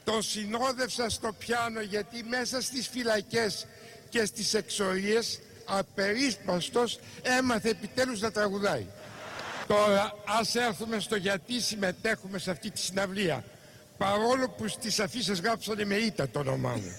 Τον 0.04 0.22
συνόδευσα 0.22 1.10
στο 1.10 1.30
πιάνο 1.38 1.82
γιατί 1.82 2.24
μέσα 2.24 2.62
στις 2.62 2.88
φυλακές 2.88 3.68
και 4.14 4.26
στις 4.26 4.54
εξορίες 4.54 5.40
απερίσπαστος 5.66 7.00
έμαθε 7.40 7.70
επιτέλους 7.70 8.20
να 8.20 8.32
τραγουδάει. 8.32 8.86
Τώρα 9.68 10.14
ας 10.40 10.56
έρθουμε 10.56 11.00
στο 11.00 11.16
γιατί 11.16 11.62
συμμετέχουμε 11.62 12.38
σε 12.38 12.52
αυτή 12.52 12.72
τη 12.72 12.80
συναυλία. 12.80 13.44
Παρόλο 13.98 14.50
που 14.50 14.68
στις 14.68 15.00
αφήσεις 15.00 15.40
γράψανε 15.40 15.86
με 15.86 15.96
ήττα 15.96 16.30
το 16.30 16.40
όνομά 16.40 16.72
μου. 16.72 16.96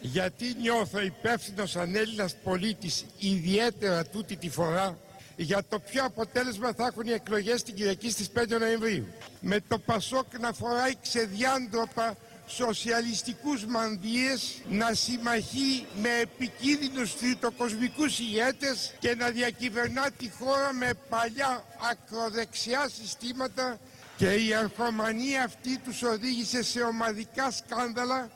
Γιατί 0.00 0.54
νιώθω 0.60 1.00
υπεύθυνος 1.00 1.70
σαν 1.70 1.94
Έλληνας 1.94 2.34
πολίτης 2.44 3.04
ιδιαίτερα 3.18 4.04
τούτη 4.04 4.36
τη 4.36 4.50
φορά 4.50 4.98
για 5.36 5.62
το 5.68 5.78
ποιο 5.78 6.04
αποτέλεσμα 6.04 6.72
θα 6.76 6.86
έχουν 6.86 7.06
οι 7.06 7.12
εκλογές 7.12 7.62
την 7.62 7.74
Κυριακή 7.74 8.10
στις 8.10 8.30
5 8.34 8.58
Νοεμβρίου. 8.58 9.06
Με 9.40 9.60
το 9.68 9.78
Πασόκ 9.78 10.38
να 10.38 10.52
φοράει 10.52 10.92
ξεδιάντροπα 11.02 12.16
σοσιαλιστικούς 12.50 13.64
μανδύες 13.64 14.62
να 14.68 14.94
συμμαχεί 14.94 15.86
με 16.02 16.08
επικίνδυνους 16.22 17.16
τριτοκοσμικούς 17.16 18.18
ηγέτες 18.18 18.94
και 18.98 19.14
να 19.14 19.30
διακυβερνά 19.30 20.10
τη 20.10 20.30
χώρα 20.30 20.72
με 20.72 20.90
παλιά 21.08 21.64
ακροδεξιά 21.90 22.88
συστήματα 22.88 23.78
και 24.16 24.30
η 24.34 24.54
αρχομανία 24.54 25.44
αυτή 25.44 25.78
τους 25.78 26.02
οδήγησε 26.02 26.62
σε 26.62 26.80
ομαδικά 26.80 27.50
σκάνδαλα 27.50 28.30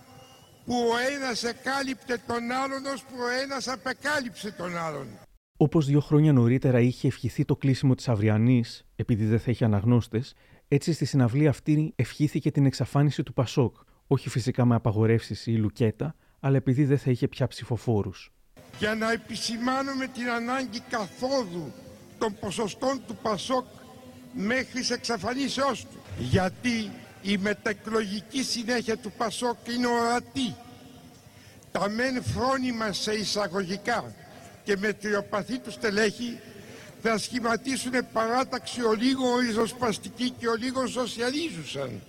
που 0.64 0.74
ο 0.74 1.14
ένας 1.14 1.44
εκάλυπτε 1.44 2.20
τον 2.26 2.50
άλλον 2.50 2.86
ως 2.94 3.02
που 3.02 3.16
ο 3.20 3.42
ένας 3.42 3.68
απεκάλυψε 3.68 4.50
τον 4.50 4.78
άλλον. 4.78 5.06
Όπως 5.56 5.86
δύο 5.86 6.00
χρόνια 6.00 6.32
νωρίτερα 6.32 6.80
είχε 6.80 7.06
ευχηθεί 7.06 7.44
το 7.44 7.56
κλείσιμο 7.56 7.94
της 7.94 8.08
Αυριανής, 8.08 8.84
επειδή 8.96 9.24
δεν 9.24 9.38
θα 9.40 9.50
είχε 9.50 9.64
αναγνώστες, 9.64 10.34
έτσι 10.68 10.92
στη 10.92 11.04
συναυλία 11.04 11.50
αυτή 11.50 11.92
ευχήθηκε 11.96 12.50
την 12.50 12.66
εξαφάνιση 12.66 13.22
του 13.22 13.32
Πασόκ, 13.32 13.76
όχι 14.06 14.28
φυσικά 14.28 14.64
με 14.64 14.74
απαγορεύσεις 14.74 15.46
ή 15.46 15.56
λουκέτα, 15.56 16.14
αλλά 16.40 16.56
επειδή 16.56 16.84
δεν 16.84 16.98
θα 16.98 17.10
είχε 17.10 17.28
πια 17.28 17.46
ψηφοφόρους. 17.46 18.32
Για 18.78 18.94
να 18.94 19.12
επισημάνουμε 19.12 20.06
την 20.06 20.28
ανάγκη 20.28 20.80
καθόδου 20.80 21.72
των 22.18 22.36
ποσοστών 22.40 23.02
του 23.06 23.16
Πασόκ 23.22 23.64
μέχρι 24.32 24.80
εξαφανίσεώς 24.90 25.84
του. 25.84 25.98
Γιατί 26.18 26.90
η 27.22 27.36
μετακλογική 27.38 28.42
συνέχεια 28.42 28.96
του 28.96 29.12
Πασόκ 29.16 29.56
είναι 29.68 29.86
ορατή. 29.86 30.54
Τα 31.72 31.88
μεν 31.88 32.22
φρόνιμα 32.22 32.92
σε 32.92 33.12
εισαγωγικά 33.12 34.14
και 34.64 34.76
μετριοπαθή 34.76 35.58
τους 35.58 35.74
στελέχη 35.74 36.38
θα 37.02 37.18
σχηματίσουν 37.18 37.92
παράταξη 38.12 38.82
ολίγον 38.82 39.38
ριζοσπαστική 39.38 40.30
και 40.30 40.48
ολίγον 40.48 40.88
σοσιαλίζουσαν 40.88 42.00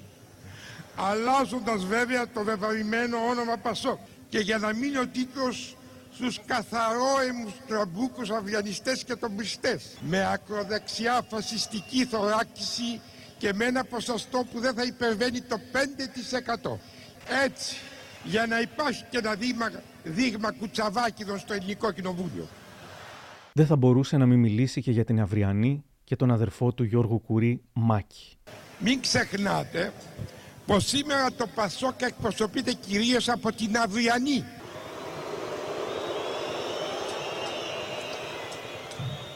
αλλάζοντας 0.95 1.85
βέβαια 1.85 2.29
το 2.29 2.43
βεβαρημένο 2.43 3.17
όνομα 3.17 3.57
Πασόκ. 3.57 3.99
Και 4.29 4.39
για 4.39 4.57
να 4.57 4.73
μείνει 4.73 4.97
ο 4.97 5.07
τίτλος 5.07 5.77
στους 6.13 6.41
καθαρόαιμους 6.45 7.53
τραμπούκους 7.67 8.29
αυριανιστές 8.29 9.03
και 9.03 9.15
τομπριστές 9.15 9.97
με 10.09 10.31
ακροδεξιά 10.33 11.25
φασιστική 11.29 12.05
θωράκιση 12.05 13.01
και 13.37 13.53
με 13.53 13.65
ένα 13.65 13.83
ποσοστό 13.83 14.45
που 14.51 14.59
δεν 14.59 14.73
θα 14.73 14.83
υπερβαίνει 14.83 15.41
το 15.41 15.59
5%. 16.65 16.77
Έτσι, 17.45 17.75
για 18.23 18.45
να 18.45 18.59
υπάρχει 18.59 19.03
και 19.09 19.17
ένα 19.17 19.33
δείγμα, 19.33 19.71
δείγμα 20.03 20.51
κουτσαβάκιδων 20.51 21.39
στο 21.39 21.53
ελληνικό 21.53 21.91
κοινοβούλιο. 21.91 22.47
Δεν 23.53 23.65
θα 23.65 23.75
μπορούσε 23.75 24.17
να 24.17 24.25
μην 24.25 24.39
μιλήσει 24.39 24.81
και 24.81 24.91
για 24.91 25.03
την 25.03 25.21
Αυριανή 25.21 25.83
και 26.03 26.15
τον 26.15 26.31
αδερφό 26.31 26.73
του 26.73 26.83
Γιώργου 26.83 27.21
Κουρί 27.21 27.61
Μάκη. 27.73 28.37
Μην 28.79 29.01
ξεχνάτε 29.01 29.93
πως 30.65 30.87
σήμερα 30.87 31.27
το 31.37 31.47
Πασόκ 31.55 32.01
εκπροσωπείται 32.01 32.73
κυρίως 32.73 33.29
από 33.29 33.51
την 33.51 33.77
Αυριανή. 33.77 34.45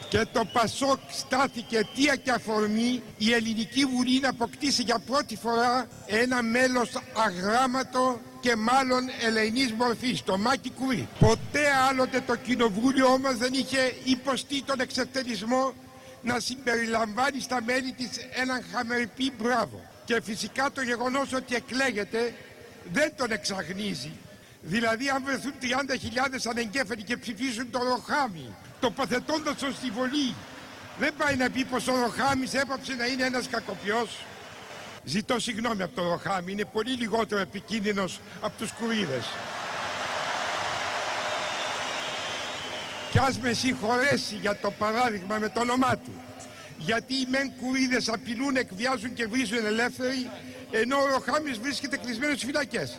Και 0.08 0.26
το 0.32 0.44
Πασόκ 0.52 0.98
στάθηκε 1.10 1.78
αιτία 1.78 2.16
και 2.16 2.30
αφορμή 2.30 3.02
η 3.18 3.32
Ελληνική 3.32 3.84
Βουλή 3.84 4.20
να 4.20 4.28
αποκτήσει 4.28 4.82
για 4.82 4.98
πρώτη 5.06 5.36
φορά 5.36 5.88
ένα 6.06 6.42
μέλος 6.42 6.90
αγράμματο 7.14 8.20
και 8.40 8.56
μάλλον 8.56 9.04
ελεηνής 9.26 9.72
μορφής, 9.72 10.22
το 10.22 10.38
Μάκη 10.38 10.70
Κουρί. 10.70 11.08
Ποτέ 11.18 11.66
άλλοτε 11.88 12.20
το 12.26 12.36
Κοινοβούλιο 12.36 13.06
όμως 13.06 13.36
δεν 13.36 13.52
είχε 13.52 13.94
υποστεί 14.04 14.62
τον 14.62 14.80
εξευτελισμό 14.80 15.72
να 16.22 16.40
συμπεριλαμβάνει 16.40 17.40
στα 17.40 17.62
μέλη 17.62 17.92
της 17.92 18.10
έναν 18.34 18.64
χαμερπή 18.72 19.32
μπράβο. 19.38 19.89
Και 20.10 20.20
φυσικά 20.22 20.70
το 20.72 20.82
γεγονός 20.82 21.32
ότι 21.32 21.54
εκλέγεται 21.54 22.34
δεν 22.92 23.12
τον 23.16 23.30
εξαγνίζει. 23.30 24.12
Δηλαδή 24.62 25.08
αν 25.08 25.22
βρεθούν 25.24 25.52
30.000 25.62 25.66
ανεγκέφαλοι 26.50 27.02
και 27.02 27.16
ψηφίσουν 27.16 27.70
τον 27.70 27.82
Ροχάμι, 27.82 28.54
τοποθετώντας 28.80 29.56
τον 29.56 29.74
στη 29.74 29.90
Βολή, 29.90 30.34
δεν 30.98 31.12
πάει 31.16 31.36
να 31.36 31.50
πει 31.50 31.64
πως 31.64 31.88
ο 31.88 31.94
Ροχάμις 31.96 32.54
έπαψε 32.54 32.94
να 32.94 33.06
είναι 33.06 33.24
ένας 33.24 33.48
κακοποιός. 33.48 34.24
Ζητώ 35.04 35.40
συγγνώμη 35.40 35.82
από 35.82 35.94
τον 35.94 36.08
Ροχάμι, 36.08 36.52
είναι 36.52 36.64
πολύ 36.64 36.92
λιγότερο 36.92 37.40
επικίνδυνος 37.40 38.20
από 38.40 38.58
τους 38.58 38.72
κουρίδες. 38.72 39.24
Κι 43.10 43.18
ας 43.18 43.38
με 43.38 43.52
συγχωρέσει 43.52 44.34
για 44.34 44.56
το 44.56 44.70
παράδειγμα 44.70 45.38
με 45.38 45.48
το 45.48 45.60
όνομά 45.60 45.96
του 45.96 46.12
γιατί 46.84 47.14
οι 47.14 47.26
μεν 47.28 47.52
κουρίδες 47.60 48.08
απειλούν, 48.08 48.56
εκβιάζουν 48.56 49.14
και 49.14 49.26
βρίζουν 49.26 49.66
ελεύθεροι, 49.66 50.30
ενώ 50.70 50.96
ο 50.96 51.06
Ροχάμις 51.06 51.58
βρίσκεται 51.58 51.96
κλεισμένος 51.96 52.36
στις 52.36 52.46
φυλακές. 52.46 52.98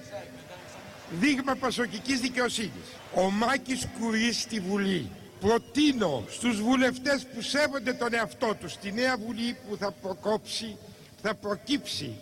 Δείγμα 1.20 1.56
πασοκικής 1.56 2.20
δικαιοσύνης. 2.20 2.88
Ο 3.16 3.30
Μάκης 3.30 3.88
Κουρής 4.00 4.42
στη 4.42 4.60
Βουλή. 4.60 5.10
Προτείνω 5.40 6.26
στους 6.30 6.62
βουλευτές 6.62 7.26
που 7.34 7.42
σέβονται 7.42 7.94
τον 7.94 8.14
εαυτό 8.14 8.56
τους, 8.60 8.72
στη 8.72 8.92
νέα 8.92 9.18
Βουλή 9.18 9.56
που 9.70 9.78
θα 9.78 9.92
προκόψει, 9.92 10.78
θα 11.22 11.36
προκύψει 11.36 12.16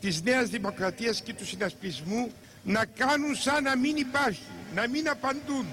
της 0.00 0.22
Νέας 0.22 0.48
Δημοκρατίας 0.48 1.20
και 1.20 1.34
του 1.34 1.46
συνασπισμού, 1.46 2.32
να 2.62 2.84
κάνουν 2.84 3.36
σαν 3.36 3.62
να 3.62 3.76
μην 3.76 3.96
υπάρχει, 3.96 4.42
να 4.74 4.88
μην 4.88 5.08
απαντούν, 5.08 5.66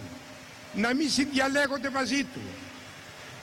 να 0.76 0.94
μην 0.94 1.10
συνδιαλέγονται 1.10 1.89
μαζί 1.89 2.24
του, 2.24 2.41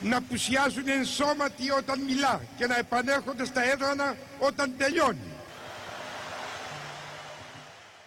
να 0.03 0.22
πουσιάζουν 0.22 0.88
ενσώματοι 0.88 1.70
όταν 1.70 2.03
μιλά 2.03 2.40
και 2.57 2.66
να 2.66 2.78
επανέρχονται 2.78 3.44
στα 3.44 3.62
έδρανα 3.72 4.16
όταν 4.38 4.72
τελειώνει. 4.78 5.30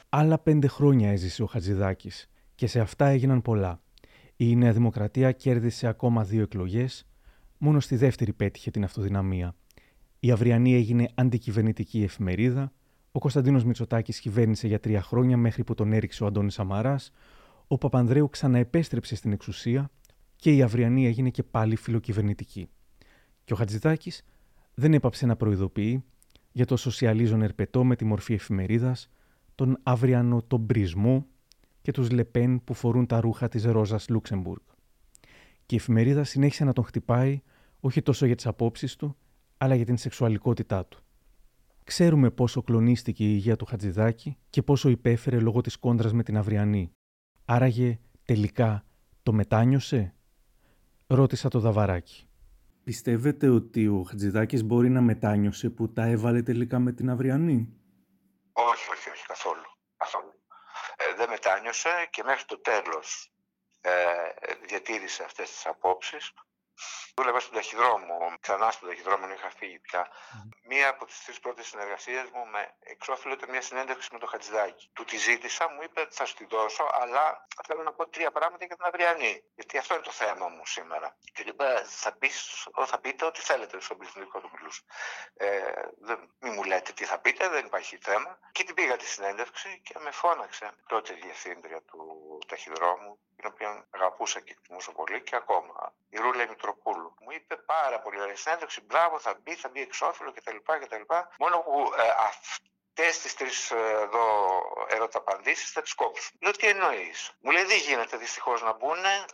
Άλλα 0.09 0.39
πέντε 0.39 0.67
χρόνια 0.67 1.11
έζησε 1.11 1.43
ο 1.43 1.45
Χατζηδάκης 1.45 2.29
και 2.55 2.67
σε 2.67 2.79
αυτά 2.79 3.05
έγιναν 3.05 3.41
πολλά. 3.41 3.81
Η 4.35 4.55
Νέα 4.55 4.71
Δημοκρατία 4.71 5.31
κέρδισε 5.31 5.87
ακόμα 5.87 6.23
δύο 6.23 6.41
εκλογές, 6.41 7.05
μόνο 7.57 7.79
στη 7.79 7.95
δεύτερη 7.95 8.33
πέτυχε 8.33 8.71
την 8.71 8.83
αυτοδυναμία. 8.83 9.55
Η 10.19 10.31
Αυριανή 10.31 10.75
έγινε 10.75 11.09
αντικυβερνητική 11.15 12.03
εφημερίδα, 12.03 12.71
ο 13.11 13.19
Κωνσταντίνος 13.19 13.63
Μητσοτάκης 13.63 14.19
κυβέρνησε 14.19 14.67
για 14.67 14.79
τρία 14.79 15.01
χρόνια 15.01 15.37
μέχρι 15.37 15.63
που 15.63 15.73
τον 15.73 15.93
έριξε 15.93 16.23
ο 16.23 16.27
Αντώνης 16.27 16.53
Σαμαράς, 16.53 17.11
ο 17.67 17.77
Παπανδρέου 17.77 18.29
ξαναεπέστρεψε 18.29 19.15
στην 19.15 19.31
εξουσία 19.31 19.91
και 20.43 20.55
η 20.55 20.61
αυριανή 20.61 21.05
έγινε 21.05 21.29
και 21.29 21.43
πάλι 21.43 21.75
φιλοκυβερνητική. 21.75 22.69
Και 23.43 23.53
ο 23.53 23.55
Χατζηδάκης 23.55 24.23
δεν 24.73 24.93
έπαψε 24.93 25.25
να 25.25 25.35
προειδοποιεί 25.35 26.03
για 26.51 26.65
το 26.65 26.77
σοσιαλίζον 26.77 27.41
ερπετό 27.41 27.83
με 27.83 27.95
τη 27.95 28.05
μορφή 28.05 28.33
εφημερίδας, 28.33 29.09
τον 29.55 29.77
αυριανό 29.83 30.41
τον 30.41 30.65
πρισμό 30.65 31.25
και 31.81 31.91
τους 31.91 32.11
Λεπέν 32.11 32.63
που 32.63 32.73
φορούν 32.73 33.05
τα 33.05 33.19
ρούχα 33.19 33.47
της 33.47 33.63
Ρόζας 33.63 34.09
Λούξεμπουργκ. 34.09 34.61
Και 35.65 35.75
η 35.75 35.77
εφημερίδα 35.77 36.23
συνέχισε 36.23 36.63
να 36.63 36.73
τον 36.73 36.83
χτυπάει 36.83 37.41
όχι 37.79 38.01
τόσο 38.01 38.25
για 38.25 38.35
τις 38.35 38.47
απόψεις 38.47 38.95
του, 38.95 39.15
αλλά 39.57 39.75
για 39.75 39.85
την 39.85 39.97
σεξουαλικότητά 39.97 40.85
του. 40.85 41.03
Ξέρουμε 41.83 42.29
πόσο 42.29 42.61
κλονίστηκε 42.61 43.23
η 43.23 43.31
υγεία 43.33 43.55
του 43.55 43.65
Χατζηδάκη 43.65 44.37
και 44.49 44.61
πόσο 44.61 44.89
υπέφερε 44.89 45.39
λόγω 45.39 45.61
της 45.61 45.77
κόντρας 45.77 46.13
με 46.13 46.23
την 46.23 46.37
Αυριανή. 46.37 46.91
Άραγε 47.45 47.99
τελικά 48.25 48.85
το 49.23 49.33
μετάνιωσε; 49.33 50.13
Ρώτησα 51.15 51.49
το 51.49 51.59
Δαβαράκι. 51.59 52.27
Πιστεύετε 52.83 53.49
ότι 53.49 53.87
ο 53.87 54.03
Χατζηδάκης 54.09 54.63
μπορεί 54.63 54.89
να 54.89 55.01
μετάνιωσε 55.01 55.69
που 55.69 55.93
τα 55.93 56.03
έβαλε 56.05 56.41
τελικά 56.41 56.79
με 56.79 56.91
την 56.91 57.09
Αυριανή; 57.09 57.73
Όχι, 58.53 58.89
όχι, 58.91 59.09
όχι, 59.09 59.25
καθόλου. 59.25 59.63
καθόλου. 59.97 60.33
Ε, 60.95 61.15
δεν 61.17 61.29
μετάνιωσε 61.29 62.07
και 62.09 62.23
μέχρι 62.23 62.45
το 62.45 62.59
τέλος 62.59 63.33
ε, 63.81 63.91
διατήρησε 64.67 65.23
αυτές 65.23 65.49
τις 65.49 65.65
απόψεις 65.65 66.33
Δούλευα 67.15 67.39
στον 67.39 67.53
ταχυδρόμο, 67.53 68.35
ξανά 68.39 68.71
στον 68.71 68.89
ταχυδρόμο, 68.89 69.33
είχα 69.33 69.49
φύγει 69.49 69.79
πια. 69.79 70.07
Μία 70.63 70.89
από 70.89 71.05
τις 71.05 71.23
τρεις 71.23 71.39
πρώτες 71.39 71.67
συνεργασίες 71.67 72.29
μου 72.33 72.45
με 72.45 72.75
εξώφυλλο 72.79 73.33
ήταν 73.33 73.49
μια 73.49 73.61
συνέντευξη 73.61 74.09
με 74.11 74.19
τον 74.19 74.27
Χατζηδάκη. 74.29 74.89
Του 74.93 75.03
τη 75.03 75.17
ζήτησα, 75.17 75.69
μου 75.69 75.81
είπε 75.83 76.07
θα 76.09 76.25
σου 76.25 76.35
τη 76.35 76.45
δώσω, 76.45 76.89
αλλά 76.93 77.47
θέλω 77.67 77.83
να 77.83 77.93
πω 77.93 78.07
τρία 78.07 78.31
πράγματα 78.31 78.65
για 78.65 78.75
την 78.75 78.85
αυριανή. 78.85 79.43
Γιατί 79.55 79.77
αυτό 79.77 79.93
είναι 79.93 80.03
το 80.03 80.11
θέμα 80.11 80.47
μου 80.47 80.65
σήμερα. 80.65 81.17
Και 81.33 81.43
του 81.43 81.49
είπα, 81.49 81.83
θα, 81.85 82.11
πεις, 82.11 82.67
θα 82.85 82.99
πείτε 82.99 83.25
ό,τι 83.25 83.41
θέλετε 83.41 83.79
στον 83.81 83.97
πληθυντικό 83.97 84.39
του 84.39 84.49
μιλού. 84.53 84.71
Ε, 85.33 85.61
μην 86.39 86.53
μου 86.53 86.63
λέτε 86.63 86.91
τι 86.91 87.05
θα 87.05 87.19
πείτε, 87.19 87.47
δεν 87.47 87.65
υπάρχει 87.65 87.97
θέμα. 88.01 88.39
Και 88.51 88.63
την 88.63 88.75
πήγα 88.75 88.97
τη 88.97 89.05
συνέντευξη 89.05 89.81
και 89.83 89.95
με 89.99 90.11
φώναξε 90.11 90.71
τότε 90.87 91.13
η 91.13 91.19
διευθύντρια 91.21 91.81
του 91.81 92.39
ταχυδρόμου, 92.47 93.19
την 93.35 93.45
οποία 93.53 93.87
αγαπούσα 93.89 94.39
και 94.39 94.51
εκτιμούσα 94.51 94.91
πολύ 94.91 95.21
και 95.21 95.35
ακόμα. 95.35 95.93
Η 96.09 96.17
Ρούλα 96.17 96.47
Μητροπούλου 96.47 97.02
μου 97.19 97.31
είπε 97.31 97.55
πάρα 97.55 97.99
πολύ 97.99 98.21
ωραία 98.21 98.35
συνέντευξη. 98.35 98.81
Μπράβο, 98.81 99.19
θα 99.19 99.33
μπει, 99.41 99.55
θα 99.55 99.69
μπει 99.69 99.81
εξώφυλλο 99.81 100.31
κτλ. 100.31 100.57
κτλ. 100.79 101.01
Μόνο 101.39 101.57
που 101.57 101.93
ε, 101.97 102.09
αυτές 102.09 103.19
τις 103.19 103.33
τρεις 103.35 103.71
ε, 103.71 103.75
εδώ 103.75 104.25
ερωταπαντήσεις 104.89 105.71
θα 105.71 105.81
τις 105.81 105.93
κόψουν. 105.93 106.37
Λέω 106.41 106.51
τι 106.51 106.67
εννοείς; 106.67 107.31
Μου 107.39 107.51
λέει 107.51 107.63
δεν 107.63 107.77
γίνεται 107.77 108.17
δυστυχώς 108.17 108.61
να 108.61 108.73
μπουν, 108.73 109.05
ε, 109.05 109.25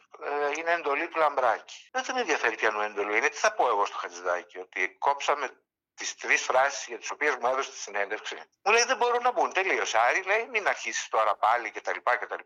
είναι 0.57 0.72
εντολή 0.72 1.07
του 1.07 1.17
λαμπράκι. 1.17 1.89
Δεν 1.91 2.03
με 2.13 2.20
ενδιαφέρει 2.20 2.55
ποιανού 2.55 2.82
εντολή 2.82 3.17
είναι. 3.17 3.30
Τι 3.30 3.38
θα 3.38 3.53
πω 3.53 3.67
εγώ 3.67 3.86
στο 3.86 3.97
Χατζηδάκι, 3.97 4.59
ότι 4.59 4.95
κόψαμε 4.97 5.49
τις 5.95 6.15
τρεις 6.15 6.41
φράσεις 6.41 6.88
για 6.88 6.97
τις 6.97 7.11
οποίες 7.11 7.36
μου 7.36 7.47
έδωσε 7.47 7.72
τη 7.72 7.78
συνέντευξη. 7.78 8.36
Μου 8.63 8.72
λέει 8.72 8.84
δεν 8.84 8.97
μπορούν 8.97 9.22
να 9.22 9.32
μπουν. 9.32 9.53
Τελείωσε. 9.53 9.97
Άρη 9.97 10.24
λέει 10.24 10.47
μην 10.47 10.67
αρχίσεις 10.67 11.07
τώρα 11.07 11.36
πάλι 11.36 11.72
κτλ. 11.72 11.99
κτλ. 12.20 12.43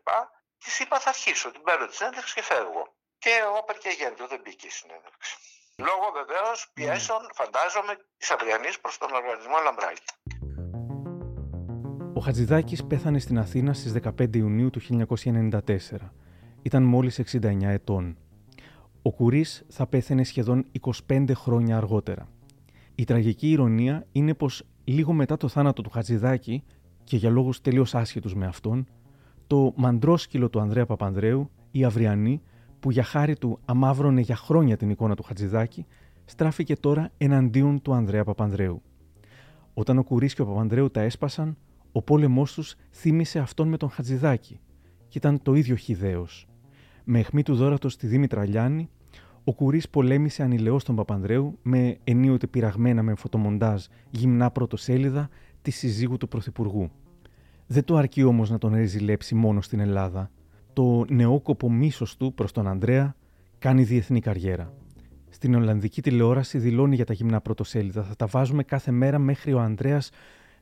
Της 0.58 0.78
είπα 0.78 1.00
θα 1.00 1.08
αρχίσω. 1.08 1.50
Την 1.50 1.62
παίρνω 1.62 1.86
τη 1.86 1.94
συνέντευξη 1.94 2.34
και 2.34 2.42
φεύγω. 2.42 2.94
Και 3.18 3.34
όπερ 3.60 3.76
και 3.78 3.92
γέντο 3.98 4.24
δεν 4.32 4.40
μπήκε 4.44 4.66
η 4.66 4.70
συνέντευξη. 4.70 5.34
Λόγω 5.76 6.06
βεβαίως 6.20 6.70
πιέσεων, 6.74 7.22
φαντάζομαι, 7.34 7.92
της 8.18 8.30
αυριανής 8.30 8.80
προς 8.80 8.98
τον 8.98 9.10
οργανισμό 9.12 9.56
Λαμπράκη. 9.64 10.10
Ο 12.14 12.20
Χατζηδάκης 12.20 12.84
πέθανε 12.84 13.18
στην 13.18 13.38
Αθήνα 13.38 13.72
στις 13.72 13.92
15 13.92 14.36
Ιουνίου 14.36 14.70
του 14.70 14.80
1994. 14.80 16.12
Ήταν 16.62 16.82
μόλις 16.82 17.18
69 17.18 17.68
ετών. 17.68 18.18
Ο 19.02 19.12
Κουρίς 19.12 19.64
θα 19.68 19.86
πέθανε 19.86 20.24
σχεδόν 20.24 20.66
25 21.08 21.30
χρόνια 21.34 21.76
αργότερα. 21.76 22.28
Η 22.94 23.04
τραγική 23.04 23.50
ηρωνία 23.50 24.06
είναι 24.12 24.34
πως 24.34 24.62
λίγο 24.84 25.12
μετά 25.12 25.36
το 25.36 25.48
θάνατο 25.48 25.82
του 25.82 25.90
Χατζηδάκη 25.90 26.64
και 27.04 27.16
για 27.16 27.30
λόγους 27.30 27.60
τελείως 27.60 27.94
άσχετους 27.94 28.34
με 28.34 28.46
αυτόν, 28.46 28.88
το 29.46 29.72
μαντρόσκυλο 29.76 30.50
του 30.50 30.60
Ανδρέα 30.60 30.86
Παπανδρέου, 30.86 31.50
η 31.70 31.84
Αυριανή, 31.84 32.42
που 32.84 32.90
για 32.90 33.02
χάρη 33.02 33.36
του 33.36 33.58
αμάβρωνε 33.64 34.20
για 34.20 34.36
χρόνια 34.36 34.76
την 34.76 34.90
εικόνα 34.90 35.14
του 35.14 35.22
Χατζηδάκη, 35.22 35.86
στράφηκε 36.24 36.76
τώρα 36.76 37.10
εναντίον 37.18 37.82
του 37.82 37.92
Ανδρέα 37.94 38.24
Παπανδρέου. 38.24 38.82
Όταν 39.74 39.98
ο 39.98 40.02
Κουρί 40.02 40.34
και 40.34 40.42
ο 40.42 40.46
Παπανδρέου 40.46 40.90
τα 40.90 41.00
έσπασαν, 41.00 41.56
ο 41.92 42.02
πόλεμός 42.02 42.52
τους 42.52 42.76
θύμισε 42.92 43.38
αυτόν 43.38 43.68
με 43.68 43.76
τον 43.76 43.90
Χατζηδάκη 43.90 44.60
και 45.08 45.18
ήταν 45.18 45.42
το 45.42 45.54
ίδιο 45.54 45.74
χιδαίο. 45.74 46.26
Με 47.04 47.18
αιχμή 47.18 47.42
του 47.42 47.54
δόρατος 47.54 47.92
στη 47.92 48.06
Δήμητρα 48.06 48.44
Λιάννη, 48.44 48.88
ο 49.44 49.54
Κουρί 49.54 49.82
πολέμησε 49.90 50.42
ανηλαιώς 50.42 50.84
τον 50.84 50.96
Παπανδρέου 50.96 51.58
με 51.62 51.98
ενίοτε 52.04 52.46
πειραγμένα 52.46 53.02
με 53.02 53.14
φωτομοντάζ 53.14 53.84
γυμνά 54.10 54.50
πρωτοσέλιδα 54.50 55.28
της 55.62 55.76
συζύγου 55.76 56.16
του 56.16 56.28
Πρωθυπουργού. 56.28 56.90
Δεν 57.66 57.84
το 57.84 57.96
αρκεί 57.96 58.22
όμως 58.22 58.50
να 58.50 58.58
τον 58.58 58.74
ρεζιλέψει 58.74 59.34
μόνο 59.34 59.60
στην 59.60 59.80
Ελλάδα 59.80 60.30
το 60.74 61.04
νεόκοπο 61.08 61.70
μίσος 61.70 62.16
του 62.16 62.34
προς 62.34 62.52
τον 62.52 62.66
Ανδρέα 62.66 63.16
κάνει 63.58 63.82
διεθνή 63.82 64.20
καριέρα. 64.20 64.72
Στην 65.30 65.54
Ολλανδική 65.54 66.02
τηλεόραση 66.02 66.58
δηλώνει 66.58 66.94
για 66.94 67.04
τα 67.04 67.12
γυμνά 67.12 67.40
πρωτοσέλιδα. 67.40 68.02
Θα 68.02 68.16
τα 68.16 68.26
βάζουμε 68.26 68.62
κάθε 68.62 68.90
μέρα 68.90 69.18
μέχρι 69.18 69.52
ο 69.52 69.60
Ανδρέας 69.60 70.10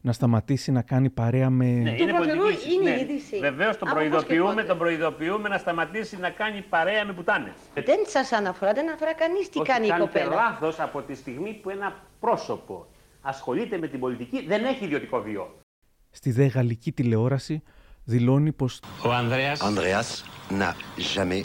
να 0.00 0.12
σταματήσει 0.12 0.72
να 0.72 0.82
κάνει 0.82 1.10
παρέα 1.10 1.50
με. 1.50 1.64
Ναι, 1.64 1.90
είναι 1.90 2.12
πολιτική. 2.12 2.74
Είναι 2.74 2.90
ναι. 2.90 3.00
είδηση. 3.00 3.38
Βεβαίως 3.38 3.78
τον 3.78 3.88
προειδοποιούμε, 3.88 4.62
τον 4.62 4.78
προειδοποιούμε 4.78 5.48
να 5.48 5.58
σταματήσει 5.58 6.18
να 6.18 6.30
κάνει 6.30 6.64
παρέα 6.68 7.04
με 7.04 7.12
πουτάνες. 7.12 7.52
Δεν 7.74 7.98
σας 8.06 8.32
αναφορά, 8.32 8.72
δεν 8.72 8.88
αναφορά 8.88 9.14
κανείς 9.14 9.48
τι 9.48 9.58
Όχι, 9.58 9.68
κάνει 9.68 9.86
η 9.86 9.90
κοπέλα. 9.90 10.24
Κάνετε 10.24 10.34
λάθος 10.34 10.80
από 10.80 11.02
τη 11.02 11.14
στιγμή 11.14 11.58
που 11.62 11.70
ένα 11.70 12.06
πρόσωπο 12.20 12.86
ασχολείται 13.20 13.78
με 13.78 13.88
την 13.88 14.00
πολιτική 14.00 14.46
δεν 14.46 14.64
έχει 14.64 14.84
ιδιωτικό 14.84 15.20
βίο. 15.20 15.54
Στη 16.10 16.30
δε 16.30 16.46
γαλλική 16.46 16.92
τηλεόραση 16.92 17.62
δηλώνει 18.04 18.52
πως 18.52 18.80
ο 19.02 19.12
Ανδρέας, 19.12 19.60
Ανδρέας 19.60 20.24
n'a 20.50 20.74
jamais 21.14 21.42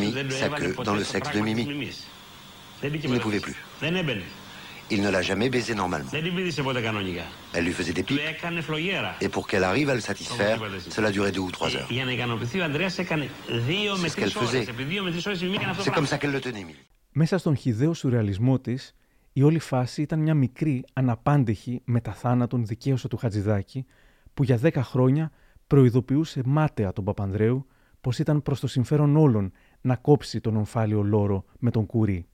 mis 0.00 0.12
sa 0.40 0.48
queue 0.48 0.74
dans 0.84 0.94
le 0.94 1.04
sexe 1.04 1.30
de 1.34 1.40
Mimi. 1.40 1.64
Il 2.82 3.10
ne 3.10 3.18
pouvait 3.18 3.40
plus. 3.40 3.56
Δεν 3.80 3.94
έμπαινε. 3.96 4.22
Il 4.92 5.02
ne 5.02 5.10
l'a 5.10 5.22
jamais 5.22 5.48
baisé 5.48 5.74
normalement. 5.74 6.10
Δεν 6.10 6.22
την 6.22 6.34
πήδησε 6.34 6.62
ποτέ 6.62 6.80
κανονικά. 6.80 7.22
Elle 7.54 7.64
lui 7.64 7.72
faisait 7.72 7.92
des 7.92 8.02
pipes. 8.02 8.06
Του 8.06 8.18
έκανε 8.28 8.60
φλογέρα. 8.60 9.16
Et 9.20 9.28
pour 9.28 9.46
qu'elle 9.48 9.64
arrive 9.64 9.88
à 9.90 9.94
le 9.94 10.00
satisfaire, 10.00 10.58
cela 10.88 11.10
durait 11.10 11.32
deux 11.32 11.44
ou 11.48 11.50
trois 11.50 11.68
heures. 11.76 11.90
Για 11.90 12.04
να 12.04 12.12
ικανοποιηθεί 12.12 12.60
ο 12.60 12.64
Ανδρέας 12.64 12.98
έκανε 12.98 13.28
δύο 13.48 13.96
με 13.96 14.10
τρεις 14.10 14.36
ώρες. 14.36 14.68
Επί 14.68 14.82
δύο 14.82 15.02
με 15.02 15.10
τρεις 15.10 15.26
ώρες 15.26 15.40
η 15.40 15.44
Μimi 15.44 15.54
έκανε 15.54 15.70
αυτό 15.70 15.82
C'est 15.82 15.94
comme 15.94 16.06
ça 16.06 16.18
qu'elle 16.18 16.32
le 16.32 16.40
tenait, 16.40 16.64
Mimi. 16.64 16.86
Μέσα 17.12 17.38
στον 17.38 17.56
χιδαίο 17.56 17.94
σουρεαλισμό 17.94 18.58
της, 18.58 18.94
η 19.32 19.42
όλη 19.42 19.58
φάση 19.58 20.02
ήταν 20.02 20.18
μια 20.18 20.34
μικρή, 20.34 20.84
αναπάντεχη 20.92 21.82
μεταθάνατον 21.84 22.66
δικαίωση 22.66 23.08
του 23.08 23.16
Χατζηδάκη, 23.16 23.86
που 24.34 24.42
για 24.42 24.56
δέκα 24.56 24.82
χρόνια 24.82 25.30
προειδοποιούσε 25.70 26.42
μάταια 26.44 26.92
τον 26.92 27.04
Παπανδρέου 27.04 27.66
πως 28.00 28.18
ήταν 28.18 28.42
προς 28.42 28.60
το 28.60 28.66
συμφέρον 28.66 29.16
όλων 29.16 29.52
να 29.80 29.96
κόψει 29.96 30.40
τον 30.40 30.56
ομφάλιο 30.56 31.02
λόρο 31.02 31.44
με 31.58 31.70
τον 31.70 31.86
κουρί. 31.86 32.26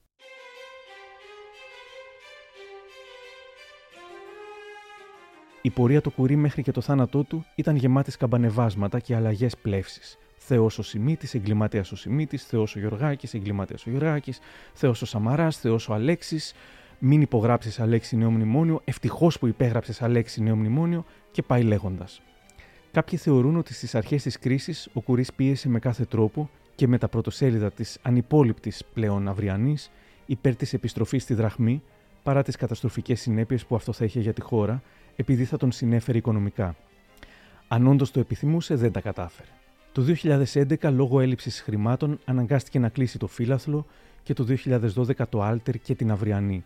Η 5.61 5.69
πορεία 5.69 6.01
του 6.01 6.11
κουρί 6.11 6.35
μέχρι 6.35 6.63
και 6.63 6.71
το 6.71 6.81
θάνατό 6.81 7.23
του 7.23 7.45
ήταν 7.55 7.75
γεμάτη 7.75 8.11
σκαμπανεβάσματα 8.11 8.99
και 8.99 9.15
αλλαγές 9.15 9.57
πλεύσης. 9.57 10.17
Θεός 10.37 10.79
ο 10.79 10.83
Σιμίτης, 10.83 11.33
εγκληματίας 11.33 11.91
ο 11.91 11.95
Σιμίτης, 11.95 12.45
Θεός 12.45 12.75
ο 12.75 12.79
Γιωργάκη, 12.79 13.37
εγκληματίας 13.37 13.85
ο 13.85 13.89
Γιωργάκη, 13.89 14.33
Θεός 14.73 15.01
ο 15.01 15.05
Σαμαράς, 15.05 15.57
Θεός 15.57 15.89
ο 15.89 15.93
Αλέξης. 15.93 16.53
Μην 16.99 17.21
υπογράψεις 17.21 17.79
Αλέξη 17.79 18.17
νέο 18.17 18.31
μνημόνιο, 18.31 18.81
ευτυχώς 18.83 19.39
που 19.39 19.47
υπέγραψες 19.47 20.01
Αλέξη 20.01 20.41
νέο 20.41 20.55
μνημόνιο 20.55 21.05
και 21.31 21.41
πάει 21.41 21.63
λέγοντας. 21.63 22.21
Κάποιοι 22.97 23.17
θεωρούν 23.17 23.57
ότι 23.57 23.73
στις 23.73 23.95
αρχές 23.95 24.23
της 24.23 24.39
κρίσης 24.39 24.89
ο 24.93 25.01
Κουρί 25.01 25.25
πίεσε 25.35 25.69
με 25.69 25.79
κάθε 25.79 26.05
τρόπο 26.05 26.49
και 26.75 26.87
με 26.87 26.97
τα 26.97 27.07
πρωτοσέλιδα 27.07 27.71
της 27.71 27.97
ανυπόλοιπτης 28.01 28.83
πλέον 28.93 29.27
αυριανής 29.27 29.91
υπέρ 30.25 30.55
της 30.55 30.73
επιστροφής 30.73 31.23
στη 31.23 31.33
δραχμή 31.33 31.81
παρά 32.23 32.43
τις 32.43 32.55
καταστροφικές 32.55 33.21
συνέπειες 33.21 33.65
που 33.65 33.75
αυτό 33.75 33.91
θα 33.91 34.05
είχε 34.05 34.19
για 34.19 34.33
τη 34.33 34.41
χώρα, 34.41 34.81
επειδή 35.15 35.45
θα 35.45 35.57
τον 35.57 35.71
συνέφερε 35.71 36.17
οικονομικά. 36.17 36.75
Αν 37.67 37.87
όντως 37.87 38.11
το 38.11 38.19
επιθυμούσε, 38.19 38.75
δεν 38.75 38.91
τα 38.91 39.01
κατάφερε. 39.01 39.49
Το 39.91 40.05
2011, 40.81 40.91
λόγω 40.91 41.19
έλλειψης 41.19 41.61
χρημάτων, 41.61 42.19
αναγκάστηκε 42.25 42.79
να 42.79 42.89
κλείσει 42.89 43.17
το 43.17 43.27
Φίλαθλο 43.27 43.85
και 44.23 44.33
το 44.33 44.45
2012 44.65 45.27
το 45.29 45.41
Alter 45.41 45.77
και 45.77 45.95
την 45.95 46.11
Αυριανή. 46.11 46.63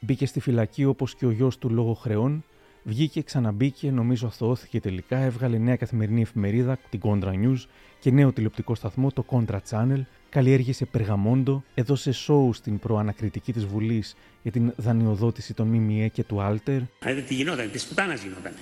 Μπήκε 0.00 0.26
στη 0.26 0.40
φυλακή 0.40 0.84
όπως 0.84 1.14
και 1.14 1.26
ο 1.26 1.30
γιος 1.30 1.58
του 1.58 1.70
λόγω 1.70 1.94
χρεών 1.94 2.44
Βγήκε, 2.82 3.22
ξαναμπήκε, 3.22 3.90
νομίζω 3.90 4.26
αθωώθηκε 4.26 4.80
τελικά, 4.80 5.18
έβγαλε 5.18 5.58
νέα 5.58 5.76
καθημερινή 5.76 6.20
εφημερίδα, 6.20 6.78
την 6.90 7.00
Contra 7.02 7.32
News 7.32 7.64
και 8.00 8.10
νέο 8.10 8.32
τηλεοπτικό 8.32 8.74
σταθμό, 8.74 9.10
το 9.10 9.24
Contra 9.30 9.58
Channel, 9.70 10.00
καλλιέργησε 10.28 10.84
περγαμόντο, 10.84 11.62
έδωσε 11.74 12.12
σόου 12.12 12.52
στην 12.52 12.78
προανακριτική 12.78 13.52
της 13.52 13.64
Βουλής 13.66 14.16
για 14.42 14.50
την 14.50 14.72
δανειοδότηση 14.76 15.54
των 15.54 15.66
ΜΜΕ 15.66 16.08
και 16.08 16.24
του 16.24 16.40
Alter. 16.40 16.80
Είδατε 17.04 17.20
τι 17.20 17.34
γινόταν, 17.34 17.70
τη 17.70 17.84
πουτάνα 17.88 18.14
γινόταν. 18.14 18.52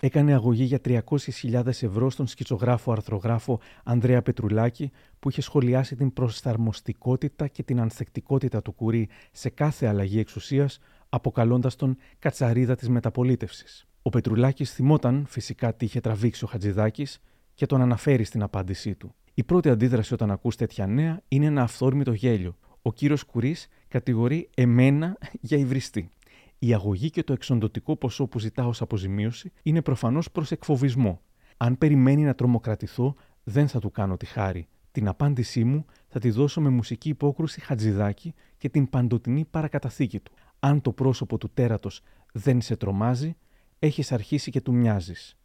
έκανε 0.00 0.32
αγωγή 0.32 0.64
για 0.64 0.80
300.000 0.84 1.66
ευρώ 1.66 2.10
στον 2.10 2.26
σκητσογράφο 2.26 2.92
αρθρογράφο 2.92 3.60
Ανδρέα 3.84 4.22
Πετρουλάκη, 4.22 4.90
που 5.18 5.30
είχε 5.30 5.40
σχολιάσει 5.40 5.96
την 5.96 6.12
προσαρμοστικότητα 6.12 7.46
και 7.46 7.62
την 7.62 7.80
ανθεκτικότητα 7.80 8.62
του 8.62 8.72
Κουρί 8.72 9.08
σε 9.32 9.48
κάθε 9.48 9.86
αλλαγή 9.86 10.18
εξουσίας, 10.18 10.78
αποκαλώντας 11.10 11.76
τον 11.76 11.96
κατσαρίδα 12.18 12.74
της 12.74 12.88
μεταπολίτευσης. 12.88 13.86
Ο 14.02 14.10
Πετρουλάκης 14.10 14.72
θυμόταν 14.72 15.24
φυσικά 15.28 15.74
τι 15.74 15.84
είχε 15.84 16.00
τραβήξει 16.00 16.44
ο 16.44 16.46
Χατζηδάκης 16.46 17.20
και 17.54 17.66
τον 17.66 17.80
αναφέρει 17.80 18.24
στην 18.24 18.42
απάντησή 18.42 18.94
του. 18.94 19.14
Η 19.34 19.44
πρώτη 19.44 19.68
αντίδραση 19.68 20.14
όταν 20.14 20.30
ακούς 20.30 20.56
τέτοια 20.56 20.86
νέα 20.86 21.20
είναι 21.28 21.46
ένα 21.46 21.62
αυθόρμητο 21.62 22.12
γέλιο. 22.12 22.56
Ο 22.82 22.92
κύριος 22.92 23.24
Κουρί 23.24 23.56
κατηγορεί 23.88 24.50
εμένα 24.54 25.18
για 25.40 25.58
υβριστή. 25.58 26.10
Η 26.58 26.74
αγωγή 26.74 27.10
και 27.10 27.22
το 27.22 27.32
εξοντοτικό 27.32 27.96
ποσό 27.96 28.26
που 28.26 28.38
ζητά 28.38 28.66
ως 28.66 28.80
αποζημίωση 28.80 29.52
είναι 29.62 29.82
προφανώς 29.82 30.30
προς 30.30 30.50
εκφοβισμό. 30.50 31.20
Αν 31.56 31.78
περιμένει 31.78 32.22
να 32.22 32.34
τρομοκρατηθώ, 32.34 33.14
δεν 33.44 33.68
θα 33.68 33.78
του 33.78 33.90
κάνω 33.90 34.16
τη 34.16 34.26
χάρη. 34.26 34.68
Την 34.92 35.08
απάντησή 35.08 35.64
μου 35.64 35.84
θα 36.08 36.18
τη 36.18 36.30
δώσω 36.30 36.60
με 36.60 36.68
μουσική 36.68 37.08
υπόκρουση 37.08 37.60
χατζηδάκι 37.60 38.34
και 38.56 38.68
την 38.68 38.88
παντοτινή 38.88 39.44
παρακαταθήκη 39.44 40.20
του. 40.20 40.32
Αν 40.60 40.80
το 40.80 40.92
πρόσωπο 40.92 41.38
του 41.38 41.50
τέρατος 41.54 42.02
δεν 42.32 42.60
σε 42.60 42.76
τρομάζει, 42.76 43.36
έχεις 43.78 44.12
αρχίσει 44.12 44.50
και 44.50 44.60
του 44.60 44.74
μοιάζεις. 44.74 45.36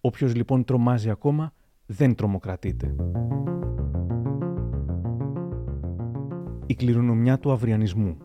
Όποιος 0.00 0.34
λοιπόν 0.34 0.64
τρομάζει 0.64 1.10
ακόμα, 1.10 1.52
δεν 1.86 2.14
τρομοκρατείται. 2.14 2.94
Η 6.66 6.74
κληρονομιά 6.74 7.38
του 7.38 7.52
αυριανισμού 7.52 8.16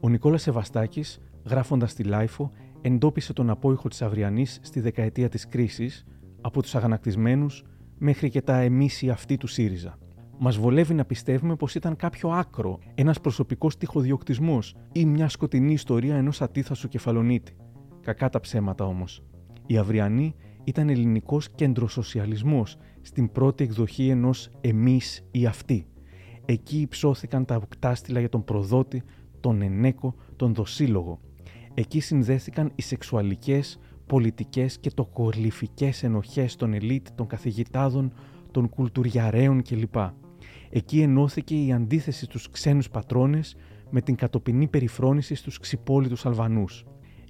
Ο 0.00 0.08
Νικόλας 0.08 0.42
Σεβαστάκης, 0.42 1.20
γράφοντας 1.44 1.90
στη 1.90 2.04
LiFO, 2.04 2.50
εντόπισε 2.80 3.32
τον 3.32 3.50
απόηχο 3.50 3.88
της 3.88 4.02
Αυριανής 4.02 4.58
στη 4.62 4.80
δεκαετία 4.80 5.28
της 5.28 5.48
κρίσης, 5.48 6.06
από 6.40 6.62
τους 6.62 6.74
αγανακτισμένους 6.74 7.64
μέχρι 7.98 8.30
και 8.30 8.42
τα 8.42 8.58
εμείς 8.58 9.12
ή 9.12 9.16
αυτοί 9.16 9.36
του 9.36 9.46
ΣΥΡΙΖΑ. 9.46 9.98
Μας 10.40 10.56
βολεύει 10.56 10.94
να 10.94 11.04
πιστεύουμε 11.04 11.56
πως 11.56 11.74
ήταν 11.74 11.96
κάποιο 11.96 12.28
άκρο, 12.28 12.78
ένας 12.94 13.20
προσωπικός 13.20 13.76
τυχοδιωκτισμός 13.76 14.74
ή 14.92 15.04
μια 15.04 15.28
σκοτεινή 15.28 15.72
ιστορία 15.72 16.16
ενός 16.16 16.42
ατίθασου 16.42 16.88
κεφαλονίτη. 16.88 17.56
Κακά 18.00 18.28
τα 18.28 18.40
ψέματα 18.40 18.84
όμως. 18.84 19.22
Η 19.66 19.76
Αυριανή 19.76 20.34
ήταν 20.64 20.88
ελληνικός 20.88 21.50
κεντροσοσιαλισμός 21.50 22.76
στην 23.00 23.32
πρώτη 23.32 23.64
εκδοχή 23.64 24.08
ενός 24.08 24.50
εμείς 24.60 25.24
ή 25.30 25.46
αυτοί. 25.46 25.86
Εκεί 26.44 26.80
υψώθηκαν 26.80 27.44
τα 27.44 27.56
οκτάστηλα 27.56 28.20
για 28.20 28.28
τον 28.28 28.44
προδότη, 28.44 29.02
τον 29.40 29.62
ενέκο, 29.62 30.14
τον 30.36 30.54
δοσύλλογο. 30.54 31.20
Εκεί 31.74 32.00
συνδέθηκαν 32.00 32.72
οι 32.74 32.82
σεξουαλικές, 32.82 33.78
πολιτικές 34.06 34.78
και 34.78 34.90
τοκολυφικές 34.90 36.02
ενοχές 36.02 36.56
των 36.56 36.74
ελίτ, 36.74 37.06
των 37.14 37.26
καθηγητάδων, 37.26 38.12
των 38.50 38.68
κουλτουριαρέων 38.68 39.62
κλπ. 39.62 39.96
Εκεί 40.70 41.00
ενώθηκε 41.00 41.64
η 41.64 41.72
αντίθεση 41.72 42.24
στους 42.24 42.50
ξένους 42.50 42.90
πατρόνες 42.90 43.56
με 43.90 44.00
την 44.00 44.14
κατοπινή 44.14 44.68
περιφρόνηση 44.68 45.34
στους 45.34 45.58
ξυπόλυτους 45.58 46.26
Αλβανούς. 46.26 46.84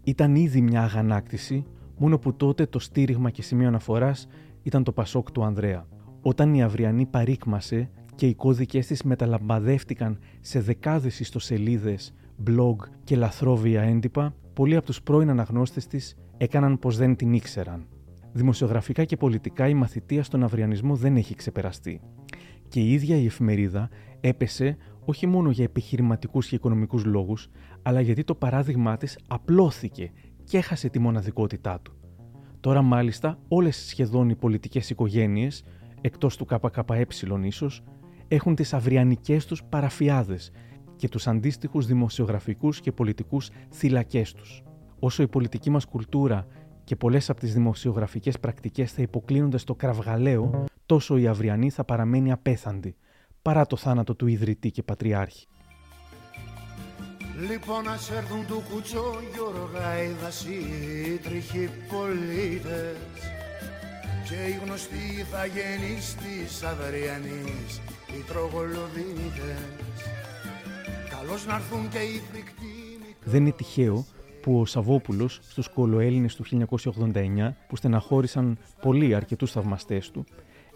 Ήταν 0.04 0.34
ήδη 0.34 0.60
μια 0.60 0.82
αγανάκτηση, 0.82 1.64
μόνο 1.98 2.18
που 2.18 2.36
τότε 2.36 2.66
το 2.66 2.78
στήριγμα 2.78 3.30
και 3.30 3.42
σημείο 3.42 3.68
αναφοράς 3.68 4.26
ήταν 4.62 4.84
το 4.84 4.92
Πασόκ 4.92 5.30
του 5.30 5.44
Ανδρέα. 5.44 5.86
Όταν 6.22 6.54
η 6.54 6.62
Αυριανή 6.62 7.06
παρήκμασε 7.06 7.90
και 8.14 8.26
οι 8.26 8.34
κώδικες 8.34 8.86
της 8.86 9.02
μεταλαμπαδεύτηκαν 9.02 10.18
σε 10.40 10.60
δεκάδες 10.60 11.20
ιστοσελίδες, 11.20 12.14
blog 12.46 12.76
και 13.04 13.16
λαθρόβια 13.16 13.82
έντυπα, 13.82 14.34
πολλοί 14.52 14.76
από 14.76 14.86
τους 14.86 15.02
πρώην 15.02 15.30
αναγνώστες 15.30 15.86
της 15.86 16.16
έκαναν 16.36 16.78
πως 16.78 16.96
δεν 16.96 17.16
την 17.16 17.32
ήξεραν. 17.32 17.86
Δημοσιογραφικά 18.32 19.04
και 19.04 19.16
πολιτικά 19.16 19.68
η 19.68 19.74
μαθητεία 19.74 20.22
στον 20.22 20.42
αυριανισμό 20.42 20.94
δεν 20.94 21.16
έχει 21.16 21.34
ξεπεραστεί. 21.34 22.00
Και 22.68 22.80
η 22.80 22.92
ίδια 22.92 23.16
η 23.16 23.26
εφημερίδα 23.26 23.88
έπεσε 24.20 24.76
όχι 25.04 25.26
μόνο 25.26 25.50
για 25.50 25.64
επιχειρηματικούς 25.64 26.48
και 26.48 26.54
οικονομικούς 26.54 27.04
λόγους, 27.04 27.48
αλλά 27.82 28.00
γιατί 28.00 28.24
το 28.24 28.34
παράδειγμά 28.34 28.96
της 28.96 29.18
απλώθηκε 29.28 30.10
και 30.44 30.56
έχασε 30.56 30.88
τη 30.88 30.98
μοναδικότητά 30.98 31.80
του. 31.82 31.92
Τώρα 32.60 32.82
μάλιστα 32.82 33.38
όλες 33.48 33.76
σχεδόν 33.76 34.28
οι 34.28 34.34
πολιτικές 34.34 34.90
οικογένειες, 34.90 35.64
εκτός 36.00 36.36
του 36.36 36.44
ΚΚΕ 36.44 37.06
ίσως, 37.42 37.82
έχουν 38.28 38.54
τις 38.54 38.74
αυριανικές 38.74 39.46
τους 39.46 39.64
παραφιάδες 39.64 40.50
και 40.96 41.08
τους 41.08 41.26
αντίστοιχους 41.26 41.86
δημοσιογραφικούς 41.86 42.80
και 42.80 42.92
πολιτικούς 42.92 43.50
θυλακές 43.70 44.32
τους. 44.32 44.62
Όσο 44.98 45.22
η 45.22 45.28
πολιτική 45.28 45.70
μας 45.70 45.84
κουλτούρα 45.84 46.46
και 46.84 46.96
πολλές 46.96 47.30
από 47.30 47.40
τις 47.40 47.54
δημοσιογραφικές 47.54 48.38
πρακτικές 48.38 48.92
θα 48.92 49.02
υποκλίνονται 49.02 49.58
στο 49.58 49.74
κραυγαλαίο, 49.74 50.64
τόσο 50.88 51.16
η 51.16 51.26
αυριανή 51.26 51.70
θα 51.70 51.84
παραμένει 51.84 52.32
απέθαντη, 52.32 52.96
παρά 53.42 53.66
το 53.66 53.76
θάνατο 53.76 54.14
του 54.14 54.26
ιδρυτή 54.26 54.70
και 54.70 54.82
πατριάρχη. 54.82 55.46
Λοιπόν 57.48 57.84
να 57.84 57.92
έρθουν 58.16 58.46
του 58.46 58.62
κουτσό 58.70 59.20
Γιώργα 59.34 60.02
οι 60.02 60.12
δασίτριχοι 60.22 61.70
πολίτες. 61.90 62.96
Και 64.28 64.34
οι 64.48 64.60
γνωστοί 64.64 65.24
θα 65.30 65.46
γεννείς 65.46 66.14
της 66.14 66.62
αυριανής 66.62 67.80
οι 68.16 68.22
τρογολοδίτες 68.28 69.62
καλώς 71.10 71.46
να 71.46 71.54
έρθουν 71.54 71.88
και 71.88 71.98
οι 71.98 72.22
φρικτοί 72.30 72.98
Δεν 73.24 73.40
είναι 73.40 73.52
τυχαίο 73.52 74.04
που 74.42 74.60
ο 74.60 74.64
Σαββόπουλος 74.66 75.38
στους 75.42 75.68
Κολοέλληνες 75.68 76.34
του 76.34 76.44
1989, 76.44 77.56
που 77.68 77.76
στεναχώρησαν 77.76 78.58
πολύ 78.82 79.14
αρκετούς 79.14 79.52
θαυμαστές 79.52 80.10
του, 80.10 80.24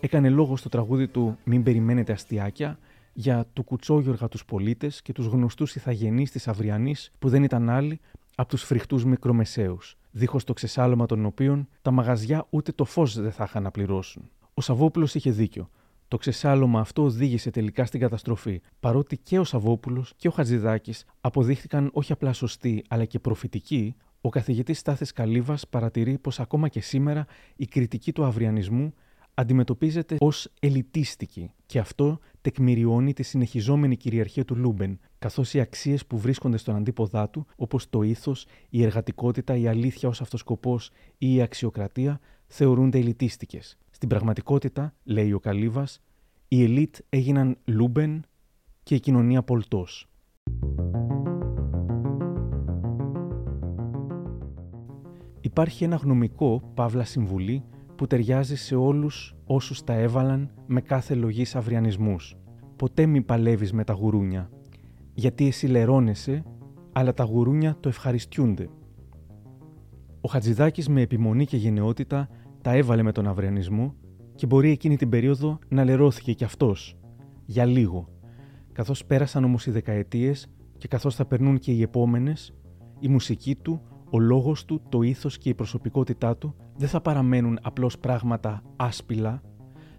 έκανε 0.04 0.28
λόγο 0.28 0.56
στο 0.56 0.68
τραγούδι 0.68 1.08
του 1.08 1.38
Μην 1.44 1.62
περιμένετε 1.62 2.12
αστιάκια 2.12 2.78
για 3.12 3.46
του 3.52 3.62
κουτσόγιοργα 3.62 4.28
τους 4.28 4.44
πολίτες 4.44 5.02
και 5.02 5.12
τους 5.12 5.26
γνωστούς 5.26 5.74
ηθαγενείς 5.74 6.30
της 6.30 6.48
Αυριανής 6.48 7.12
που 7.18 7.28
δεν 7.28 7.42
ήταν 7.42 7.68
άλλοι 7.70 8.00
από 8.34 8.48
τους 8.48 8.62
φρικτούς 8.62 9.04
μικρομεσαίους, 9.04 9.96
δίχως 10.10 10.44
το 10.44 10.52
ξεσάλωμα 10.52 11.06
των 11.06 11.24
οποίων 11.24 11.68
τα 11.82 11.90
μαγαζιά 11.90 12.46
ούτε 12.50 12.72
το 12.72 12.84
φως 12.84 13.20
δεν 13.20 13.32
θα 13.32 13.44
είχαν 13.44 13.62
να 13.62 13.70
πληρώσουν. 13.70 14.30
Ο 14.54 14.60
Σαββόπουλος 14.60 15.14
είχε 15.14 15.30
δίκιο. 15.30 15.68
Το 16.08 16.16
ξεσάλωμα 16.16 16.80
αυτό 16.80 17.02
οδήγησε 17.02 17.50
τελικά 17.50 17.84
στην 17.84 18.00
καταστροφή, 18.00 18.60
παρότι 18.80 19.16
και 19.16 19.38
ο 19.38 19.44
Σαββόπουλος 19.44 20.12
και 20.16 20.28
ο 20.28 20.30
Χατζηδάκης 20.30 21.04
αποδείχθηκαν 21.20 21.90
όχι 21.92 22.12
απλά 22.12 22.32
σωστοί, 22.32 22.84
αλλά 22.88 23.04
και 23.04 23.18
προφητικοί, 23.18 23.94
ο 24.20 24.28
καθηγητής 24.28 24.78
Στάθε 24.78 25.06
Καλύβας 25.14 25.68
παρατηρεί 25.68 26.18
πως 26.18 26.40
ακόμα 26.40 26.68
και 26.68 26.80
σήμερα 26.80 27.26
η 27.56 27.66
κριτική 27.66 28.12
του 28.12 28.24
αυριανισμού 28.24 28.94
αντιμετωπίζεται 29.34 30.16
ως 30.20 30.48
ελιτίστικη 30.60 31.50
και 31.66 31.78
αυτό 31.78 32.18
τεκμηριώνει 32.40 33.12
τη 33.12 33.22
συνεχιζόμενη 33.22 33.96
κυριαρχία 33.96 34.44
του 34.44 34.56
Λούμπεν, 34.56 34.98
καθώς 35.18 35.54
οι 35.54 35.60
αξίες 35.60 36.06
που 36.06 36.18
βρίσκονται 36.18 36.56
στον 36.56 36.76
αντίποδά 36.76 37.28
του, 37.28 37.46
όπως 37.56 37.90
το 37.90 38.02
ήθος, 38.02 38.46
η 38.68 38.82
εργατικότητα, 38.82 39.56
η 39.56 39.66
αλήθεια 39.66 40.08
ως 40.08 40.20
αυτοσκοπός 40.20 40.80
ή 41.18 41.34
η 41.34 41.42
αξιοκρατία, 41.42 42.20
θεωρούνται 42.46 42.98
ελιτίστικες. 42.98 43.78
Στην 43.90 44.08
πραγματικότητα, 44.08 44.94
λέει 45.04 45.32
ο 45.32 45.40
Καλύβας, 45.40 46.00
οι 46.48 46.62
ελίτ 46.62 46.96
έγιναν 47.08 47.58
Λούμπεν 47.64 48.24
και 48.82 48.94
η 48.94 49.00
κοινωνία 49.00 49.42
Πολτός. 49.42 50.06
Υπάρχει 55.40 55.84
ένα 55.84 55.96
γνωμικό, 55.96 56.72
παύλα 56.74 57.04
συμβουλή, 57.04 57.64
που 57.96 58.06
ταιριάζει 58.06 58.56
σε 58.56 58.74
όλους 58.74 59.34
όσους 59.44 59.84
τα 59.84 59.92
έβαλαν 59.92 60.50
με 60.66 60.80
κάθε 60.80 61.14
λογή 61.14 61.44
αυριανισμούς. 61.54 62.36
Ποτέ 62.76 63.06
μη 63.06 63.22
παλεύεις 63.22 63.72
με 63.72 63.84
τα 63.84 63.92
γουρούνια, 63.92 64.50
γιατί 65.14 65.46
εσύ 65.46 65.66
λερώνεσαι, 65.66 66.44
αλλά 66.92 67.14
τα 67.14 67.24
γουρούνια 67.24 67.76
το 67.80 67.88
ευχαριστιούνται. 67.88 68.68
Ο 70.20 70.28
Χατζηδάκης 70.28 70.88
με 70.88 71.00
επιμονή 71.00 71.46
και 71.46 71.56
γενναιότητα 71.56 72.28
τα 72.62 72.72
έβαλε 72.76 73.02
με 73.02 73.12
τον 73.12 73.26
αυριανισμό 73.26 73.94
και 74.34 74.46
μπορεί 74.46 74.70
εκείνη 74.70 74.96
την 74.96 75.08
περίοδο 75.08 75.58
να 75.68 75.84
λερώθηκε 75.84 76.32
κι 76.32 76.44
αυτός, 76.44 76.96
για 77.44 77.64
λίγο. 77.64 78.08
Καθώς 78.72 79.04
πέρασαν 79.04 79.44
όμως 79.44 79.66
οι 79.66 79.70
δεκαετίες 79.70 80.46
και 80.78 80.88
καθώς 80.88 81.14
θα 81.14 81.24
περνούν 81.24 81.58
και 81.58 81.72
οι 81.72 81.82
επόμενες, 81.82 82.54
η 82.98 83.08
μουσική 83.08 83.54
του, 83.54 83.82
ο 84.14 84.18
λόγος 84.18 84.64
του, 84.64 84.82
το 84.88 85.02
ήθος 85.02 85.38
και 85.38 85.48
η 85.48 85.54
προσωπικότητά 85.54 86.36
του 86.36 86.54
δεν 86.76 86.88
θα 86.88 87.00
παραμένουν 87.00 87.58
απλώς 87.62 87.98
πράγματα 87.98 88.62
άσπυλα, 88.76 89.42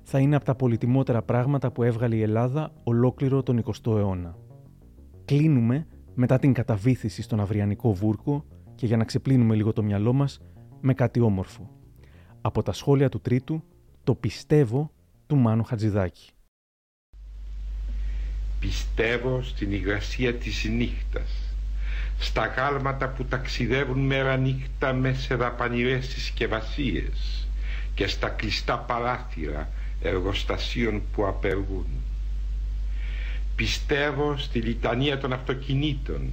θα 0.03 0.19
είναι 0.19 0.35
από 0.35 0.45
τα 0.45 0.55
πολυτιμότερα 0.55 1.21
πράγματα 1.21 1.71
που 1.71 1.83
έβγαλε 1.83 2.15
η 2.15 2.21
Ελλάδα 2.21 2.73
ολόκληρο 2.83 3.43
τον 3.43 3.63
20ο 3.63 3.97
αιώνα. 3.97 4.37
Κλείνουμε 5.25 5.87
μετά 6.13 6.39
την 6.39 6.53
καταβήθηση 6.53 7.21
στον 7.21 7.39
αυριανικό 7.39 7.93
βούρκο 7.93 8.45
και 8.75 8.85
για 8.85 8.97
να 8.97 9.03
ξεπλύνουμε 9.03 9.55
λίγο 9.55 9.73
το 9.73 9.83
μυαλό 9.83 10.13
μας 10.13 10.39
με 10.81 10.93
κάτι 10.93 11.19
όμορφο. 11.19 11.69
Από 12.41 12.63
τα 12.63 12.71
σχόλια 12.71 13.09
του 13.09 13.21
τρίτου, 13.21 13.63
το 14.03 14.15
πιστεύω 14.15 14.91
του 15.27 15.35
Μάνου 15.35 15.63
Χατζηδάκη. 15.63 16.31
Πιστεύω 18.59 19.41
στην 19.41 19.71
υγρασία 19.71 20.33
της 20.33 20.65
νύχτας, 20.69 21.42
στα 22.19 22.45
γάλματα 22.45 23.07
που 23.07 23.25
ταξιδεύουν 23.25 23.99
μέρα 23.99 24.37
νύχτα 24.37 24.93
μες 24.93 25.19
σε 25.21 25.35
δαπανηρές 25.35 26.05
συσκευασίες 26.07 27.47
και 27.95 28.07
στα 28.07 28.29
κλειστά 28.29 28.77
παράθυρα 28.77 29.69
εργοστασίων 30.01 31.01
που 31.13 31.25
απεργούν. 31.27 31.87
Πιστεύω 33.55 34.37
στη 34.37 34.59
λιτανία 34.59 35.17
των 35.17 35.33
αυτοκινήτων, 35.33 36.29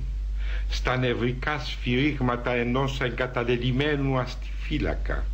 στα 0.69 0.97
νευρικά 0.97 1.59
σφυρίγματα 1.59 2.53
ενός 2.55 3.01
εγκαταλελειμμένου 3.01 4.19
αστιφύλακα 4.19 5.25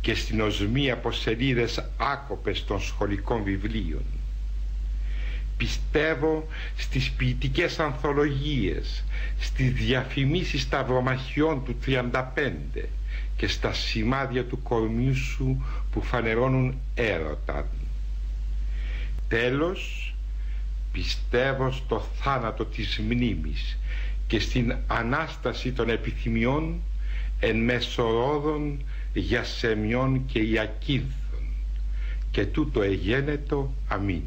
και 0.00 0.14
στην 0.14 0.40
οσμή 0.40 0.90
από 0.90 1.12
σελίδες 1.12 1.84
άκοπες 1.96 2.64
των 2.64 2.80
σχολικών 2.80 3.42
βιβλίων. 3.42 4.02
Πιστεύω 5.56 6.48
στις 6.76 7.10
ποιητικές 7.10 7.78
ανθολογίες, 7.78 9.04
στις 9.38 9.72
διαφημίσεις 9.72 10.62
σταυρομαχιών 10.62 11.64
του 11.64 11.76
35 11.86 12.88
και 13.36 13.46
στα 13.48 13.72
σημάδια 13.72 14.44
του 14.44 14.62
κορμιού 14.62 15.14
σου 15.14 15.64
που 15.92 16.02
φανερώνουν 16.02 16.78
έρωτα. 16.94 17.68
Τέλος, 19.28 20.14
πιστεύω 20.92 21.70
στο 21.72 22.06
θάνατο 22.20 22.64
της 22.64 22.98
μνήμης 22.98 23.78
και 24.26 24.38
στην 24.40 24.76
Ανάσταση 24.86 25.72
των 25.72 25.88
επιθυμιών 25.88 26.80
εν 27.40 27.56
μέσω 27.56 28.02
ρόδων 28.02 28.82
για 29.12 29.44
σεμιών 29.44 30.26
και 30.26 30.38
ιακίνθων 30.38 31.42
και 32.30 32.46
τούτο 32.46 32.82
εγένετο 32.82 33.74
αμήν. 33.88 34.22